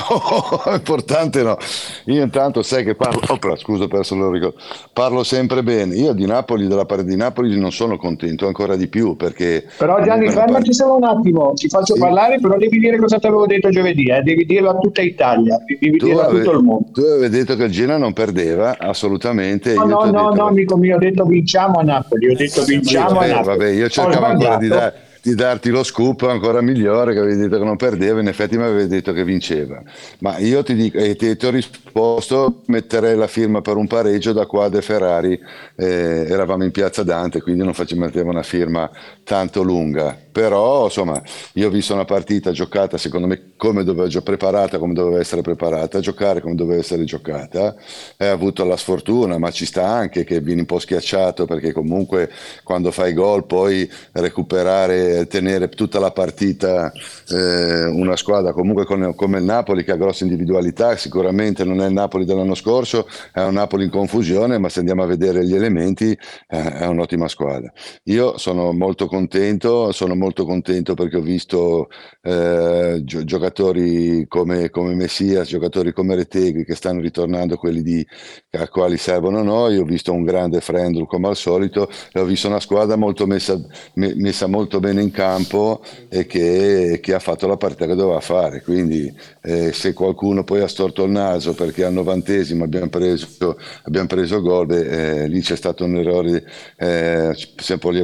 No, 0.69 0.73
importante 0.75 1.41
no. 1.41 1.57
Io 2.05 2.21
intanto 2.21 2.61
sai 2.61 2.83
che 2.83 2.93
parlo, 2.95 3.21
opera, 3.27 3.55
scusa, 3.55 3.87
perso 3.87 4.13
il 4.15 4.23
ricordo. 4.31 4.57
Parlo 4.93 5.23
sempre 5.23 5.63
bene. 5.63 5.95
Io 5.95 6.13
di 6.13 6.25
Napoli, 6.27 6.67
della 6.67 6.85
parte 6.85 7.05
di 7.05 7.15
Napoli 7.15 7.59
non 7.59 7.71
sono 7.71 7.97
contento 7.97 8.45
ancora 8.45 8.75
di 8.75 8.87
più 8.87 9.15
perché 9.15 9.65
Però 9.77 10.01
Gianni, 10.03 10.29
fermati 10.29 10.73
solo 10.73 10.95
un 10.97 11.03
attimo, 11.05 11.53
ti 11.55 11.67
faccio 11.67 11.95
Sì. 11.95 11.99
parlare, 11.99 12.39
però 12.39 12.57
devi 12.57 12.77
dire 12.79 12.97
cosa 12.97 13.17
ti 13.17 13.25
avevo 13.27 13.45
detto 13.47 13.69
giovedì, 13.69 14.05
eh? 14.05 14.21
devi 14.21 14.45
dirlo 14.45 14.69
a 14.69 14.77
tutta 14.77 15.01
Italia, 15.01 15.57
devi 15.65 15.97
Tu 15.97 16.05
dirlo 16.05 16.21
a 16.21 16.25
ave- 16.25 16.39
tutto 16.43 16.57
il 16.57 16.63
mondo. 16.63 16.85
tu 16.93 17.01
avevi 17.01 17.29
detto 17.29 17.55
che 17.55 17.63
il 17.63 17.71
Genoa 17.71 17.97
non 17.97 18.13
perdeva 18.13 18.77
assolutamente. 18.77 19.73
No, 19.73 19.81
io 19.83 19.87
no, 19.87 19.95
no, 20.05 20.11
detto- 20.29 20.35
no, 20.35 20.47
amico 20.47 20.77
mio, 20.77 20.95
ho 20.95 20.99
detto 20.99 21.25
vinciamo 21.49 21.79
a 21.79 21.83
Napoli, 21.83 22.29
ho 22.29 22.35
detto 22.35 22.63
vinciamo 22.63 23.19
a 23.19 23.25
Napoli. 23.25 23.57
vabbè, 23.57 23.69
io 23.69 23.89
cercavo 23.89 24.25
ancora 24.25 24.57
di, 24.57 24.65
sbagliato. 24.67 24.97
Di 25.21 25.35
darti 25.35 25.69
lo 25.69 25.83
scoop 25.83 26.21
ancora 26.23 26.61
migliore 26.61 27.13
che 27.13 27.19
avevi 27.19 27.37
detto 27.37 27.57
che 27.57 27.63
non 27.63 27.75
perdeva, 27.75 28.19
in 28.19 28.27
effetti 28.27 28.57
mi 28.57 28.63
avevi 28.63 28.87
detto 28.87 29.11
che 29.13 29.23
vinceva. 29.23 29.81
Ma 30.19 30.37
io 30.37 30.63
ti 30.63 30.73
dico, 30.73 30.97
e 30.97 31.15
ti, 31.15 31.35
ti 31.35 31.45
ho 31.45 31.49
risposto, 31.49 32.61
metterei 32.65 33.15
la 33.15 33.27
firma 33.27 33.61
per 33.61 33.75
un 33.75 33.87
pareggio 33.87 34.33
da 34.33 34.45
qua 34.45 34.69
De 34.69 34.81
Ferrari, 34.81 35.39
eh, 35.75 36.25
eravamo 36.29 36.63
in 36.63 36.71
piazza 36.71 37.03
Dante, 37.03 37.41
quindi 37.41 37.63
non 37.63 37.73
facciamo 37.73 38.09
una 38.13 38.43
firma 38.43 38.89
tanto 39.23 39.61
lunga. 39.61 40.17
Però 40.31 40.85
insomma, 40.85 41.21
io 41.53 41.67
ho 41.67 41.71
visto 41.71 41.93
una 41.93 42.05
partita 42.05 42.51
giocata 42.51 42.97
secondo 42.97 43.27
me 43.27 43.51
come 43.57 43.83
doveva 43.83 44.07
già 44.07 44.21
preparata, 44.21 44.77
come 44.77 44.93
doveva 44.93 45.19
essere 45.19 45.41
preparata, 45.41 45.99
giocare 45.99 46.39
come 46.39 46.55
doveva 46.55 46.79
essere 46.79 47.03
giocata. 47.03 47.75
Ha 48.17 48.31
avuto 48.31 48.63
la 48.63 48.77
sfortuna, 48.77 49.37
ma 49.37 49.51
ci 49.51 49.65
sta 49.65 49.85
anche 49.87 50.23
che 50.23 50.39
vieni 50.39 50.61
un 50.61 50.65
po' 50.65 50.79
schiacciato 50.79 51.45
perché 51.45 51.73
comunque 51.73 52.29
quando 52.63 52.91
fai 52.91 53.13
gol 53.13 53.45
poi 53.45 53.89
recuperare, 54.13 55.08
tenere 55.27 55.69
tutta 55.69 55.99
la 55.99 56.11
partita 56.11 56.91
eh, 57.29 57.85
una 57.85 58.15
squadra 58.15 58.53
comunque 58.53 58.85
con- 58.85 59.13
come 59.15 59.37
il 59.37 59.43
Napoli 59.43 59.83
che 59.83 59.91
ha 59.91 59.95
grosse 59.95 60.23
individualità, 60.23 60.95
sicuramente 60.97 61.63
non 61.63 61.81
è 61.81 61.87
il 61.87 61.93
Napoli 61.93 62.25
dell'anno 62.25 62.55
scorso, 62.55 63.07
è 63.31 63.41
un 63.41 63.53
Napoli 63.53 63.85
in 63.85 63.89
confusione, 63.89 64.57
ma 64.57 64.69
se 64.69 64.79
andiamo 64.79 65.03
a 65.03 65.05
vedere 65.05 65.45
gli 65.45 65.55
elementi 65.55 66.11
eh, 66.11 66.73
è 66.73 66.85
un'ottima 66.85 67.27
squadra. 67.27 67.71
Io 68.05 68.37
sono 68.37 68.73
molto 68.73 69.07
contento, 69.07 69.91
sono 69.91 70.15
molto 70.15 70.45
contento 70.45 70.93
perché 70.93 71.17
ho 71.17 71.21
visto 71.21 71.87
eh, 72.21 73.01
gio- 73.03 73.23
giocatori 73.23 74.25
come, 74.27 74.69
come 74.69 74.95
Messias, 74.95 75.47
giocatori 75.47 75.93
come 75.93 76.15
Retegui 76.15 76.65
che 76.65 76.75
stanno 76.75 77.01
ritornando 77.01 77.55
quelli 77.57 77.81
di, 77.81 78.05
a 78.51 78.67
quali 78.67 78.97
servono 78.97 79.43
noi, 79.43 79.77
ho 79.77 79.83
visto 79.83 80.11
un 80.11 80.23
grande 80.23 80.61
Frendul 80.61 81.07
come 81.07 81.27
al 81.27 81.35
solito 81.35 81.89
e 82.11 82.19
ho 82.19 82.25
visto 82.25 82.47
una 82.47 82.59
squadra 82.59 82.95
molto 82.95 83.25
messa, 83.25 83.59
me- 83.95 84.13
messa 84.15 84.47
molto 84.47 84.79
bene 84.79 84.98
bene 84.99 85.03
in 85.03 85.11
campo 85.11 85.81
e 86.09 86.25
che, 86.25 86.99
che, 87.01 87.13
ha 87.13 87.19
fatto 87.19 87.47
la 87.47 87.57
partita 87.57 87.85
che 87.85 87.95
doveva 87.95 88.19
fare. 88.19 88.61
Quindi 88.61 89.13
eh, 89.41 89.71
se 89.71 89.93
qualcuno 89.93 90.43
poi 90.43 90.61
ha 90.61 90.67
storto 90.67 91.05
il 91.05 91.11
naso 91.11 91.53
perché 91.53 91.85
al 91.85 91.93
novantesimo 91.93 92.65
abbiamo 92.65 92.89
preso, 92.89 93.57
abbiamo 93.83 94.07
preso 94.07 94.41
gol, 94.41 94.65
beh, 94.67 95.23
eh, 95.23 95.27
lì 95.27 95.41
c'è 95.41 95.55
stato 95.55 95.85
un 95.85 95.95
errore, 95.95 96.43
eh, 96.77 97.35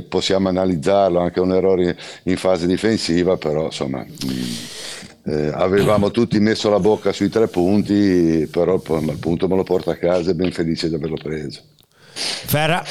possiamo 0.08 0.50
analizzarlo, 0.50 1.20
anche 1.20 1.40
un 1.40 1.52
errore 1.54 1.98
in 2.24 2.38
fase 2.38 2.66
difensiva, 2.66 3.38
però 3.38 3.66
insomma... 3.66 4.00
Mh, 4.00 4.26
mm, 4.26 4.34
eh, 5.28 5.50
avevamo 5.52 6.12
tutti 6.12 6.40
messo 6.40 6.70
la 6.70 6.80
bocca 6.80 7.12
sui 7.12 7.30
tre 7.30 7.48
punti, 7.48 8.48
però 8.52 8.76
il 8.76 9.18
punto 9.20 9.48
me 9.48 9.56
lo 9.56 9.64
porta 9.64 9.90
a 9.90 9.96
casa 9.96 10.30
e 10.30 10.36
ben 10.36 10.52
felice 10.52 10.88
di 10.88 10.94
averlo 10.94 11.16
preso. 11.16 11.62
Ferra. 12.14 12.84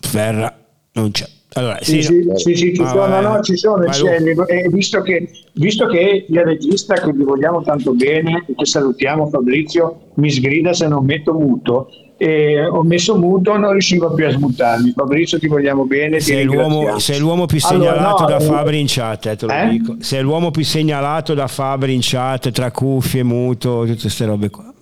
Ferra 0.00 0.65
non 0.96 1.10
c'è. 1.10 1.28
Allora, 1.54 1.78
sì, 1.80 2.02
sì, 2.02 2.24
no. 2.24 2.36
sì, 2.36 2.54
sì, 2.54 2.74
ci 2.74 2.82
ah, 2.82 2.88
sono, 2.88 3.20
no, 3.20 3.40
ci 3.40 3.56
sono 3.56 3.84
e 3.84 4.68
visto 4.68 5.00
che, 5.00 5.30
visto 5.54 5.86
che 5.86 6.26
il 6.28 6.40
regista 6.44 6.94
che 6.96 7.12
vi 7.12 7.22
vogliamo 7.22 7.62
tanto 7.62 7.94
bene 7.94 8.44
e 8.46 8.54
che 8.54 8.66
salutiamo 8.66 9.28
Fabrizio 9.28 10.10
mi 10.14 10.30
sgrida 10.30 10.74
se 10.74 10.86
non 10.86 11.06
metto 11.06 11.32
muto 11.32 11.88
e 12.18 12.62
ho 12.66 12.82
messo 12.82 13.16
muto 13.16 13.56
non 13.56 13.72
riuscivo 13.72 14.12
più 14.12 14.26
a 14.26 14.30
smutarmi 14.30 14.92
Fabrizio 14.94 15.38
ti 15.38 15.46
vogliamo 15.46 15.84
bene 15.84 16.20
sei, 16.20 16.44
l'uomo, 16.44 16.98
sei 16.98 17.20
l'uomo, 17.20 17.46
più 17.46 17.60
segnalato 17.60 18.24
allora, 18.24 18.38
no, 18.38 18.38
da 18.38 18.44
eh, 18.44 18.48
Fabri 18.48 18.80
in 18.80 18.86
chat 18.88 19.26
eh, 19.26 19.36
te 19.36 19.46
lo 19.46 19.52
eh? 19.52 19.68
dico 19.68 19.96
sei 20.00 20.22
l'uomo 20.22 20.50
più 20.50 20.64
segnalato 20.64 21.32
da 21.32 21.46
Fabri 21.46 21.94
in 21.94 22.00
chat 22.02 22.50
tra 22.50 22.70
cuffie, 22.70 23.22
muto 23.22 23.84
tutte 23.86 24.00
queste 24.00 24.26
robe 24.26 24.50
qua 24.50 24.72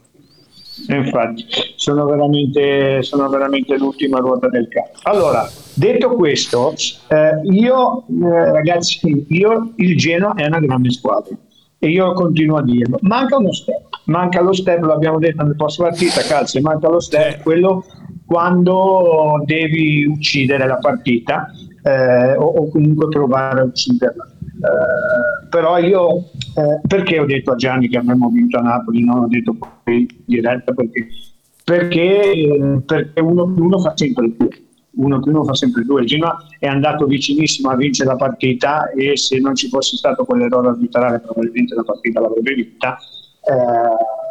infatti 0.88 1.44
sono 1.76 2.04
veramente, 2.06 3.02
sono 3.02 3.28
veramente 3.28 3.76
l'ultima 3.76 4.18
ruota 4.18 4.48
del 4.48 4.66
carro 4.68 4.90
allora 5.02 5.48
detto 5.74 6.10
questo 6.14 6.74
eh, 7.08 7.40
io 7.44 8.06
eh, 8.06 8.52
ragazzi 8.52 9.26
io 9.28 9.72
il 9.76 9.96
Genoa 9.96 10.34
è 10.34 10.46
una 10.46 10.60
grande 10.60 10.90
squadra 10.90 11.36
e 11.78 11.88
io 11.88 12.12
continuo 12.12 12.56
a 12.56 12.62
dirlo. 12.62 12.98
Manca 13.02 13.36
uno 13.36 13.52
step 13.52 13.94
manca 14.04 14.40
lo 14.40 14.52
step, 14.52 14.82
l'abbiamo 14.82 15.18
detto 15.18 15.42
nel 15.42 15.56
post 15.56 15.80
partita, 15.80 16.20
calcio, 16.22 16.60
manca 16.60 16.88
lo 16.88 17.00
step, 17.00 17.42
quello 17.42 17.84
quando 18.26 19.42
devi 19.44 20.04
uccidere 20.04 20.66
la 20.66 20.78
partita 20.78 21.50
eh, 21.82 22.36
o, 22.36 22.44
o, 22.44 22.68
comunque 22.68 23.08
provare 23.08 23.60
a 23.60 23.64
ucciderla. 23.64 24.24
Eh, 24.24 25.48
però 25.48 25.78
io, 25.78 26.30
eh, 26.56 26.80
perché 26.86 27.18
ho 27.18 27.26
detto 27.26 27.52
a 27.52 27.56
Gianni 27.56 27.88
che 27.88 27.98
avremmo 27.98 28.28
vinto 28.30 28.58
a 28.58 28.62
Napoli, 28.62 29.04
non 29.04 29.24
ho 29.24 29.28
detto 29.28 29.54
poi 29.54 30.00
in 30.00 30.06
diretta 30.24 30.72
perché, 30.72 31.06
perché, 31.62 32.82
perché 32.84 33.20
uno 33.20 33.44
uno 33.44 33.78
fa 33.78 33.92
sempre 33.94 34.30
più 34.30 34.48
uno 34.96 35.20
più 35.20 35.32
uno 35.32 35.44
fa 35.44 35.54
sempre 35.54 35.84
due. 35.84 36.02
Il 36.02 36.06
Genoa 36.06 36.36
è 36.58 36.66
andato 36.66 37.06
vicinissimo 37.06 37.70
a 37.70 37.76
vincere 37.76 38.10
la 38.10 38.16
partita 38.16 38.90
e 38.90 39.16
se 39.16 39.38
non 39.38 39.54
ci 39.54 39.68
fosse 39.68 39.96
stato 39.96 40.24
quell'errore 40.24 40.68
arbitrale 40.68 41.20
probabilmente 41.20 41.74
la 41.74 41.82
partita 41.82 42.20
l'avrebbe 42.20 42.54
vinta 42.54 42.96
eh, 42.96 44.22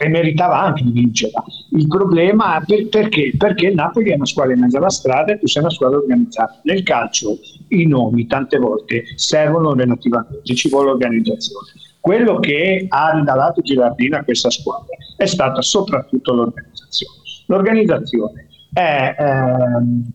e 0.00 0.08
meritava 0.08 0.60
anche 0.60 0.84
di 0.84 0.92
vincerla. 0.92 1.44
Il 1.72 1.88
problema 1.88 2.62
per, 2.64 2.88
perché? 2.88 3.32
Perché 3.36 3.66
il 3.66 3.74
Napoli 3.74 4.10
è 4.10 4.14
una 4.14 4.26
squadra 4.26 4.54
in 4.54 4.60
mezzo 4.60 4.76
alla 4.76 4.90
strada 4.90 5.32
e 5.32 5.38
tu 5.38 5.46
sei 5.46 5.62
una 5.62 5.72
squadra 5.72 5.98
organizzata. 5.98 6.60
Nel 6.62 6.84
calcio 6.84 7.38
i 7.68 7.86
nomi 7.86 8.26
tante 8.26 8.58
volte 8.58 9.04
servono 9.16 9.74
relativamente, 9.74 10.54
ci 10.54 10.68
vuole 10.68 10.90
organizzazione. 10.90 11.66
Quello 12.00 12.38
che 12.38 12.86
ha 12.88 13.10
ridalato 13.10 13.60
Girardino 13.60 14.16
a 14.16 14.22
questa 14.22 14.50
squadra 14.50 14.96
è 15.16 15.26
stata 15.26 15.60
soprattutto 15.60 16.32
l'organizzazione. 16.32 17.16
L'organizzazione 17.46 18.47
è 18.72 19.14
ehm, 19.18 20.12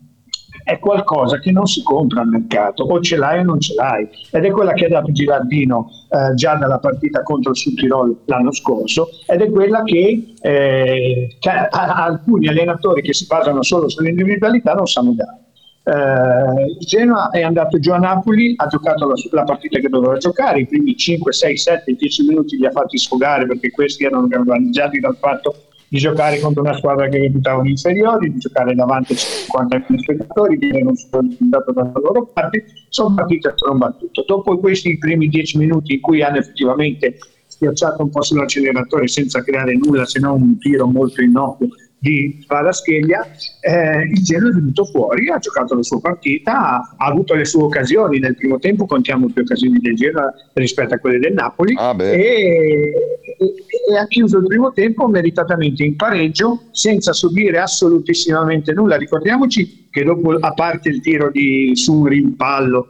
è 0.64 0.78
qualcosa 0.78 1.38
che 1.38 1.52
non 1.52 1.66
si 1.66 1.82
compra 1.82 2.22
al 2.22 2.28
mercato, 2.28 2.84
o 2.84 3.00
ce 3.00 3.16
l'hai 3.16 3.40
o 3.40 3.42
non 3.42 3.60
ce 3.60 3.74
l'hai, 3.74 4.08
ed 4.32 4.44
è 4.44 4.50
quella 4.50 4.72
che 4.72 4.86
ha 4.86 4.88
dato 4.88 5.12
Girardino 5.12 5.90
eh, 6.08 6.34
già 6.34 6.54
dalla 6.54 6.78
partita 6.78 7.22
contro 7.22 7.50
il 7.50 7.56
Sud 7.56 7.76
Tirol 7.76 8.22
l'anno 8.24 8.50
scorso, 8.50 9.08
ed 9.26 9.42
è 9.42 9.50
quella 9.50 9.82
che, 9.82 10.34
eh, 10.40 11.36
che 11.38 11.50
alcuni 11.50 12.48
allenatori 12.48 13.02
che 13.02 13.12
si 13.12 13.26
basano 13.26 13.62
solo 13.62 13.90
sull'individualità 13.90 14.72
non 14.72 14.86
sanno 14.86 15.12
dare. 15.12 15.42
Il 15.86 16.86
Genoa 16.86 17.28
è 17.28 17.42
andato 17.42 17.78
giù 17.78 17.92
a 17.92 17.98
Napoli, 17.98 18.54
ha 18.56 18.66
giocato 18.68 19.06
la, 19.06 19.14
la, 19.32 19.44
partita 19.44 19.78
che 19.80 19.90
doveva 19.90 20.16
giocare, 20.16 20.60
i 20.60 20.66
primi 20.66 20.96
5, 20.96 21.30
6, 21.30 21.56
7, 21.58 21.92
10 21.92 22.26
minuti 22.26 22.56
li 22.56 22.64
ha 22.64 22.70
fatti 22.70 22.96
sfogare 22.96 23.46
perché 23.46 23.70
questi 23.70 24.04
erano 24.04 24.26
organizzati 24.32 24.98
dal 24.98 25.14
fatto 25.20 25.54
di 25.94 26.00
giocare 26.00 26.40
contro 26.40 26.62
una 26.62 26.76
squadra 26.76 27.06
che 27.06 27.18
reputavano 27.18 27.68
inferiori, 27.68 28.32
di 28.32 28.38
giocare 28.38 28.74
davanti 28.74 29.12
a 29.12 29.16
50 29.16 29.84
spettatori, 29.96 30.58
che 30.58 30.82
non 30.82 30.96
sono 30.96 31.28
risultato 31.28 31.70
dalla 31.70 31.92
loro 31.94 32.26
parte, 32.26 32.64
sono 32.88 33.14
partite 33.14 33.52
sono 33.54 33.78
battute. 33.78 34.24
Dopo 34.26 34.58
questi 34.58 34.98
primi 34.98 35.28
dieci 35.28 35.56
minuti 35.56 35.94
in 35.94 36.00
cui 36.00 36.20
hanno 36.20 36.38
effettivamente 36.38 37.16
schiacciato 37.46 38.02
un 38.02 38.10
po' 38.10 38.22
sull'acceleratore 38.22 39.06
senza 39.06 39.44
creare 39.44 39.76
nulla 39.76 40.04
se 40.04 40.18
non 40.18 40.42
un 40.42 40.58
tiro 40.58 40.84
molto 40.88 41.22
innocuo 41.22 41.68
di 42.04 42.44
Varascheglia, 42.46 43.26
eh, 43.60 44.02
il 44.02 44.22
Genoa 44.22 44.50
è 44.50 44.52
venuto 44.52 44.84
fuori, 44.84 45.30
ha 45.30 45.38
giocato 45.38 45.74
la 45.74 45.82
sua 45.82 46.00
partita, 46.02 46.92
ha, 46.98 47.06
avuto 47.06 47.32
le 47.32 47.46
sue 47.46 47.62
occasioni, 47.62 48.18
nel 48.18 48.36
primo 48.36 48.58
tempo 48.58 48.84
contiamo 48.84 49.30
più 49.30 49.40
occasioni 49.40 49.78
del 49.78 49.94
Genoa 49.94 50.30
rispetto 50.52 50.92
a 50.92 50.98
quelle 50.98 51.18
del 51.18 51.32
Napoli 51.32 51.74
ah 51.78 51.96
e, 52.02 52.92
e, 53.38 53.96
ha 53.98 54.06
chiuso 54.06 54.36
il 54.36 54.46
primo 54.46 54.72
tempo 54.72 55.08
meritatamente 55.08 55.82
in 55.82 55.96
pareggio 55.96 56.64
senza 56.72 57.14
subire 57.14 57.58
assolutissimamente 57.58 58.74
nulla. 58.74 58.96
Ricordiamoci 58.96 59.88
che 59.90 60.04
dopo, 60.04 60.36
a 60.38 60.52
parte 60.52 60.90
il 60.90 61.00
tiro 61.00 61.30
di 61.30 61.70
Suri 61.74 62.18
in 62.18 62.36
pallo 62.36 62.88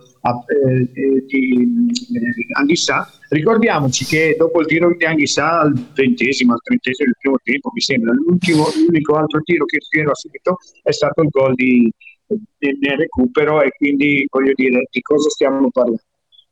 di 1.26 1.86
eh, 2.14 2.56
Anghissà, 2.56 3.10
ricordiamoci 3.28 4.06
che 4.06 4.36
dopo 4.38 4.60
il 4.60 4.66
tiro 4.66 4.94
di 4.96 5.04
Anghissà 5.04 5.60
al 5.60 5.72
ventesimo, 5.92 6.54
al 6.54 6.60
trentesimo 6.62 7.10
del 7.10 7.16
primo 7.20 7.36
tempo, 7.42 7.70
mi 7.74 7.80
sembra, 7.80 8.12
l'unico 8.12 9.14
altro 9.16 9.40
tiro 9.42 9.66
che 9.66 9.78
si 9.80 9.98
era 9.98 10.14
subito 10.14 10.56
è 10.82 10.92
stato 10.92 11.22
il 11.22 11.28
gol 11.28 11.54
di, 11.54 11.92
nel 12.28 12.96
recupero 12.96 13.60
e 13.62 13.70
quindi 13.76 14.26
voglio 14.30 14.52
dire 14.54 14.88
di 14.90 15.00
cosa 15.02 15.28
stiamo 15.28 15.70
parlando. 15.70 16.00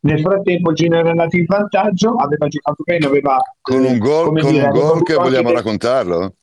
Nel 0.01 0.21
frattempo 0.21 0.73
Gino 0.73 0.97
era 0.97 1.11
andato 1.11 1.37
in 1.37 1.45
vantaggio, 1.47 2.17
aveva 2.17 2.49
giocato 2.49 2.83
bene, 2.85 3.07
aveva... 3.07 3.39
Con 3.61 3.85
un 3.85 3.99
gol, 3.99 4.41
con 4.41 4.51
dire, 4.51 4.65
un 4.65 4.71
gol 4.71 5.03
che 5.05 5.15
vogliamo 5.15 5.49
che... 5.49 5.55
raccontarlo? 5.55 6.35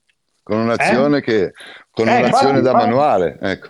Con 0.42 0.60
un'azione, 0.60 1.18
eh? 1.18 1.22
che, 1.22 1.52
con 1.92 2.08
eh, 2.08 2.20
un'azione 2.20 2.62
da 2.62 2.72
manuale, 2.72 3.38
ecco 3.42 3.68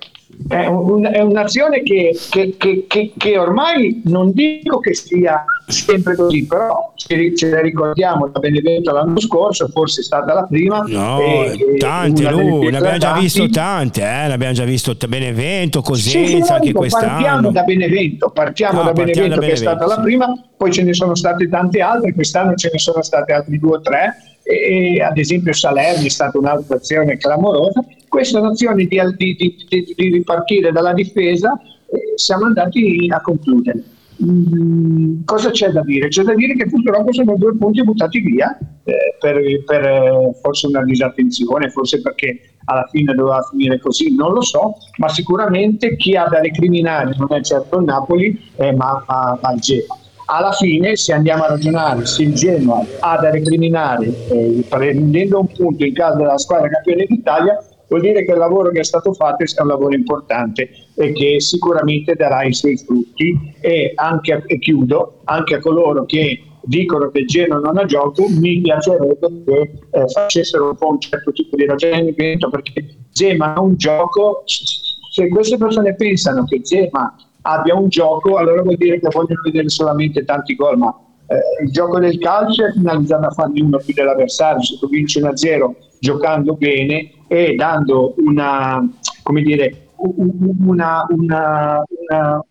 è, 0.48 0.66
un, 0.68 1.06
è 1.06 1.20
un'azione 1.22 1.82
che, 1.84 2.18
che, 2.30 2.56
che, 2.58 3.14
che, 3.18 3.38
ormai 3.38 4.02
non 4.06 4.32
dico 4.32 4.80
che 4.80 4.94
sia 4.94 5.44
sempre 5.68 6.16
così, 6.16 6.46
però 6.46 6.94
ce, 6.96 7.36
ce 7.36 7.50
la 7.50 7.62
ricordiamo 7.62 8.28
da 8.28 8.40
Benevento 8.40 8.92
l'anno 8.92 9.20
scorso, 9.20 9.68
forse 9.68 10.02
è 10.02 10.04
stata 10.04 10.34
la 10.34 10.44
prima. 10.44 10.84
No, 10.88 11.20
e, 11.20 11.76
tante, 11.78 12.30
lui, 12.32 12.70
ne 12.70 12.78
abbiamo 12.78 12.98
già 12.98 13.14
visto 13.14 13.50
tante, 13.50 14.02
eh, 14.02 14.28
ne 14.28 14.34
abbiamo 14.34 14.54
già 14.54 14.64
visto 14.64 14.96
Benevento, 15.08 15.82
Cosenza, 15.82 16.46
sì, 16.46 16.52
anche 16.52 16.72
quest'anno. 16.72 17.08
Partiamo 17.08 17.52
da 17.52 17.64
Benevento, 17.64 18.30
partiamo, 18.30 18.82
ah, 18.82 18.84
da, 18.86 18.94
Benevento, 18.94 19.20
da 19.20 19.28
Benevento 19.28 19.46
che 19.48 19.52
è 19.54 19.56
stata 19.56 19.88
sì. 19.88 19.96
la 19.96 20.02
prima, 20.02 20.46
poi 20.58 20.72
ce 20.72 20.84
ne 20.84 20.94
sono 20.94 21.16
state 21.16 21.50
tante 21.50 21.82
altre, 21.82 22.14
quest'anno 22.14 22.56
ce 22.56 22.70
ne 22.72 22.80
sono 22.80 23.02
state 23.02 23.34
altri 23.34 23.60
due 23.60 23.78
o 23.78 23.82
tre, 23.82 24.16
e, 24.44 25.02
ad 25.02 25.18
esempio 25.18 25.54
Salerno 25.54 26.06
è 26.06 26.10
stata 26.10 26.38
un'altra 26.38 26.78
azione 26.78 27.18
clamorosa 27.18 27.84
questa 28.10 28.42
nozione 28.42 28.86
di, 28.86 29.00
di, 29.16 29.36
di, 29.36 29.94
di 29.96 30.10
ripartire 30.10 30.72
dalla 30.72 30.94
difesa 30.94 31.58
eh, 31.92 32.14
siamo 32.16 32.46
andati 32.46 33.08
a 33.10 33.22
concludere. 33.22 33.84
Mm, 34.22 35.22
cosa 35.24 35.50
c'è 35.50 35.70
da 35.70 35.82
dire? 35.82 36.10
C'è 36.10 36.24
da 36.24 36.34
dire 36.34 36.54
che 36.54 36.68
purtroppo 36.68 37.14
sono 37.14 37.36
due 37.38 37.56
punti 37.56 37.82
buttati 37.82 38.20
via 38.20 38.58
eh, 38.84 39.16
per, 39.18 39.64
per 39.64 39.86
eh, 39.86 40.32
forse 40.42 40.68
una 40.68 40.84
disattenzione, 40.84 41.70
forse 41.70 42.02
perché 42.02 42.42
alla 42.66 42.86
fine 42.92 43.14
doveva 43.16 43.42
finire 43.50 43.80
così, 43.80 44.14
non 44.14 44.34
lo 44.34 44.42
so, 44.42 44.76
ma 44.98 45.08
sicuramente 45.08 45.96
chi 45.96 46.18
ha 46.18 46.26
da 46.26 46.42
recriminare 46.42 47.16
non 47.18 47.28
è 47.32 47.42
certo 47.42 47.80
il 47.80 47.86
Napoli, 47.86 48.38
ma, 48.58 49.04
ma, 49.08 49.40
ma 49.42 49.54
il 49.54 49.60
Genoa 49.62 49.98
alla 50.30 50.52
fine 50.52 50.96
se 50.96 51.12
andiamo 51.14 51.44
a 51.44 51.48
ragionare 51.48 52.06
se 52.06 52.24
il 52.24 52.34
Genoa 52.34 52.86
ha 53.00 53.18
da 53.18 53.32
recriminare 53.32 54.06
eh, 54.30 54.64
prendendo 54.70 55.40
un 55.40 55.48
punto 55.48 55.84
in 55.84 55.94
casa 55.94 56.18
della 56.18 56.38
squadra 56.38 56.70
campione 56.70 57.06
d'Italia 57.08 57.58
vuol 57.90 58.02
dire 58.02 58.24
che 58.24 58.32
il 58.32 58.38
lavoro 58.38 58.70
che 58.70 58.80
è 58.80 58.84
stato 58.84 59.14
fatto 59.14 59.44
è 59.44 59.62
un 59.62 59.68
lavoro 59.68 59.94
importante 59.94 60.70
e 60.96 61.12
che 61.12 61.42
sicuramente 61.42 62.14
darà 62.14 62.44
i 62.44 62.54
suoi 62.54 62.78
frutti 62.78 63.54
e 63.60 63.92
anche, 63.96 64.44
e 64.46 64.60
chiudo, 64.60 65.22
anche 65.26 65.56
a 65.56 65.60
coloro 65.60 66.06
che 66.06 66.44
dicono 66.62 67.10
che 67.10 67.26
Genoa 67.26 67.60
non 67.60 67.78
ha 67.78 67.86
gioco, 67.86 68.28
mi 68.30 68.62
piacerebbe 68.62 69.44
che 69.44 69.72
eh, 69.92 70.08
facessero 70.08 70.70
un 70.70 70.76
po' 70.76 70.90
un 70.90 71.00
certo 71.00 71.32
tipo 71.32 71.56
di 71.56 71.66
ragionamento 71.66 72.50
perché 72.50 72.86
Gema 73.12 73.56
ha 73.56 73.62
un 73.62 73.76
gioco, 73.76 74.44
se 74.46 75.28
queste 75.30 75.58
persone 75.58 75.96
pensano 75.96 76.46
che 76.46 76.62
Gema 76.62 77.16
abbia 77.42 77.76
un 77.76 77.90
gioco, 77.90 78.36
allora 78.36 78.62
vuol 78.62 78.76
dire 78.76 79.00
che 79.00 79.08
vogliono 79.12 79.42
vedere 79.44 79.70
solamente 79.70 80.24
tanti 80.26 80.56
gol, 80.56 80.78
ma 80.78 80.96
eh, 81.28 81.64
il 81.64 81.72
gioco 81.72 81.98
del 82.00 82.20
calcio 82.20 82.66
è 82.66 82.72
finalizzato 82.72 83.26
a 83.26 83.32
farne 83.32 83.62
uno 83.62 83.78
più 83.78 83.94
dell'avversario, 83.94 84.62
se 84.62 84.78
tu 84.78 84.88
vinci 84.90 85.20
1-0 85.20 85.88
giocando 86.00 86.56
bene 86.56 87.12
e 87.28 87.56
dando 87.56 88.16
una, 88.18 88.88
come 89.24 89.42
dire, 89.42 89.88
una, 89.98 91.06
una, 91.10 91.84
una, 91.88 92.46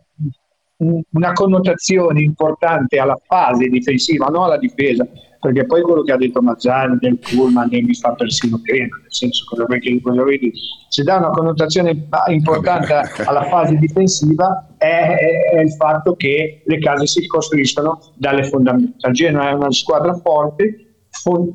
una 1.11 1.33
connotazione 1.33 2.21
importante 2.23 2.99
alla 2.99 3.19
fase 3.27 3.69
difensiva, 3.69 4.27
non 4.27 4.45
alla 4.45 4.59
difesa, 4.59 5.07
perché 5.41 5.67
poi 5.67 5.83
quello 5.83 6.03
che 6.03 6.13
ha 6.13 6.17
detto 6.17 6.43
Mazzani 6.43 6.99
del 7.01 7.19
Pullman 7.19 7.69
mi 7.71 7.95
fa 7.95 8.13
persino 8.13 8.61
pena, 8.63 8.97
nel 9.01 9.13
senso 9.13 9.45
che 9.81 10.01
quello 10.01 10.25
vedi, 10.25 10.53
se 10.89 11.03
dà 11.03 11.17
una 11.17 11.31
connotazione 11.31 12.09
importante 12.29 12.95
alla 13.25 13.45
fase 13.45 13.77
difensiva 13.77 14.67
è, 14.77 15.15
è, 15.53 15.61
il 15.61 15.73
fatto 15.73 16.15
che 16.17 16.63
le 16.65 16.79
case 16.79 17.07
si 17.07 17.27
costruiscono 17.27 18.01
dalle 18.17 18.45
fondamenta. 18.45 19.11
Genoa 19.11 19.51
è 19.51 19.53
una 19.53 19.71
squadra 19.71 20.15
forte, 20.15 20.88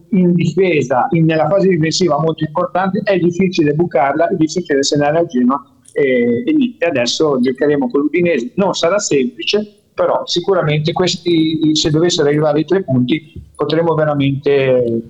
in 0.10 0.34
difesa, 0.34 1.08
in, 1.12 1.26
nella 1.26 1.48
fase 1.48 1.68
difensiva 1.68 2.20
molto 2.20 2.44
importante, 2.44 3.02
è 3.04 3.18
difficile 3.18 3.74
bucarla, 3.74 4.30
è 4.30 4.36
difficile 4.36 4.84
segnare 4.84 5.20
a 5.20 5.26
Genoa 5.26 5.64
e, 5.94 6.44
e 6.78 6.86
adesso 6.86 7.40
giocheremo 7.40 7.90
con 7.90 8.02
l'Udinese, 8.02 8.52
non 8.56 8.74
sarà 8.74 9.00
semplice, 9.00 9.82
però 9.94 10.26
sicuramente 10.26 10.92
questi, 10.92 11.76
se 11.76 11.90
dovessero 11.92 12.28
arrivare 12.28 12.62
i 12.62 12.66
tre 12.66 12.84
punti, 12.84 13.32
potremo 13.56 13.94
veramente, 13.94 15.04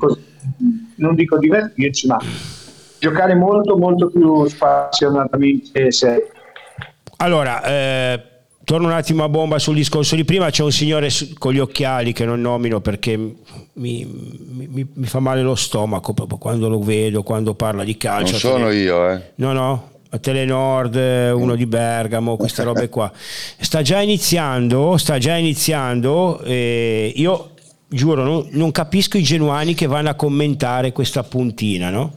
non 0.95 1.15
dico 1.15 1.37
divertirci, 1.37 2.07
ma 2.07 2.17
giocare 2.99 3.35
molto 3.35 3.77
molto 3.77 4.09
più 4.09 4.45
spassionatamente 4.45 5.91
serio. 5.91 6.27
Allora, 7.17 7.63
eh, 7.63 8.32
torno 8.73 8.87
un 8.87 8.93
attimo 8.93 9.23
a 9.23 9.29
bomba 9.29 9.59
sul 9.59 9.75
discorso 9.75 10.15
di 10.15 10.25
prima, 10.25 10.49
c'è 10.49 10.63
un 10.63 10.71
signore 10.71 11.07
con 11.37 11.53
gli 11.53 11.59
occhiali 11.59 12.11
che 12.11 12.25
non 12.25 12.41
nomino 12.41 12.81
perché 12.81 13.15
mi, 13.17 13.35
mi, 13.73 14.87
mi 14.91 15.05
fa 15.05 15.19
male 15.19 15.43
lo 15.43 15.53
stomaco 15.53 16.13
proprio 16.13 16.39
quando 16.39 16.67
lo 16.69 16.79
vedo, 16.79 17.21
quando 17.21 17.53
parla 17.53 17.83
di 17.83 17.95
calcio. 17.97 18.31
Non 18.31 18.39
sono 18.39 18.71
io, 18.71 19.11
eh. 19.11 19.33
No, 19.35 19.53
no, 19.53 19.89
a 20.09 20.17
Telenord, 20.17 20.95
uno 21.35 21.53
di 21.53 21.67
Bergamo, 21.67 22.35
queste 22.35 22.63
robe 22.65 22.89
qua. 22.89 23.11
Sta 23.59 23.83
già 23.83 24.01
iniziando, 24.01 24.97
sta 24.97 25.19
già 25.19 25.35
iniziando, 25.35 26.41
eh, 26.41 27.13
io 27.15 27.51
giuro, 27.87 28.23
non, 28.23 28.47
non, 28.53 28.71
capisco 28.71 29.19
i 29.19 29.23
genuani 29.23 29.75
che 29.75 29.85
vanno 29.85 30.09
a 30.09 30.15
commentare 30.15 30.91
questa 30.93 31.21
puntina, 31.21 31.91
no? 31.91 32.15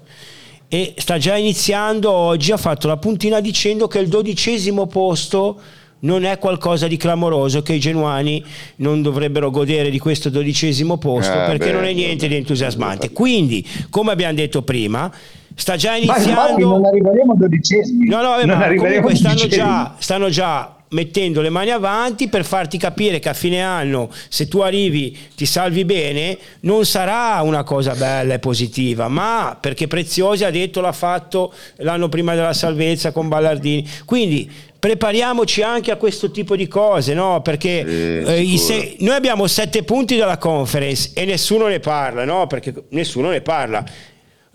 E 0.68 0.94
sta 0.96 1.18
già 1.18 1.36
iniziando, 1.36 2.11
oggi 2.11 2.50
ha 2.50 2.57
fatto 2.57 2.88
la 2.88 2.96
puntina 2.96 3.40
dicendo 3.40 3.88
che 3.88 3.98
il 3.98 4.09
dodicesimo 4.09 4.86
posto 4.86 5.61
non 6.01 6.24
è 6.24 6.38
qualcosa 6.38 6.86
di 6.86 6.97
clamoroso 6.97 7.62
che 7.62 7.74
i 7.74 7.80
genuani 7.80 8.44
non 8.76 9.03
dovrebbero 9.03 9.51
godere 9.51 9.90
di 9.90 9.99
questo 9.99 10.28
dodicesimo 10.28 10.99
posto 10.99 11.32
ah, 11.32 11.47
perché 11.47 11.66
beh, 11.66 11.72
non 11.72 11.84
è 11.84 11.92
niente 11.92 12.28
di 12.28 12.34
entusiasmante. 12.34 13.11
Quindi, 13.11 13.66
come 13.88 14.12
abbiamo 14.12 14.34
detto 14.34 14.62
prima, 14.62 15.11
sta 15.55 15.76
già 15.76 15.97
iniziando. 15.97 16.68
Ma 16.68 16.76
non 16.76 16.84
arriveremo 16.84 17.32
a 17.32 17.36
dodicesimi. 17.36 18.09
No, 18.09 18.22
no, 18.22 18.28
vabbè, 18.28 18.47
ma 18.47 18.74
comunque 18.74 19.14
stanno 19.14 19.47
già, 19.47 19.94
stanno 19.99 20.28
già 20.28 20.76
mettendo 20.88 21.40
le 21.40 21.51
mani 21.51 21.70
avanti 21.70 22.28
per 22.28 22.44
farti 22.44 22.78
capire 22.78 23.18
che 23.18 23.28
a 23.28 23.34
fine 23.34 23.61
anno 23.61 24.09
se 24.28 24.47
tu 24.47 24.61
arrivi 24.61 25.16
ti 25.34 25.44
salvi 25.44 25.84
bene 25.84 26.38
non 26.61 26.84
sarà 26.84 27.40
una 27.42 27.64
cosa 27.64 27.94
bella 27.94 28.34
e 28.34 28.38
positiva 28.38 29.09
ma 29.09 29.57
perché 29.61 29.88
Preziosi 29.88 30.44
ha 30.44 30.51
detto 30.51 30.80
l'ha 30.80 30.92
fatto 30.92 31.53
l'anno 31.78 32.09
prima 32.09 32.34
della 32.34 32.53
salvezza 32.53 33.11
con 33.11 33.28
Ballardini 33.28 33.88
quindi 34.05 34.49
prepariamoci 34.79 35.62
anche 35.62 35.91
a 35.91 35.97
questo 35.97 36.31
tipo 36.31 36.57
di 36.57 36.68
cose 36.68 37.14
no? 37.14 37.43
perché 37.43 37.81
eh, 38.41 38.59
se, 38.59 38.97
noi 39.01 39.14
abbiamo 39.14 39.47
sette 39.47 39.83
punti 39.83 40.16
dalla 40.16 40.39
conference 40.39 41.11
e 41.14 41.24
nessuno 41.24 41.66
ne 41.66 41.81
parla 41.81 42.24
no? 42.24 42.47
perché 42.47 42.74
nessuno 42.91 43.31
ne 43.31 43.41
parla 43.41 43.85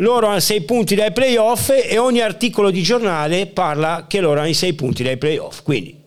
loro 0.01 0.27
hanno 0.27 0.39
6 0.39 0.61
punti 0.61 0.95
dai 0.95 1.11
playoff 1.11 1.69
e 1.69 1.97
ogni 1.97 2.21
articolo 2.21 2.71
di 2.71 2.81
giornale 2.81 3.45
parla 3.47 4.05
che 4.07 4.19
loro 4.19 4.39
hanno 4.39 4.49
i 4.49 4.53
6 4.55 4.73
punti 4.73 5.03
dai 5.03 5.17
playoff. 5.17 5.61
Quindi 5.61 6.00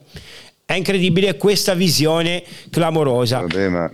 è 0.74 0.76
incredibile 0.76 1.36
questa 1.36 1.74
visione 1.74 2.42
clamorosa. 2.70 3.40
Vabbè, 3.40 3.68
ma 3.68 3.90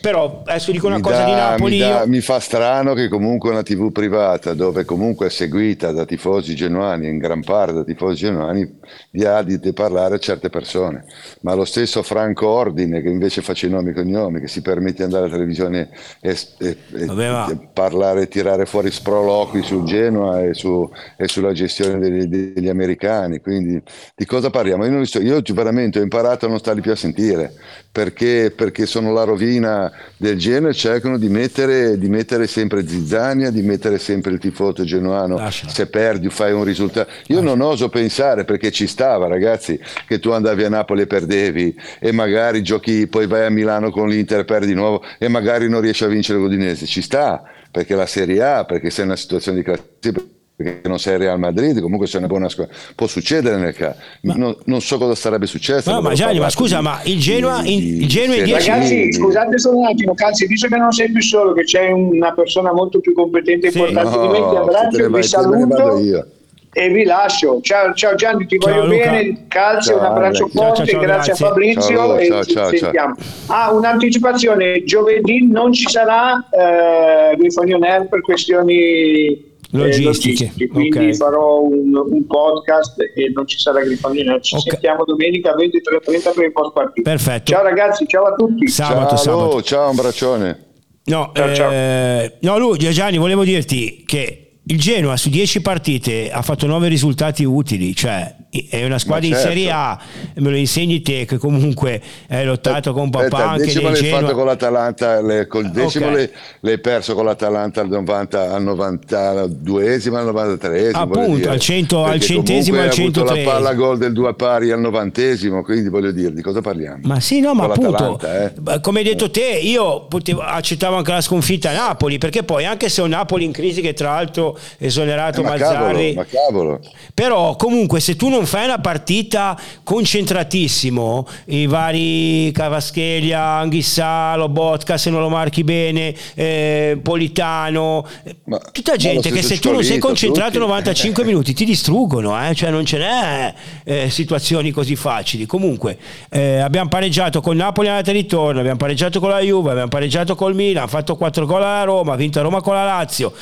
Però 0.00 0.42
adesso 0.44 0.72
dico 0.72 0.86
una 0.86 0.96
mi 0.96 1.02
cosa 1.02 1.18
dà, 1.18 1.24
di 1.24 1.32
Napoli. 1.32 1.72
Mi, 1.72 1.78
dà, 1.78 2.00
io... 2.00 2.08
mi, 2.08 2.20
fa 2.20 2.40
strano 2.40 2.94
che 2.94 3.08
comunque 3.08 3.50
una 3.50 3.62
TV 3.62 3.92
privata, 3.92 4.54
dove 4.54 4.84
comunque 4.84 5.26
è 5.26 5.30
seguita 5.30 5.92
da 5.92 6.04
tifosi 6.04 6.54
genuani, 6.54 7.08
in 7.08 7.18
gran 7.18 7.42
parte 7.42 7.72
da 7.72 7.84
tifosi 7.84 8.24
genuani, 8.24 8.78
dia 9.10 9.42
di 9.42 9.58
parlare 9.72 10.16
a 10.16 10.18
certe 10.18 10.50
persone. 10.50 11.04
Ma 11.42 11.54
lo 11.54 11.64
stesso 11.64 12.02
Franco 12.02 12.48
Ordine, 12.48 13.00
che 13.00 13.08
invece 13.08 13.42
face 13.42 13.66
i 13.66 13.70
nomi 13.70 13.90
e 13.90 13.94
cognomi, 13.94 14.40
che 14.40 14.48
si 14.48 14.62
permette 14.62 14.96
di 14.98 15.02
andare 15.04 15.24
alla 15.24 15.32
televisione 15.32 15.90
e, 16.20 16.36
e, 16.58 16.76
Vabbè, 17.06 17.30
ma... 17.30 17.50
e 17.50 17.68
parlare, 17.72 18.28
tirare 18.28 18.66
fuori 18.66 18.90
sproloqui 18.90 19.62
su 19.62 19.84
Genoa 19.84 20.42
e, 20.42 20.54
su, 20.54 20.88
e 21.16 21.28
sulla 21.28 21.52
gestione 21.52 21.98
degli, 21.98 22.24
degli, 22.24 22.68
americani. 22.68 23.40
Quindi 23.40 23.80
di 24.14 24.24
cosa 24.24 24.50
parliamo? 24.50 24.84
Io, 24.84 24.90
non 24.90 25.06
so, 25.06 25.20
io 25.20 25.40
veramente 25.52 25.99
ho 26.00 26.02
imparato 26.02 26.46
a 26.46 26.48
non 26.48 26.58
starli 26.58 26.80
più 26.80 26.92
a 26.92 26.96
sentire 26.96 27.52
perché, 27.92 28.52
perché 28.54 28.86
sono 28.86 29.12
la 29.12 29.24
rovina 29.24 29.90
del 30.16 30.38
genere 30.38 30.72
cercano 30.72 31.18
di 31.18 31.28
mettere, 31.28 31.98
di 31.98 32.08
mettere, 32.08 32.46
sempre 32.46 32.86
zizzania, 32.86 33.50
di 33.50 33.62
mettere 33.62 33.98
sempre 33.98 34.30
il 34.32 34.38
tifoso 34.38 34.84
genuano 34.84 35.36
Lascia. 35.36 35.68
se 35.68 35.86
perdi 35.86 36.28
fai 36.30 36.52
un 36.52 36.64
risultato. 36.64 37.10
Io 37.26 37.40
Lascia. 37.40 37.54
non 37.54 37.60
oso 37.60 37.88
pensare 37.88 38.44
perché 38.44 38.70
ci 38.70 38.86
stava 38.86 39.26
ragazzi 39.26 39.78
che 40.06 40.20
tu 40.20 40.30
andavi 40.30 40.64
a 40.64 40.68
Napoli 40.68 41.02
e 41.02 41.06
perdevi 41.06 41.74
e 41.98 42.12
magari 42.12 42.62
giochi 42.62 43.06
poi 43.08 43.26
vai 43.26 43.44
a 43.46 43.50
Milano 43.50 43.90
con 43.90 44.08
l'Inter 44.08 44.40
e 44.40 44.44
perdi 44.44 44.66
di 44.66 44.74
nuovo 44.74 45.02
e 45.18 45.28
magari 45.28 45.68
non 45.68 45.80
riesci 45.80 46.04
a 46.04 46.08
vincere 46.08 46.38
l'Udinese. 46.38 46.86
Ci 46.86 47.02
sta 47.02 47.42
perché 47.70 47.94
la 47.94 48.06
Serie 48.06 48.42
A, 48.42 48.64
perché 48.64 48.90
sei 48.90 49.04
in 49.04 49.10
una 49.10 49.18
situazione 49.18 49.58
di 49.58 49.64
classifica 49.64 50.38
perché 50.62 50.88
non 50.88 50.98
sei 50.98 51.16
Real 51.16 51.38
Madrid, 51.38 51.80
comunque 51.80 52.06
sei 52.06 52.18
una 52.18 52.28
buona 52.28 52.48
squadra. 52.50 52.74
Può 52.94 53.06
succedere 53.06 53.56
nel 53.56 53.74
caso. 53.74 53.98
Non, 54.22 54.54
non, 54.64 54.80
so 54.82 54.98
cosa 54.98 55.14
sarebbe 55.14 55.46
successo. 55.46 55.90
No, 55.90 56.02
ma 56.02 56.12
Gianni, 56.12 56.38
ma 56.38 56.50
scusa, 56.50 56.76
di, 56.78 56.82
ma 56.82 57.00
il 57.04 57.18
Genoa, 57.18 57.62
il 57.64 58.06
Genoa 58.06 58.36
in 58.36 58.44
10 58.44 58.68
Ragazzi, 58.68 59.12
scusate 59.12 59.58
solo 59.58 59.78
un 59.78 59.86
attimo, 59.86 60.14
Calzi, 60.14 60.46
visto 60.46 60.68
che 60.68 60.76
non 60.76 60.92
sei 60.92 61.10
più 61.10 61.22
solo, 61.22 61.52
che 61.52 61.64
c'è 61.64 61.90
una 61.90 62.32
persona 62.32 62.72
molto 62.72 63.00
più 63.00 63.14
competente 63.14 63.68
e 63.68 63.70
sì. 63.70 63.78
importante 63.78 64.16
no, 64.16 64.22
di 64.22 64.28
me, 64.28 64.48
ti 64.50 64.56
abbraccio, 64.56 65.10
vi 65.10 65.22
saluto 65.22 66.28
e 66.72 66.88
vi 66.90 67.04
lascio. 67.04 67.60
Ciao, 67.62 67.94
ciao 67.94 68.14
Gianni, 68.14 68.46
ti 68.46 68.58
ciao, 68.58 68.74
voglio 68.74 68.86
Luca. 68.86 69.10
bene. 69.10 69.44
Calcio, 69.48 69.96
un 69.96 70.04
abbraccio 70.04 70.46
forte, 70.48 70.86
ciao, 70.86 71.00
grazie, 71.00 71.32
grazie, 71.32 71.32
a 71.32 71.36
Fabrizio 71.36 71.96
ciao, 71.96 72.16
e 72.16 72.44
ci 72.44 72.78
sentiamo. 72.78 73.14
Ah, 73.46 73.72
un'anticipazione, 73.72 74.84
giovedì 74.84 75.50
non 75.50 75.72
ci 75.72 75.88
sarà 75.88 76.46
eh, 76.50 77.36
Grifoni 77.36 77.72
On 77.72 77.82
Air 77.82 78.08
per 78.08 78.20
questioni 78.20 79.48
logistiche. 79.70 80.44
logistiche. 80.44 80.68
Quindi 80.68 80.96
okay. 80.96 81.14
farò 81.14 81.60
un, 81.62 81.94
un, 81.94 82.26
podcast 82.26 83.00
e 83.00 83.30
non 83.34 83.46
ci 83.46 83.58
sarà 83.58 83.82
Griffonina. 83.82 84.38
Ci 84.40 84.56
okay. 84.56 84.70
sentiamo 84.72 85.04
domenica 85.04 85.54
23.30 85.54 86.34
per 86.34 86.44
il 86.44 86.52
post 86.52 86.72
partita. 86.72 87.10
Perfetto. 87.10 87.52
Ciao 87.52 87.62
ragazzi, 87.62 88.06
ciao 88.06 88.24
a 88.24 88.34
tutti. 88.34 88.66
Sabato, 88.68 89.16
ciao, 89.16 89.16
sabato. 89.16 89.62
ciao 89.62 89.90
un 89.90 89.96
braccione. 89.96 90.64
No, 91.04 91.30
ciao, 91.34 91.48
eh, 91.48 91.54
ciao. 91.54 92.38
no, 92.40 92.58
lui, 92.58 92.78
Gianni, 92.78 93.18
volevo 93.18 93.44
dirti 93.44 94.04
che 94.06 94.60
il 94.64 94.78
Genoa 94.78 95.16
su 95.16 95.30
10 95.30 95.62
partite 95.62 96.30
ha 96.30 96.42
fatto 96.42 96.66
9 96.66 96.88
risultati 96.88 97.44
utili, 97.44 97.94
cioè 97.94 98.36
è 98.50 98.84
una 98.84 98.98
squadra 98.98 99.28
certo. 99.28 99.42
in 99.42 99.48
Serie 99.48 99.70
A, 99.70 99.98
me 100.34 100.50
lo 100.50 100.56
insegni 100.56 101.02
te 101.02 101.24
che 101.24 101.38
comunque 101.38 102.02
hai 102.28 102.44
lottato 102.44 102.92
con 102.92 103.08
papà 103.08 103.26
Aspetta, 103.26 103.48
anche 103.50 103.64
decimo 103.66 103.82
nel 103.84 103.92
l'hai 103.92 104.02
Genoa. 104.02 104.20
fatto 104.20 104.34
con 104.34 104.46
l'Atalanta, 104.46 105.20
le, 105.22 105.46
col 105.46 105.70
decimo 105.70 106.06
okay. 106.06 106.16
l'hai, 106.16 106.30
l'hai, 106.60 106.78
perso 106.80 107.14
con 107.14 107.24
l'Atalanta 107.24 107.80
al, 107.80 107.88
90, 107.88 108.52
al 108.52 108.64
92esimo, 108.64 110.14
al 110.16 110.34
93esimo. 110.34 110.96
Appunto, 110.96 111.48
al, 111.48 111.60
cento, 111.60 112.04
al 112.04 112.18
centesimo 112.18 112.80
al 112.80 112.90
103 112.90 113.44
la 113.44 113.50
palla 113.50 113.74
gol 113.74 113.98
del 113.98 114.12
2 114.12 114.34
pari 114.34 114.72
al 114.72 114.80
90esimo, 114.80 115.62
quindi 115.62 115.88
voglio 115.88 116.10
dire, 116.10 116.32
di 116.32 116.42
cosa 116.42 116.60
parliamo? 116.60 117.02
Ma 117.04 117.20
sì, 117.20 117.38
no, 117.38 117.54
ma 117.54 117.66
appunto, 117.66 118.18
eh? 118.20 118.80
come 118.80 118.98
hai 118.98 119.04
detto 119.04 119.30
te, 119.30 119.60
io 119.62 120.06
potevo, 120.06 120.40
accettavo 120.40 120.96
anche 120.96 121.12
la 121.12 121.20
sconfitta 121.20 121.70
a 121.70 121.74
Napoli, 121.74 122.18
perché 122.18 122.42
poi 122.42 122.64
anche 122.64 122.88
se 122.88 123.00
un 123.00 123.10
Napoli 123.10 123.44
in 123.44 123.52
crisi 123.52 123.80
che 123.80 123.92
tra 123.92 124.10
l'altro 124.10 124.58
esonerato 124.78 125.40
eh, 125.40 125.44
ma 125.44 125.50
Mazzarri, 125.50 126.14
cavolo, 126.14 126.14
ma 126.14 126.24
cavolo. 126.24 126.80
però 127.14 127.54
comunque 127.54 128.00
se 128.00 128.16
tu 128.16 128.28
non 128.28 128.39
fai 128.46 128.64
una 128.64 128.78
partita 128.78 129.58
concentratissimo, 129.82 131.26
i 131.46 131.66
vari 131.66 132.50
Cavaschelia, 132.52 133.40
Anghissà, 133.40 134.36
Lobotka 134.36 134.96
se 134.96 135.10
non 135.10 135.20
lo 135.20 135.28
marchi 135.28 135.64
bene, 135.64 136.14
eh, 136.34 136.98
Politano, 137.02 138.06
ma, 138.44 138.58
tutta 138.72 138.96
gente 138.96 139.30
che 139.30 139.42
se 139.42 139.58
tu 139.58 139.72
non 139.72 139.82
sei 139.82 139.98
concentrato 139.98 140.52
tutti. 140.52 140.64
95 140.64 141.24
minuti 141.24 141.54
ti 141.54 141.64
distruggono, 141.64 142.40
eh? 142.46 142.54
cioè 142.54 142.70
non 142.70 142.84
ce 142.84 142.98
n'è 142.98 143.54
eh, 143.84 144.10
situazioni 144.10 144.70
così 144.70 144.96
facili. 144.96 145.46
Comunque 145.46 145.98
eh, 146.30 146.58
abbiamo 146.58 146.88
pareggiato 146.88 147.40
con 147.40 147.56
Napoli 147.56 147.88
alla 147.88 148.00
ritorno, 148.00 148.60
abbiamo 148.60 148.78
pareggiato 148.78 149.20
con 149.20 149.30
la 149.30 149.40
Juve, 149.40 149.70
abbiamo 149.70 149.88
pareggiato 149.88 150.34
col 150.34 150.54
Milan, 150.54 150.88
fatto 150.88 151.16
4 151.16 151.46
gol 151.46 151.62
alla 151.62 151.84
Roma, 151.84 152.14
ha 152.14 152.16
vinto 152.16 152.38
a 152.38 152.42
Roma 152.42 152.60
con 152.60 152.74
la 152.74 152.84
Lazio 152.84 153.32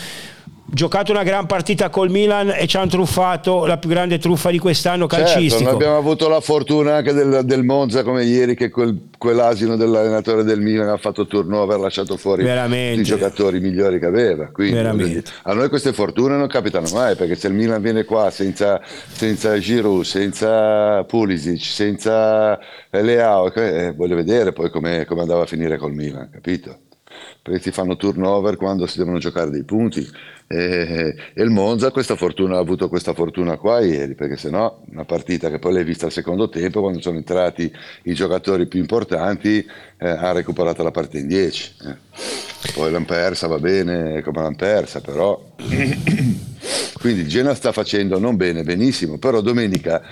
giocato 0.71 1.12
una 1.12 1.23
gran 1.23 1.47
partita 1.47 1.89
col 1.89 2.11
Milan 2.11 2.51
e 2.51 2.66
ci 2.66 2.77
hanno 2.77 2.89
truffato 2.89 3.64
la 3.64 3.79
più 3.79 3.89
grande 3.89 4.19
truffa 4.19 4.51
di 4.51 4.59
quest'anno 4.59 5.07
calcistico. 5.07 5.59
Certo, 5.59 5.75
abbiamo 5.75 5.97
avuto 5.97 6.29
la 6.29 6.41
fortuna 6.41 6.97
anche 6.97 7.12
del, 7.12 7.41
del 7.45 7.64
Monza 7.64 8.03
come 8.03 8.25
ieri 8.25 8.55
che 8.55 8.69
quel, 8.69 9.09
quell'asino 9.16 9.77
dell'allenatore 9.77 10.45
del 10.45 10.61
Milan 10.61 10.89
ha 10.89 10.97
fatto 10.99 11.27
turnover, 11.27 11.77
ha 11.77 11.81
lasciato 11.81 12.16
fuori 12.16 12.43
Veramente. 12.43 13.01
i 13.01 13.05
giocatori 13.05 13.61
migliori 13.61 13.99
che 13.99 14.07
aveva. 14.07 14.51
Quindi, 14.53 15.23
a 15.43 15.55
noi 15.55 15.69
queste 15.69 15.93
fortune 15.93 16.37
non 16.37 16.47
capitano 16.49 16.87
mai 16.93 17.16
perché 17.16 17.35
se 17.35 17.49
il 17.49 17.55
Milan 17.55 17.81
viene 17.81 18.05
qua 18.05 18.31
senza, 18.31 18.81
senza 18.85 19.59
Giroud, 19.59 20.05
senza 20.05 21.03
Pulisic, 21.05 21.62
senza 21.62 22.59
Leao, 22.91 23.53
eh, 23.55 23.93
voglio 23.97 24.16
vedere 24.16 24.53
poi 24.53 24.71
come 24.71 25.07
come 25.07 25.23
andava 25.23 25.43
a 25.43 25.47
finire 25.47 25.79
col 25.79 25.95
Milan, 25.95 26.29
capito? 26.31 26.81
Perché 27.43 27.61
ti 27.61 27.71
fanno 27.71 27.97
turnover 27.97 28.57
quando 28.57 28.87
si 28.87 28.99
devono 28.99 29.19
giocare 29.19 29.51
dei 29.51 29.64
punti 29.64 30.07
e, 30.51 31.14
e 31.34 31.42
il 31.42 31.51
Monza 31.51 31.92
fortuna, 32.16 32.57
ha 32.57 32.61
avuto 32.61 32.88
questa 32.88 33.12
fortuna 33.12 33.59
qua 33.59 33.80
ieri 33.80 34.14
perché 34.14 34.38
se 34.38 34.49
no 34.49 34.80
una 34.90 35.05
partita 35.05 35.51
che 35.51 35.59
poi 35.59 35.74
l'hai 35.74 35.84
vista 35.84 36.07
al 36.07 36.12
secondo 36.12 36.49
tempo 36.49 36.80
quando 36.80 37.03
sono 37.03 37.18
entrati 37.18 37.70
i 38.05 38.14
giocatori 38.14 38.66
più 38.66 38.80
importanti 38.80 39.64
eh, 39.99 40.09
ha 40.09 40.32
recuperato 40.32 40.82
la 40.82 40.90
partita 40.90 41.18
in 41.18 41.28
10 41.28 41.74
eh. 41.84 41.96
poi 42.72 42.90
l'hanno 42.90 43.05
persa 43.05 43.46
va 43.46 43.59
bene 43.59 44.22
come 44.22 44.40
l'hanno 44.40 44.57
persa 44.57 45.03
però 45.03 45.38
quindi 47.01 47.23
il 47.23 47.29
Genoa 47.29 47.55
sta 47.55 47.73
facendo 47.73 48.19
non 48.19 48.37
bene, 48.37 48.62
benissimo, 48.62 49.19
però 49.19 49.41
domenica, 49.41 50.03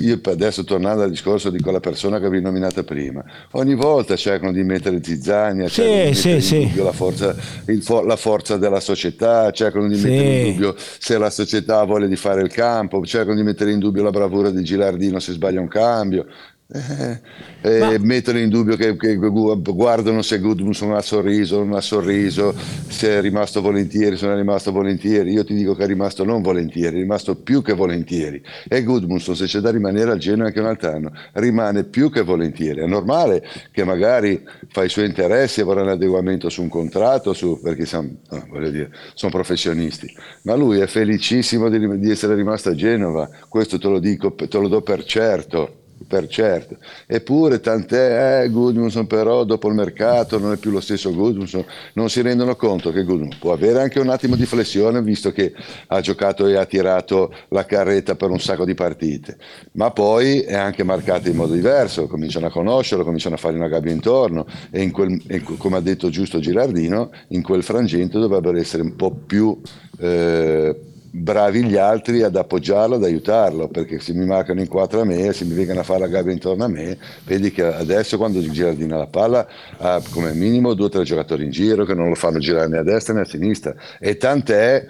io 0.00 0.20
adesso 0.24 0.64
tornando 0.64 1.02
al 1.02 1.10
discorso 1.10 1.50
di 1.50 1.60
quella 1.60 1.80
persona 1.80 2.18
che 2.20 2.28
vi 2.30 2.40
nominate 2.40 2.84
prima, 2.84 3.24
ogni 3.52 3.74
volta 3.74 4.16
cercano 4.16 4.52
di 4.52 4.62
mettere 4.62 5.02
zizzania, 5.02 5.68
Sì, 5.68 5.74
cercano 5.82 6.04
di 6.06 6.14
sì, 6.14 6.28
mettere 6.28 6.40
sì. 6.40 6.56
in 6.56 6.60
dubbio 6.68 6.84
la 6.84 6.92
forza, 6.92 7.36
il 7.66 7.82
la 8.04 8.16
forza 8.16 8.56
della 8.56 8.80
società, 8.80 9.50
cercano 9.50 9.88
di 9.88 9.96
mettere 9.96 10.30
in 10.30 10.40
dubbio 10.40 10.74
se 10.76 11.18
la 11.18 11.30
società 11.30 11.82
vuole 11.84 12.08
di 12.08 12.16
fare 12.16 12.42
il 12.42 12.50
campo, 12.50 13.04
cercano 13.04 13.36
di 13.36 13.42
mettere 13.42 13.72
in 13.72 13.78
dubbio 13.78 14.02
la 14.02 14.10
bravura 14.10 14.50
di 14.50 14.62
Gilardino 14.62 15.18
se 15.18 15.32
sbaglia 15.32 15.60
un 15.60 15.68
cambio. 15.68 16.26
Eh, 16.70 17.20
eh, 17.62 17.78
Ma- 17.78 17.96
mettono 18.04 18.38
in 18.38 18.50
dubbio 18.50 18.76
che, 18.76 18.94
che 18.94 19.16
gu- 19.16 19.74
guardano 19.74 20.20
se 20.20 20.38
Gudmundsson 20.38 20.92
ha 20.92 21.00
sorriso, 21.00 21.56
non 21.64 21.72
ha 21.72 21.80
sorriso, 21.80 22.54
se 22.88 23.08
è 23.08 23.20
rimasto 23.22 23.62
volentieri, 23.62 24.18
se 24.18 24.26
non 24.26 24.34
è 24.34 24.38
rimasto 24.38 24.70
volentieri. 24.70 25.32
Io 25.32 25.44
ti 25.44 25.54
dico 25.54 25.74
che 25.74 25.84
è 25.84 25.86
rimasto 25.86 26.24
non 26.24 26.42
volentieri, 26.42 26.96
è 26.96 27.00
rimasto 27.00 27.36
più 27.36 27.62
che 27.62 27.72
volentieri. 27.72 28.42
E 28.68 28.82
Gudmundsson, 28.82 29.34
se 29.34 29.46
c'è 29.46 29.60
da 29.60 29.70
rimanere 29.70 30.10
al 30.10 30.18
Genoa 30.18 30.48
anche 30.48 30.60
un 30.60 30.66
altro 30.66 30.90
anno, 30.90 31.12
rimane 31.32 31.84
più 31.84 32.10
che 32.10 32.20
volentieri. 32.20 32.80
È 32.80 32.86
normale 32.86 33.42
che 33.72 33.84
magari 33.84 34.44
fa 34.68 34.84
i 34.84 34.90
suoi 34.90 35.06
interessi 35.06 35.60
e 35.60 35.62
vorrà 35.62 35.80
un 35.80 35.88
adeguamento 35.88 36.50
su 36.50 36.60
un 36.60 36.68
contratto, 36.68 37.32
su- 37.32 37.58
perché 37.62 37.86
siamo, 37.86 38.10
no, 38.28 38.70
dire, 38.70 38.90
sono 39.14 39.32
professionisti. 39.32 40.06
Ma 40.42 40.54
lui 40.54 40.80
è 40.80 40.86
felicissimo 40.86 41.70
di, 41.70 41.98
di 41.98 42.10
essere 42.10 42.34
rimasto 42.34 42.68
a 42.68 42.74
Genova, 42.74 43.26
questo 43.48 43.78
te 43.78 43.88
lo 43.88 43.98
dico, 43.98 44.34
te 44.34 44.58
lo 44.58 44.68
do 44.68 44.82
per 44.82 45.04
certo 45.04 45.86
per 46.08 46.26
certo. 46.26 46.78
Eppure 47.06 47.60
tant'è, 47.60 48.42
eh, 48.42 48.48
Gudmundsson 48.48 49.06
però 49.06 49.44
dopo 49.44 49.68
il 49.68 49.74
mercato 49.74 50.38
non 50.38 50.52
è 50.52 50.56
più 50.56 50.70
lo 50.70 50.80
stesso 50.80 51.14
Gudmundsson, 51.14 51.64
non 51.92 52.08
si 52.10 52.22
rendono 52.22 52.56
conto 52.56 52.90
che 52.90 53.04
Gudmundsson 53.04 53.38
può 53.38 53.52
avere 53.52 53.80
anche 53.80 54.00
un 54.00 54.08
attimo 54.08 54.34
di 54.34 54.46
flessione 54.46 55.02
visto 55.02 55.30
che 55.30 55.52
ha 55.86 56.00
giocato 56.00 56.46
e 56.46 56.56
ha 56.56 56.64
tirato 56.64 57.32
la 57.50 57.64
carretta 57.64 58.16
per 58.16 58.30
un 58.30 58.40
sacco 58.40 58.64
di 58.64 58.74
partite, 58.74 59.36
ma 59.72 59.90
poi 59.90 60.40
è 60.40 60.54
anche 60.54 60.82
marcato 60.82 61.28
in 61.28 61.36
modo 61.36 61.52
diverso, 61.52 62.06
cominciano 62.06 62.46
a 62.46 62.50
conoscerlo, 62.50 63.04
cominciano 63.04 63.34
a 63.34 63.38
fare 63.38 63.56
una 63.56 63.68
gabbia 63.68 63.92
intorno. 63.92 64.46
E, 64.70 64.82
in 64.82 64.90
quel- 64.90 65.22
e 65.26 65.42
come 65.42 65.76
ha 65.76 65.80
detto 65.80 66.08
giusto 66.08 66.40
Girardino, 66.40 67.10
in 67.28 67.42
quel 67.42 67.62
frangente 67.62 68.18
dovrebbero 68.18 68.56
essere 68.56 68.82
un 68.82 68.96
po' 68.96 69.10
più... 69.10 69.60
eh, 70.00 70.80
bravi 71.10 71.64
gli 71.64 71.76
altri 71.76 72.22
ad 72.22 72.36
appoggiarlo, 72.36 72.96
ad 72.96 73.04
aiutarlo, 73.04 73.68
perché 73.68 73.98
se 74.00 74.12
mi 74.12 74.26
marcano 74.26 74.60
in 74.60 74.68
quattro 74.68 75.00
a 75.00 75.04
me, 75.04 75.32
se 75.32 75.44
mi 75.44 75.54
vengono 75.54 75.80
a 75.80 75.82
fare 75.82 76.00
la 76.00 76.08
gabbia 76.08 76.32
intorno 76.32 76.64
a 76.64 76.68
me, 76.68 76.98
vedi 77.24 77.50
che 77.50 77.64
adesso 77.64 78.16
quando 78.16 78.40
Girardino 78.40 78.98
la 78.98 79.06
palla 79.06 79.46
ha 79.78 80.02
come 80.10 80.32
minimo 80.34 80.74
due 80.74 80.86
o 80.86 80.88
tre 80.88 81.04
giocatori 81.04 81.44
in 81.44 81.50
giro 81.50 81.84
che 81.84 81.94
non 81.94 82.08
lo 82.08 82.14
fanno 82.14 82.38
girare 82.38 82.68
né 82.68 82.78
a 82.78 82.82
destra 82.82 83.14
né 83.14 83.20
a 83.20 83.24
sinistra. 83.24 83.74
E 83.98 84.16
tant'è 84.16 84.86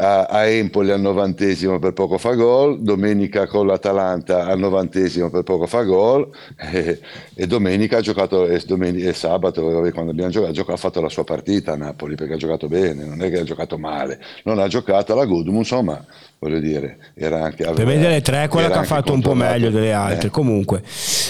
a, 0.00 0.24
a 0.24 0.46
Empoli 0.46 0.90
al 0.92 1.00
novantesimo 1.00 1.78
per 1.78 1.92
poco 1.92 2.18
fa 2.18 2.34
gol, 2.34 2.80
domenica 2.80 3.46
con 3.46 3.66
l'Atalanta 3.66 4.46
al 4.46 4.58
novantesimo 4.58 5.28
per 5.28 5.42
poco 5.42 5.66
fa 5.66 5.82
gol 5.82 6.28
e, 6.56 7.00
e 7.34 7.46
domenica 7.46 7.98
ha 7.98 8.00
giocato 8.00 8.46
e, 8.46 8.62
domen- 8.64 8.98
e 8.98 9.12
sabato 9.12 9.64
vabbè, 9.64 9.92
quando 9.92 10.12
abbiamo 10.12 10.30
giocato, 10.30 10.50
ha 10.50 10.54
giocato- 10.54 10.74
ha 10.74 10.76
fatto 10.76 11.00
la 11.00 11.08
sua 11.08 11.24
partita 11.24 11.72
a 11.72 11.76
Napoli 11.76 12.14
perché 12.14 12.34
ha 12.34 12.36
giocato 12.36 12.68
bene, 12.68 13.04
non 13.04 13.22
è 13.22 13.30
che 13.30 13.40
ha 13.40 13.44
giocato 13.44 13.76
male, 13.76 14.20
non 14.44 14.60
ha 14.60 14.68
giocato 14.68 15.12
alla 15.12 15.24
Gudmundsson 15.24 15.84
ma 15.84 16.04
voglio 16.38 16.60
dire 16.60 16.98
era 17.14 17.42
anche 17.42 17.64
Per 17.64 17.84
me 17.84 17.98
delle 17.98 18.22
tre 18.22 18.44
è 18.44 18.48
quella 18.48 18.68
che 18.68 18.78
ha 18.78 18.84
fatto 18.84 19.12
un 19.12 19.20
po' 19.20 19.34
meglio 19.34 19.70
delle 19.70 19.92
altre. 19.92 20.28
Eh. 20.28 20.30
Comunque, 20.30 20.82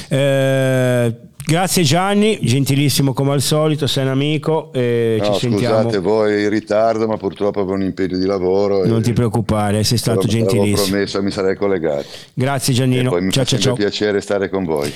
eh, 0.08 1.14
grazie 1.48 1.82
Gianni, 1.82 2.38
gentilissimo 2.42 3.14
come 3.14 3.32
al 3.32 3.40
solito, 3.40 3.86
sei 3.86 4.04
un 4.04 4.10
amico. 4.10 4.70
e 4.74 5.16
No, 5.18 5.32
ci 5.32 5.40
sentiamo. 5.48 5.76
scusate 5.78 5.98
voi 5.98 6.42
in 6.42 6.50
ritardo, 6.50 7.06
ma 7.06 7.16
purtroppo 7.16 7.60
avevo 7.60 7.74
un 7.74 7.82
impegno 7.82 8.18
di 8.18 8.26
lavoro. 8.26 8.84
Non 8.86 9.00
ti 9.00 9.14
preoccupare, 9.14 9.82
sei 9.82 9.96
stato 9.96 10.20
L'avevo 10.26 10.46
gentilissimo. 10.50 10.88
promesso, 10.88 11.22
mi 11.22 11.30
sarei 11.30 11.56
collegato. 11.56 12.06
Grazie 12.34 12.74
Giannino. 12.74 13.18
mi 13.18 13.30
Ciao 13.30 13.44
ciao 13.46 13.58
ciao. 13.58 13.74
piacere 13.74 14.20
stare 14.20 14.50
con 14.50 14.64
voi. 14.64 14.92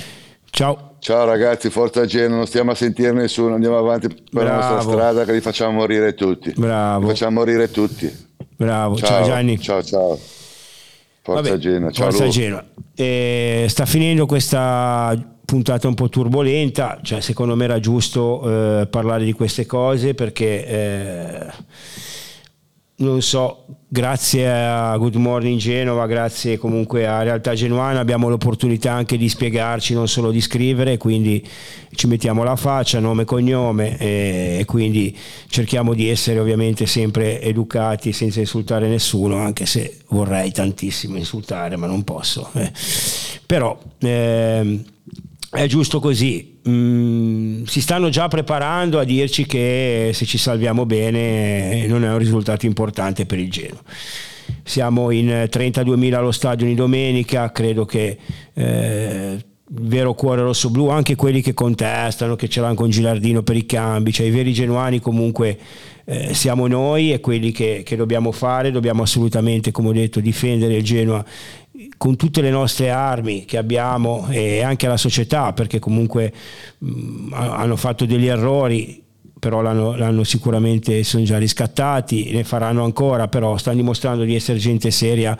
Ciao. 0.51 0.91
Ciao 0.99 1.25
ragazzi, 1.25 1.69
forza 1.71 2.05
Genoa, 2.05 2.37
non 2.37 2.45
stiamo 2.45 2.71
a 2.71 2.75
sentire 2.75 3.11
nessuno, 3.11 3.55
andiamo 3.55 3.77
avanti 3.77 4.07
per 4.07 4.43
la 4.43 4.53
nostra 4.55 4.75
Bravo. 4.75 4.91
strada 4.91 5.25
che 5.25 5.33
li 5.33 5.41
facciamo 5.41 5.71
morire 5.71 6.13
tutti. 6.13 6.53
Bravo. 6.55 7.01
Li 7.01 7.07
facciamo 7.07 7.39
morire 7.39 7.71
tutti. 7.71 8.09
Bravo. 8.55 8.95
Ciao, 8.97 9.23
Gianni. 9.25 9.59
Ciao, 9.59 9.83
ciao. 9.83 10.17
Forza 11.23 11.41
Vabbè, 11.41 11.57
Genoa, 11.57 11.91
ciao 11.91 12.09
Forza. 12.11 12.27
Genoa. 12.27 12.63
Eh, 12.95 13.65
sta 13.69 13.85
finendo 13.85 14.25
questa 14.27 15.17
puntata 15.53 15.87
un 15.87 15.93
po' 15.93 16.09
turbolenta, 16.09 16.99
cioè 17.03 17.21
secondo 17.21 17.55
me 17.55 17.65
era 17.65 17.79
giusto 17.79 18.41
eh, 18.81 18.87
parlare 18.87 19.23
di 19.23 19.33
queste 19.33 19.67
cose 19.67 20.15
perché 20.15 20.65
eh, 20.65 21.45
non 22.95 23.21
so, 23.21 23.65
grazie 23.87 24.49
a 24.51 24.97
Good 24.97 25.13
Morning 25.13 25.59
Genova, 25.59 26.07
grazie 26.07 26.57
comunque 26.57 27.05
a 27.05 27.21
Realtà 27.21 27.53
Genuana 27.53 27.99
abbiamo 27.99 28.29
l'opportunità 28.29 28.93
anche 28.93 29.15
di 29.15 29.29
spiegarci, 29.29 29.93
non 29.93 30.07
solo 30.07 30.31
di 30.31 30.41
scrivere, 30.41 30.97
quindi 30.97 31.47
ci 31.93 32.07
mettiamo 32.07 32.43
la 32.43 32.55
faccia, 32.55 32.99
nome 32.99 33.21
e 33.21 33.25
cognome 33.25 33.99
e, 33.99 34.57
e 34.61 34.65
quindi 34.65 35.15
cerchiamo 35.49 35.93
di 35.93 36.09
essere 36.09 36.39
ovviamente 36.39 36.87
sempre 36.87 37.39
educati 37.43 38.11
senza 38.11 38.39
insultare 38.39 38.87
nessuno, 38.87 39.35
anche 39.35 39.67
se 39.67 39.99
vorrei 40.07 40.51
tantissimo 40.51 41.15
insultare, 41.15 41.75
ma 41.75 41.85
non 41.85 42.03
posso. 42.03 42.49
eh. 42.53 42.71
Però 43.45 43.77
ehm, 43.99 44.83
è 45.53 45.67
giusto 45.67 45.99
così. 45.99 46.59
Mm, 46.67 47.63
si 47.65 47.79
stanno 47.79 48.09
già 48.09 48.27
preparando 48.27 48.99
a 48.99 49.03
dirci 49.03 49.45
che 49.45 50.11
se 50.13 50.25
ci 50.25 50.37
salviamo 50.37 50.85
bene 50.85 51.83
eh, 51.83 51.87
non 51.87 52.03
è 52.03 52.09
un 52.09 52.17
risultato 52.17 52.65
importante 52.65 53.25
per 53.25 53.37
il 53.37 53.51
Genoa. 53.51 53.81
Siamo 54.63 55.11
in 55.11 55.27
32.000 55.27 56.13
allo 56.13 56.31
stadio 56.31 56.65
di 56.65 56.73
domenica, 56.73 57.51
credo 57.51 57.85
che 57.85 58.17
eh, 58.53 59.37
il 59.75 59.87
vero 59.87 60.13
cuore 60.13 60.41
rosso-blu, 60.41 60.87
anche 60.87 61.15
quelli 61.15 61.41
che 61.41 61.53
contestano, 61.53 62.35
che 62.35 62.49
ce 62.49 62.59
l'hanno 62.59 62.75
con 62.75 62.89
Gilardino 62.89 63.43
per 63.43 63.55
i 63.55 63.65
cambi, 63.65 64.11
cioè 64.11 64.25
i 64.25 64.31
veri 64.31 64.53
genuani 64.53 64.99
comunque 64.99 65.57
eh, 66.05 66.33
siamo 66.33 66.67
noi 66.67 67.13
e 67.13 67.19
quelli 67.19 67.51
che, 67.51 67.81
che 67.85 67.95
dobbiamo 67.95 68.31
fare, 68.31 68.71
dobbiamo 68.71 69.03
assolutamente, 69.03 69.71
come 69.71 69.89
ho 69.89 69.93
detto, 69.93 70.19
difendere 70.19 70.75
il 70.75 70.83
Genoa 70.83 71.23
con 71.97 72.15
tutte 72.15 72.41
le 72.41 72.51
nostre 72.51 72.91
armi 72.91 73.45
che 73.45 73.57
abbiamo 73.57 74.27
e 74.29 74.61
anche 74.61 74.87
la 74.87 74.97
società, 74.97 75.53
perché 75.53 75.79
comunque 75.79 76.31
mh, 76.77 77.33
hanno 77.33 77.75
fatto 77.75 78.05
degli 78.05 78.27
errori, 78.27 79.01
però 79.39 79.61
l'hanno, 79.61 79.95
l'hanno 79.95 80.23
sicuramente, 80.23 81.03
sono 81.03 81.23
già 81.23 81.37
riscattati, 81.37 82.31
ne 82.31 82.43
faranno 82.43 82.83
ancora, 82.83 83.27
però 83.27 83.57
stanno 83.57 83.77
dimostrando 83.77 84.23
di 84.23 84.35
essere 84.35 84.57
gente 84.57 84.89
seria 84.91 85.37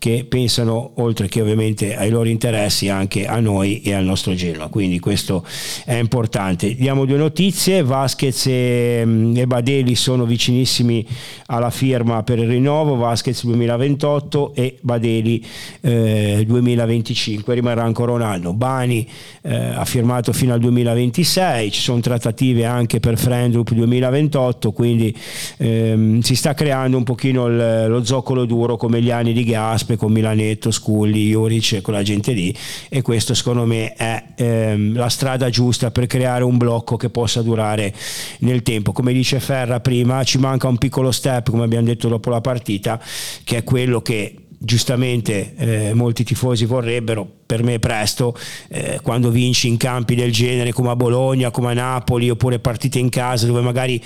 che 0.00 0.24
pensano, 0.26 0.92
oltre 0.94 1.28
che 1.28 1.42
ovviamente 1.42 1.94
ai 1.94 2.08
loro 2.08 2.26
interessi, 2.26 2.88
anche 2.88 3.26
a 3.26 3.38
noi 3.38 3.82
e 3.82 3.92
al 3.92 4.02
nostro 4.02 4.32
Genoa. 4.34 4.68
Quindi 4.68 4.98
questo 4.98 5.44
è 5.84 5.96
importante. 5.96 6.74
Diamo 6.74 7.04
due 7.04 7.18
notizie, 7.18 7.82
Vasquez 7.82 8.46
e, 8.46 9.32
e 9.34 9.46
Badeli 9.46 9.94
sono 9.94 10.24
vicinissimi 10.24 11.06
alla 11.46 11.68
firma 11.68 12.22
per 12.22 12.38
il 12.38 12.48
rinnovo, 12.48 12.96
Vasquez 12.96 13.44
2028 13.44 14.54
e 14.54 14.78
Badeli 14.80 15.44
eh, 15.82 16.44
2025, 16.46 17.52
rimarrà 17.52 17.82
ancora 17.82 18.12
un 18.12 18.22
anno. 18.22 18.54
Bani 18.54 19.06
eh, 19.42 19.54
ha 19.54 19.84
firmato 19.84 20.32
fino 20.32 20.54
al 20.54 20.60
2026, 20.60 21.70
ci 21.70 21.80
sono 21.82 22.00
trattative 22.00 22.64
anche 22.64 23.00
per 23.00 23.18
Frank 23.18 23.44
Endrup 23.44 23.72
2028, 23.72 24.72
quindi 24.72 25.14
ehm, 25.58 26.20
si 26.20 26.34
sta 26.34 26.54
creando 26.54 26.96
un 26.96 27.04
pochino 27.04 27.48
il, 27.48 27.84
lo 27.86 28.02
zoccolo 28.02 28.46
duro 28.46 28.78
come 28.78 29.02
gli 29.02 29.10
anni 29.10 29.34
di 29.34 29.44
Gaspe 29.90 29.96
con 29.96 30.12
Milanetto, 30.12 30.70
Sculli, 30.70 31.30
Juric 31.30 31.72
e 31.72 31.80
quella 31.80 32.02
gente 32.02 32.32
lì 32.32 32.54
e 32.88 33.02
questo 33.02 33.34
secondo 33.34 33.64
me 33.64 33.94
è 33.94 34.24
ehm, 34.36 34.94
la 34.94 35.08
strada 35.08 35.48
giusta 35.50 35.90
per 35.90 36.06
creare 36.06 36.44
un 36.44 36.56
blocco 36.56 36.96
che 36.96 37.10
possa 37.10 37.42
durare 37.42 37.92
nel 38.40 38.62
tempo. 38.62 38.92
Come 38.92 39.12
dice 39.12 39.40
Ferra 39.40 39.80
prima, 39.80 40.22
ci 40.24 40.38
manca 40.38 40.68
un 40.68 40.78
piccolo 40.78 41.10
step, 41.10 41.50
come 41.50 41.64
abbiamo 41.64 41.86
detto 41.86 42.08
dopo 42.08 42.30
la 42.30 42.40
partita, 42.40 43.00
che 43.44 43.58
è 43.58 43.64
quello 43.64 44.00
che 44.00 44.34
giustamente 44.62 45.54
eh, 45.56 45.94
molti 45.94 46.22
tifosi 46.22 46.66
vorrebbero, 46.66 47.26
per 47.46 47.62
me 47.62 47.78
presto, 47.78 48.36
eh, 48.68 49.00
quando 49.02 49.30
vinci 49.30 49.68
in 49.68 49.78
campi 49.78 50.14
del 50.14 50.32
genere 50.32 50.72
come 50.72 50.90
a 50.90 50.96
Bologna, 50.96 51.50
come 51.50 51.70
a 51.70 51.74
Napoli, 51.74 52.28
oppure 52.28 52.58
partite 52.58 52.98
in 52.98 53.08
casa 53.08 53.46
dove 53.46 53.62
magari 53.62 54.00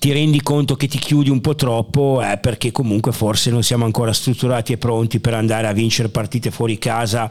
ti 0.00 0.12
rendi 0.12 0.40
conto 0.40 0.76
che 0.76 0.88
ti 0.88 0.96
chiudi 0.96 1.28
un 1.28 1.42
po' 1.42 1.54
troppo 1.54 2.22
è 2.22 2.38
perché 2.38 2.72
comunque 2.72 3.12
forse 3.12 3.50
non 3.50 3.62
siamo 3.62 3.84
ancora 3.84 4.14
strutturati 4.14 4.72
e 4.72 4.78
pronti 4.78 5.20
per 5.20 5.34
andare 5.34 5.66
a 5.66 5.72
vincere 5.72 6.08
partite 6.08 6.50
fuori 6.50 6.78
casa 6.78 7.30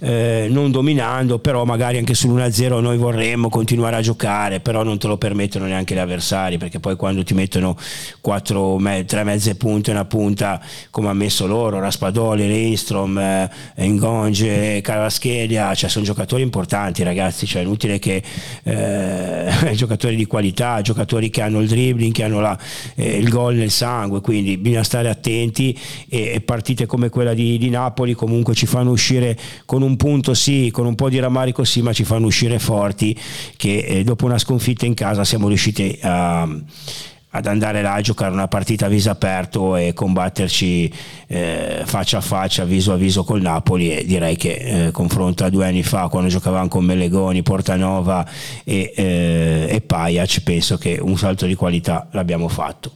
eh, 0.00 0.48
non 0.50 0.72
dominando 0.72 1.38
però 1.38 1.64
magari 1.64 1.98
anche 1.98 2.14
sull'1-0 2.14 2.80
noi 2.80 2.96
vorremmo 2.96 3.48
continuare 3.48 3.94
a 3.94 4.00
giocare 4.00 4.58
però 4.58 4.82
non 4.82 4.98
te 4.98 5.06
lo 5.06 5.18
permettono 5.18 5.66
neanche 5.66 5.94
gli 5.94 5.98
avversari 5.98 6.58
perché 6.58 6.80
poi 6.80 6.96
quando 6.96 7.22
ti 7.22 7.32
mettono 7.32 7.76
4, 8.20 8.78
me, 8.78 9.04
3 9.04 9.22
mezze 9.22 9.54
punte 9.54 9.92
una 9.92 10.04
punta 10.04 10.60
come 10.90 11.10
ha 11.10 11.14
messo 11.14 11.46
loro 11.46 11.78
Raspadoli, 11.78 12.48
Lindstrom 12.48 13.18
eh, 13.18 13.48
Ngonge, 13.86 14.80
Caraschelia 14.80 15.76
cioè 15.76 15.88
sono 15.88 16.04
giocatori 16.04 16.42
importanti 16.42 17.04
ragazzi 17.04 17.46
cioè 17.46 17.62
è 17.62 17.64
inutile 17.64 18.00
che 18.00 18.20
eh, 18.64 19.52
giocatori 19.76 20.16
di 20.16 20.26
qualità 20.26 20.80
giocatori 20.80 21.30
che 21.30 21.42
hanno 21.42 21.60
il 21.60 21.68
dribbling 21.68 21.98
dribbling 22.00 22.12
che 22.12 22.24
hanno 22.24 22.40
la, 22.40 22.58
eh, 22.96 23.18
il 23.18 23.28
gol 23.28 23.56
nel 23.56 23.70
sangue, 23.70 24.20
quindi 24.20 24.56
bisogna 24.56 24.82
stare 24.82 25.10
attenti 25.10 25.78
e, 26.08 26.32
e 26.34 26.40
partite 26.40 26.86
come 26.86 27.10
quella 27.10 27.34
di, 27.34 27.58
di, 27.58 27.68
Napoli 27.68 28.14
comunque 28.14 28.54
ci 28.54 28.66
fanno 28.66 28.90
uscire 28.90 29.38
con 29.66 29.82
un 29.82 29.96
punto 29.96 30.34
sì, 30.34 30.70
con 30.72 30.86
un 30.86 30.94
po' 30.94 31.08
di 31.08 31.18
rammarico 31.18 31.62
sì, 31.64 31.82
ma 31.82 31.92
ci 31.92 32.04
fanno 32.04 32.26
uscire 32.26 32.58
forti 32.58 33.16
che 33.56 33.78
eh, 33.78 34.04
dopo 34.04 34.24
una 34.24 34.38
sconfitta 34.38 34.86
in 34.86 34.94
casa 34.94 35.24
siamo 35.24 35.48
riusciti 35.48 35.98
a 36.02 36.48
ad 37.32 37.46
andare 37.46 37.80
là 37.80 37.94
a 37.94 38.00
giocare 38.00 38.32
una 38.32 38.48
partita 38.48 38.86
a 38.86 38.88
viso 38.88 39.10
aperto 39.10 39.76
e 39.76 39.92
combatterci 39.92 40.92
eh, 41.28 41.82
faccia 41.84 42.18
a 42.18 42.20
faccia, 42.20 42.64
viso 42.64 42.92
a 42.92 42.96
viso 42.96 43.22
col 43.22 43.40
Napoli 43.40 43.96
e 43.96 44.04
direi 44.04 44.36
che 44.36 44.86
eh, 44.86 44.90
confronto 44.90 45.44
a 45.44 45.48
due 45.48 45.66
anni 45.66 45.84
fa 45.84 46.08
quando 46.08 46.28
giocavamo 46.28 46.66
con 46.68 46.84
Melegoni, 46.84 47.42
Portanova 47.42 48.26
e, 48.64 48.92
eh, 48.96 49.66
e 49.70 49.80
Pajac 49.80 50.42
penso 50.42 50.76
che 50.76 50.98
un 51.00 51.16
salto 51.16 51.46
di 51.46 51.54
qualità 51.54 52.08
l'abbiamo 52.10 52.48
fatto. 52.48 52.90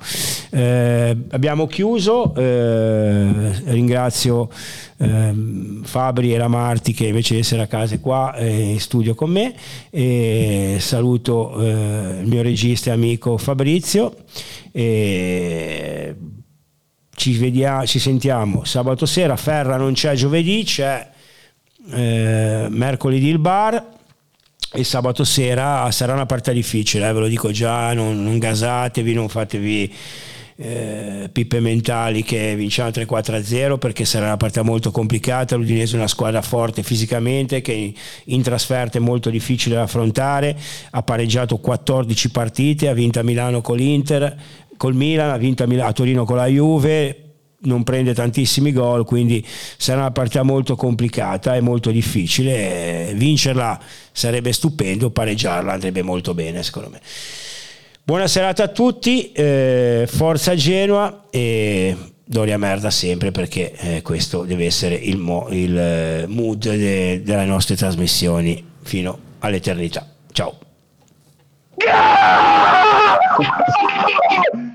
Eh, 0.51 1.16
abbiamo 1.30 1.66
chiuso, 1.66 2.35
eh, 2.35 3.53
ringrazio 3.66 4.49
ehm, 4.97 5.83
Fabri 5.85 6.35
e 6.35 6.39
la 6.39 6.49
Marti 6.49 6.93
che 6.93 7.07
invece 7.07 7.35
di 7.35 7.41
essere 7.41 7.63
a 7.63 7.67
casa 7.67 7.99
qua 7.99 8.35
eh, 8.37 8.73
in 8.73 8.81
studio 8.81 9.15
con 9.15 9.31
me. 9.31 9.55
E 9.91 10.77
saluto 10.81 11.61
eh, 11.61 12.21
il 12.21 12.27
mio 12.27 12.43
regista 12.43 12.91
e 12.91 12.93
amico 12.95 13.39
Fabrizio. 13.39 14.15
E 14.73 16.15
ci, 17.15 17.37
vediamo, 17.39 17.87
ci 17.87 17.99
sentiamo 17.99 18.65
sabato 18.65 19.07
sera. 19.07 19.37
Ferra 19.37 19.77
non 19.77 19.93
c'è 19.93 20.15
giovedì 20.15 20.65
c'è 20.65 21.11
eh, 21.91 22.67
mercoledì 22.69 23.29
il 23.29 23.39
bar. 23.39 23.93
E 24.77 24.83
sabato 24.83 25.23
sera 25.23 25.89
sarà 25.93 26.15
una 26.15 26.27
partita 26.27 26.51
difficile, 26.51 27.09
eh, 27.09 27.13
ve 27.13 27.21
lo 27.21 27.29
dico 27.29 27.53
già, 27.53 27.93
non, 27.93 28.25
non 28.25 28.39
gasatevi, 28.39 29.15
non 29.15 29.29
fatevi 29.29 29.95
eh, 30.57 31.29
pippe 31.33 31.59
mentali 31.59 32.23
che 32.23 32.55
vinciamo 32.55 32.91
3-4-0 32.91 33.79
perché 33.79 34.05
sarà 34.05 34.27
una 34.27 34.37
partita 34.37 34.63
molto 34.63 34.91
complicata, 34.91 35.57
l'Udinese 35.57 35.95
è 35.95 35.99
una 35.99 36.07
squadra 36.07 36.43
forte 36.43 36.83
fisicamente 36.83 37.61
che 37.61 37.93
in 38.25 38.43
trasferta 38.43 38.99
è 38.99 39.01
molto 39.01 39.31
difficile 39.31 39.75
da 39.75 39.83
affrontare, 39.83 40.57
ha 40.91 41.03
pareggiato 41.03 41.59
14 41.59 42.31
partite, 42.31 42.89
ha 42.89 42.95
vinto 42.95 43.19
a 43.19 43.23
Milano 43.23 43.61
con 43.61 43.77
l'Inter, 43.77 44.37
col 44.77 44.95
Milan, 44.95 45.31
ha 45.31 45.37
vinto 45.37 45.65
a, 45.65 45.67
Milano, 45.67 45.89
a 45.89 45.93
Torino 45.93 46.25
con 46.25 46.37
la 46.37 46.47
Juve, 46.47 47.19
non 47.65 47.83
prende 47.83 48.15
tantissimi 48.15 48.73
gol, 48.73 49.05
quindi 49.05 49.45
sarà 49.77 50.01
una 50.01 50.11
partita 50.11 50.43
molto 50.43 50.77
complicata 50.77 51.57
e 51.57 51.61
molto 51.61 51.91
difficile. 51.91 53.13
Vincerla 53.15 53.81
sarebbe 54.13 54.53
stupendo, 54.53 55.11
pareggiarla 55.11 55.73
andrebbe 55.73 56.03
molto 56.03 56.35
bene, 56.35 56.63
secondo 56.63 56.91
me. 56.91 57.01
Buona 58.07 58.27
serata 58.27 58.65
a 58.65 58.69
tutti, 58.69 59.33
eh, 59.33 60.07
forza 60.07 60.55
Genoa 60.55 61.25
e 61.31 61.97
Doria 62.23 62.59
merda 62.59 62.91
sempre 62.91 63.31
perché 63.31 63.73
eh, 63.73 64.03
questo 64.03 64.45
deve 64.45 64.67
essere 64.67 64.95
il, 64.95 65.17
mo, 65.17 65.47
il 65.49 65.75
eh, 65.75 66.27
mood 66.29 66.69
de, 66.69 67.23
delle 67.23 67.47
nostre 67.47 67.77
trasmissioni 67.77 68.63
fino 68.83 69.19
all'eternità. 69.39 70.07
Ciao. 70.33 70.59